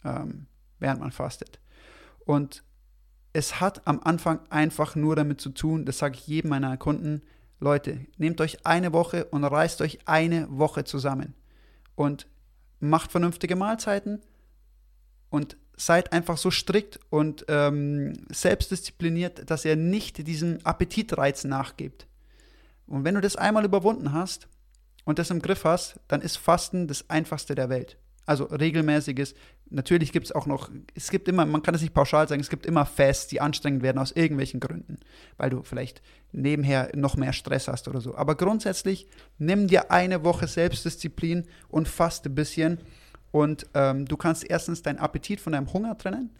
ähm, 0.05 0.46
während 0.81 1.01
man 1.01 1.12
fastet. 1.12 1.61
Und 2.24 2.64
es 3.33 3.61
hat 3.61 3.87
am 3.87 4.01
Anfang 4.01 4.41
einfach 4.51 4.97
nur 4.97 5.14
damit 5.14 5.41
zu 5.41 5.51
tun, 5.51 5.85
das 5.85 5.99
sage 5.99 6.16
ich 6.16 6.26
jedem 6.26 6.51
meiner 6.51 6.76
Kunden, 6.76 7.22
Leute, 7.61 8.07
nehmt 8.16 8.41
euch 8.41 8.66
eine 8.66 8.93
Woche 8.93 9.26
und 9.26 9.45
reißt 9.45 9.83
euch 9.83 10.01
eine 10.07 10.47
Woche 10.51 10.85
zusammen. 10.85 11.35
und 12.01 12.26
macht 12.81 13.12
vernünftige 13.12 13.57
Mahlzeiten 13.57 14.22
und 15.28 15.59
seid 15.76 16.14
einfach 16.14 16.39
so 16.39 16.51
strikt 16.51 16.99
und 17.11 17.45
ähm, 17.49 18.26
selbstdiszipliniert, 18.31 19.51
dass 19.51 19.66
ihr 19.66 19.76
nicht 19.76 20.26
diesem 20.26 20.59
Appetitreiz 20.64 21.45
nachgebt. 21.45 22.07
Und 22.87 23.05
wenn 23.05 23.14
du 23.14 23.20
das 23.20 23.37
einmal 23.37 23.66
überwunden 23.66 24.12
hast 24.12 24.49
und 25.05 25.18
das 25.18 25.31
im 25.31 25.43
Griff 25.43 25.64
hast, 25.64 26.01
dann 26.09 26.22
ist 26.22 26.37
Fasten 26.37 26.89
das 26.89 27.09
einfachste 27.11 27.55
der 27.55 27.68
Welt. 27.68 27.99
Also 28.26 28.45
regelmäßiges. 28.45 29.35
Natürlich 29.70 30.10
gibt 30.10 30.26
es 30.26 30.32
auch 30.32 30.46
noch, 30.46 30.68
es 30.94 31.10
gibt 31.10 31.28
immer, 31.28 31.46
man 31.46 31.62
kann 31.62 31.74
es 31.76 31.80
nicht 31.80 31.94
pauschal 31.94 32.26
sagen, 32.26 32.40
es 32.40 32.50
gibt 32.50 32.66
immer 32.66 32.84
Fasts, 32.84 33.28
die 33.28 33.40
anstrengend 33.40 33.82
werden 33.82 33.98
aus 33.98 34.10
irgendwelchen 34.10 34.58
Gründen, 34.58 34.98
weil 35.36 35.50
du 35.50 35.62
vielleicht 35.62 36.02
nebenher 36.32 36.90
noch 36.96 37.16
mehr 37.16 37.32
Stress 37.32 37.68
hast 37.68 37.86
oder 37.86 38.00
so. 38.00 38.16
Aber 38.16 38.34
grundsätzlich 38.34 39.06
nimm 39.38 39.68
dir 39.68 39.92
eine 39.92 40.24
Woche 40.24 40.48
Selbstdisziplin 40.48 41.44
und 41.68 41.88
faste 41.88 42.30
ein 42.30 42.34
bisschen 42.34 42.78
und 43.30 43.66
ähm, 43.74 44.06
du 44.06 44.16
kannst 44.16 44.48
erstens 44.48 44.82
deinen 44.82 44.98
Appetit 44.98 45.40
von 45.40 45.52
deinem 45.52 45.72
Hunger 45.72 45.96
trennen. 45.96 46.30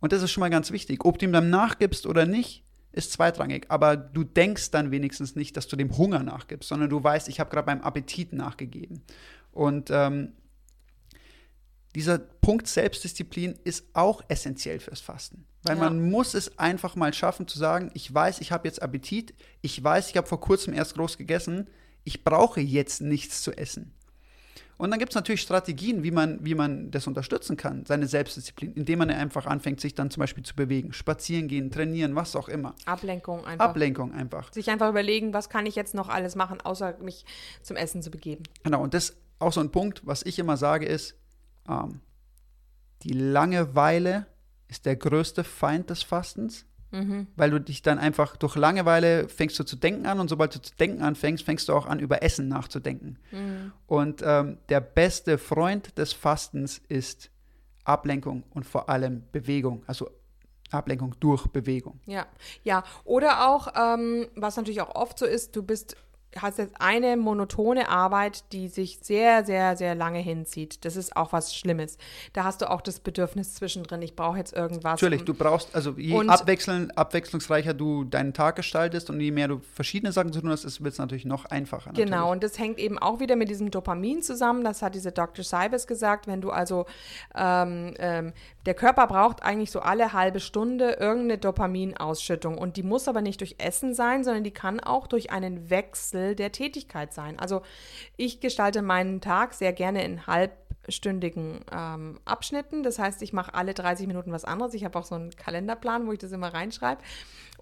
Und 0.00 0.12
das 0.12 0.22
ist 0.22 0.30
schon 0.30 0.42
mal 0.42 0.50
ganz 0.50 0.70
wichtig. 0.70 1.04
Ob 1.04 1.18
du 1.18 1.24
ihm 1.24 1.32
dann 1.32 1.50
nachgibst 1.50 2.06
oder 2.06 2.26
nicht, 2.26 2.62
ist 2.92 3.12
zweitrangig. 3.12 3.66
Aber 3.68 3.96
du 3.96 4.24
denkst 4.24 4.70
dann 4.70 4.90
wenigstens 4.90 5.36
nicht, 5.36 5.56
dass 5.56 5.66
du 5.66 5.76
dem 5.76 5.96
Hunger 5.96 6.22
nachgibst, 6.22 6.68
sondern 6.68 6.90
du 6.90 7.02
weißt, 7.02 7.28
ich 7.28 7.40
habe 7.40 7.50
gerade 7.50 7.66
meinem 7.66 7.82
Appetit 7.82 8.32
nachgegeben. 8.32 9.02
Und 9.52 9.90
ähm, 9.90 10.32
dieser 11.96 12.18
Punkt 12.18 12.68
Selbstdisziplin 12.68 13.58
ist 13.64 13.86
auch 13.94 14.22
essentiell 14.28 14.80
fürs 14.80 15.00
Fasten. 15.00 15.46
Weil 15.62 15.78
ja. 15.78 15.84
man 15.84 16.10
muss 16.10 16.34
es 16.34 16.58
einfach 16.58 16.94
mal 16.94 17.14
schaffen 17.14 17.48
zu 17.48 17.58
sagen, 17.58 17.90
ich 17.94 18.12
weiß, 18.12 18.40
ich 18.40 18.52
habe 18.52 18.68
jetzt 18.68 18.82
Appetit, 18.82 19.34
ich 19.62 19.82
weiß, 19.82 20.10
ich 20.10 20.16
habe 20.16 20.26
vor 20.26 20.40
kurzem 20.40 20.74
erst 20.74 20.94
groß 20.94 21.16
gegessen, 21.16 21.68
ich 22.04 22.22
brauche 22.22 22.60
jetzt 22.60 23.00
nichts 23.00 23.42
zu 23.42 23.52
essen. 23.56 23.94
Und 24.76 24.90
dann 24.90 24.98
gibt 24.98 25.12
es 25.12 25.14
natürlich 25.14 25.40
Strategien, 25.40 26.02
wie 26.02 26.10
man, 26.10 26.44
wie 26.44 26.54
man 26.54 26.90
das 26.90 27.06
unterstützen 27.06 27.56
kann, 27.56 27.86
seine 27.86 28.06
Selbstdisziplin, 28.06 28.74
indem 28.74 28.98
man 28.98 29.10
einfach 29.10 29.46
anfängt, 29.46 29.80
sich 29.80 29.94
dann 29.94 30.10
zum 30.10 30.20
Beispiel 30.20 30.44
zu 30.44 30.54
bewegen, 30.54 30.92
spazieren 30.92 31.48
gehen, 31.48 31.70
trainieren, 31.70 32.14
was 32.14 32.36
auch 32.36 32.50
immer. 32.50 32.74
Ablenkung 32.84 33.46
einfach. 33.46 33.70
Ablenkung 33.70 34.12
einfach. 34.12 34.52
Sich 34.52 34.68
einfach 34.68 34.90
überlegen, 34.90 35.32
was 35.32 35.48
kann 35.48 35.64
ich 35.64 35.76
jetzt 35.76 35.94
noch 35.94 36.10
alles 36.10 36.36
machen, 36.36 36.60
außer 36.60 36.98
mich 37.00 37.24
zum 37.62 37.76
Essen 37.76 38.02
zu 38.02 38.10
begeben. 38.10 38.42
Genau, 38.64 38.82
und 38.82 38.92
das 38.92 39.10
ist 39.10 39.16
auch 39.38 39.52
so 39.54 39.60
ein 39.60 39.72
Punkt, 39.72 40.02
was 40.04 40.22
ich 40.24 40.38
immer 40.38 40.58
sage, 40.58 40.84
ist, 40.84 41.16
ähm, 41.68 42.00
die 43.02 43.12
Langeweile 43.12 44.26
ist 44.68 44.86
der 44.86 44.96
größte 44.96 45.44
Feind 45.44 45.90
des 45.90 46.02
Fastens. 46.02 46.66
Mhm. 46.92 47.26
Weil 47.36 47.50
du 47.50 47.60
dich 47.60 47.82
dann 47.82 47.98
einfach 47.98 48.36
durch 48.36 48.54
Langeweile 48.54 49.28
fängst 49.28 49.58
du 49.58 49.64
zu 49.64 49.76
denken 49.76 50.06
an 50.06 50.20
und 50.20 50.28
sobald 50.28 50.54
du 50.54 50.62
zu 50.62 50.74
denken 50.76 51.02
anfängst, 51.02 51.44
fängst 51.44 51.68
du 51.68 51.74
auch 51.74 51.86
an, 51.86 51.98
über 51.98 52.22
Essen 52.22 52.48
nachzudenken. 52.48 53.18
Mhm. 53.32 53.72
Und 53.86 54.22
ähm, 54.24 54.58
der 54.68 54.80
beste 54.80 55.36
Freund 55.38 55.98
des 55.98 56.12
Fastens 56.12 56.78
ist 56.88 57.30
Ablenkung 57.84 58.44
und 58.50 58.64
vor 58.64 58.88
allem 58.88 59.24
Bewegung. 59.32 59.82
Also 59.86 60.10
Ablenkung 60.70 61.14
durch 61.20 61.46
Bewegung. 61.48 62.00
Ja, 62.06 62.26
ja. 62.64 62.82
Oder 63.04 63.48
auch, 63.48 63.68
ähm, 63.76 64.28
was 64.34 64.56
natürlich 64.56 64.80
auch 64.80 64.94
oft 64.94 65.18
so 65.18 65.26
ist, 65.26 65.54
du 65.54 65.62
bist 65.62 65.96
hast 66.42 66.58
jetzt 66.58 66.74
eine 66.80 67.16
monotone 67.16 67.88
Arbeit, 67.88 68.52
die 68.52 68.68
sich 68.68 68.98
sehr, 69.02 69.44
sehr, 69.44 69.76
sehr 69.76 69.94
lange 69.94 70.18
hinzieht. 70.18 70.84
Das 70.84 70.96
ist 70.96 71.16
auch 71.16 71.32
was 71.32 71.54
Schlimmes. 71.54 71.98
Da 72.32 72.44
hast 72.44 72.62
du 72.62 72.70
auch 72.70 72.80
das 72.80 73.00
Bedürfnis 73.00 73.54
zwischendrin, 73.54 74.02
ich 74.02 74.16
brauche 74.16 74.38
jetzt 74.38 74.54
irgendwas. 74.54 75.00
Natürlich, 75.00 75.24
du 75.24 75.34
brauchst, 75.34 75.74
also 75.74 75.92
je 75.92 76.16
abwechselnd, 76.26 76.96
abwechslungsreicher 76.96 77.74
du 77.74 78.04
deinen 78.04 78.32
Tag 78.32 78.56
gestaltest 78.56 79.10
und 79.10 79.20
je 79.20 79.30
mehr 79.30 79.48
du 79.48 79.60
verschiedene 79.74 80.12
Sachen 80.12 80.32
zu 80.32 80.40
tun 80.40 80.50
hast, 80.50 80.64
wird 80.82 80.92
es 80.92 80.98
natürlich 80.98 81.24
noch 81.24 81.44
einfacher. 81.46 81.90
Natürlich. 81.90 82.10
Genau, 82.10 82.32
und 82.32 82.42
das 82.42 82.58
hängt 82.58 82.78
eben 82.78 82.98
auch 82.98 83.20
wieder 83.20 83.36
mit 83.36 83.48
diesem 83.48 83.70
Dopamin 83.70 84.22
zusammen. 84.22 84.64
Das 84.64 84.82
hat 84.82 84.94
diese 84.94 85.12
Dr. 85.12 85.44
Seibes 85.44 85.86
gesagt. 85.86 86.26
Wenn 86.26 86.40
du 86.40 86.50
also, 86.50 86.86
ähm, 87.34 87.94
ähm, 87.98 88.32
der 88.66 88.74
Körper 88.74 89.06
braucht 89.06 89.42
eigentlich 89.42 89.70
so 89.70 89.80
alle 89.80 90.12
halbe 90.12 90.40
Stunde 90.40 90.96
irgendeine 90.98 91.38
Dopaminausschüttung 91.38 92.58
und 92.58 92.76
die 92.76 92.82
muss 92.82 93.08
aber 93.08 93.22
nicht 93.22 93.40
durch 93.40 93.56
Essen 93.58 93.94
sein, 93.94 94.24
sondern 94.24 94.44
die 94.44 94.50
kann 94.50 94.80
auch 94.80 95.06
durch 95.06 95.30
einen 95.30 95.70
Wechsel 95.70 96.25
der 96.34 96.52
Tätigkeit 96.52 97.12
sein. 97.12 97.38
Also 97.38 97.62
ich 98.16 98.40
gestalte 98.40 98.82
meinen 98.82 99.20
Tag 99.20 99.54
sehr 99.54 99.72
gerne 99.72 100.04
in 100.04 100.26
halbstündigen 100.26 101.60
ähm, 101.72 102.20
Abschnitten. 102.24 102.82
Das 102.82 102.98
heißt, 102.98 103.22
ich 103.22 103.32
mache 103.32 103.54
alle 103.54 103.74
30 103.74 104.06
Minuten 104.06 104.32
was 104.32 104.44
anderes. 104.44 104.74
Ich 104.74 104.84
habe 104.84 104.98
auch 104.98 105.04
so 105.04 105.14
einen 105.14 105.30
Kalenderplan, 105.30 106.06
wo 106.06 106.12
ich 106.12 106.18
das 106.18 106.32
immer 106.32 106.52
reinschreibe. 106.52 107.02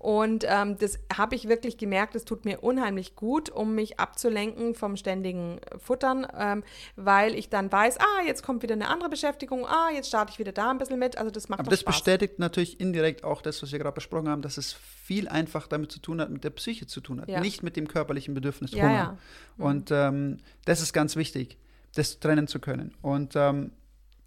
Und 0.04 0.44
ähm, 0.46 0.76
das 0.76 0.98
habe 1.16 1.34
ich 1.34 1.48
wirklich 1.48 1.78
gemerkt, 1.78 2.14
es 2.14 2.26
tut 2.26 2.44
mir 2.44 2.60
unheimlich 2.62 3.16
gut, 3.16 3.48
um 3.48 3.74
mich 3.74 3.98
abzulenken 3.98 4.74
vom 4.74 4.98
ständigen 4.98 5.60
Futtern, 5.78 6.26
ähm, 6.38 6.62
weil 6.94 7.34
ich 7.34 7.48
dann 7.48 7.72
weiß, 7.72 8.00
ah, 8.00 8.22
jetzt 8.26 8.42
kommt 8.42 8.62
wieder 8.62 8.74
eine 8.74 8.90
andere 8.90 9.08
Beschäftigung, 9.08 9.64
ah, 9.64 9.88
jetzt 9.94 10.08
starte 10.08 10.30
ich 10.30 10.38
wieder 10.38 10.52
da 10.52 10.70
ein 10.70 10.76
bisschen 10.76 10.98
mit. 10.98 11.16
Also 11.16 11.30
das 11.30 11.48
macht 11.48 11.60
Aber 11.60 11.70
das 11.70 11.80
Spaß. 11.80 11.94
bestätigt 11.94 12.38
natürlich 12.38 12.80
indirekt 12.80 13.24
auch 13.24 13.40
das, 13.40 13.62
was 13.62 13.72
wir 13.72 13.78
gerade 13.78 13.94
besprochen 13.94 14.28
haben, 14.28 14.42
dass 14.42 14.58
es 14.58 14.74
viel 14.74 15.26
einfach 15.26 15.68
damit 15.68 15.90
zu 15.90 16.00
tun 16.00 16.20
hat, 16.20 16.28
mit 16.28 16.44
der 16.44 16.50
Psyche 16.50 16.86
zu 16.86 17.00
tun 17.00 17.22
hat, 17.22 17.30
ja. 17.30 17.40
nicht 17.40 17.62
mit 17.62 17.74
dem 17.74 17.88
körperlichen 17.88 18.34
Bedürfnis 18.34 18.72
ja, 18.72 18.82
Hunger. 18.82 18.92
Ja. 18.92 19.18
Mhm. 19.56 19.64
Und 19.64 19.90
ähm, 19.90 20.36
das 20.66 20.82
ist 20.82 20.92
ganz 20.92 21.16
wichtig, 21.16 21.56
das 21.94 22.20
trennen 22.20 22.46
zu 22.46 22.58
können. 22.58 22.92
Und 23.00 23.36
ähm, 23.36 23.72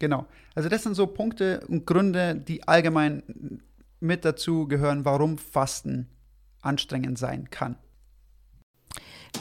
genau, 0.00 0.26
also 0.56 0.68
das 0.68 0.82
sind 0.82 0.96
so 0.96 1.06
Punkte 1.06 1.60
und 1.68 1.86
Gründe, 1.86 2.34
die 2.34 2.66
allgemein 2.66 3.62
mit 4.00 4.24
dazu 4.24 4.66
gehören, 4.68 5.04
warum 5.04 5.38
Fasten 5.38 6.08
anstrengend 6.60 7.18
sein 7.18 7.50
kann. 7.50 7.76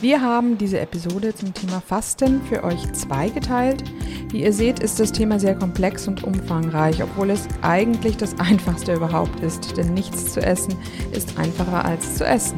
Wir 0.02 0.22
haben 0.22 0.58
diese 0.58 0.80
Episode 0.80 1.34
zum 1.34 1.54
Thema 1.54 1.82
Fasten 1.82 2.44
für 2.44 2.64
euch 2.64 2.92
zweigeteilt. 2.94 3.84
Wie 4.30 4.44
ihr 4.44 4.54
seht, 4.54 4.80
ist 4.80 5.00
das 5.00 5.12
Thema 5.12 5.40
sehr 5.40 5.56
komplex 5.56 6.08
und 6.08 6.24
umfangreich, 6.24 7.02
obwohl 7.02 7.32
es 7.32 7.48
eigentlich 7.62 8.18
das 8.18 8.40
Einfachste 8.40 8.94
überhaupt 8.94 9.40
ist, 9.40 9.76
denn 9.78 9.94
nichts 9.94 10.34
zu 10.34 10.42
essen 10.42 10.76
ist 11.14 11.40
einfacher 11.40 11.84
als 11.84 12.16
zu 12.16 12.26
essen. 12.26 12.58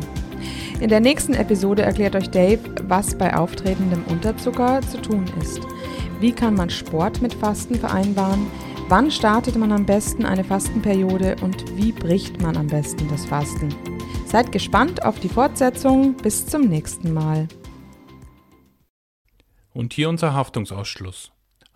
In 0.82 0.90
der 0.90 1.00
nächsten 1.00 1.34
Episode 1.34 1.84
erklärt 1.84 2.16
euch 2.16 2.30
Dave, 2.30 2.60
was 2.84 3.16
bei 3.16 3.36
auftretendem 3.36 4.04
Unterzucker 4.06 4.82
zu 4.82 5.02
tun 5.02 5.26
ist. 5.42 5.62
Wie 6.20 6.32
kann 6.34 6.56
man 6.56 6.70
Sport 6.70 7.22
mit 7.22 7.34
Fasten 7.34 7.76
vereinbaren? 7.76 8.48
Wann 8.90 9.12
startet 9.12 9.56
man 9.56 9.72
am 9.72 9.86
besten 9.86 10.26
eine 10.26 10.44
Fastenperiode 10.44 11.36
und 11.44 11.78
wie 11.78 11.92
bricht 11.92 12.42
man 12.42 12.58
am 12.58 12.66
besten 12.66 13.08
das 13.08 13.24
Fasten? 13.24 13.70
Seid 14.26 14.52
gespannt 14.52 15.06
auf 15.06 15.20
die 15.20 15.30
Fortsetzung. 15.30 16.18
Bis 16.18 16.48
zum 16.48 16.64
nächsten 16.64 17.14
Mal. 17.14 17.48
Und 19.76 19.94
hier 19.94 20.10
unser 20.10 20.34
Haftungsausschluss. 20.34 21.32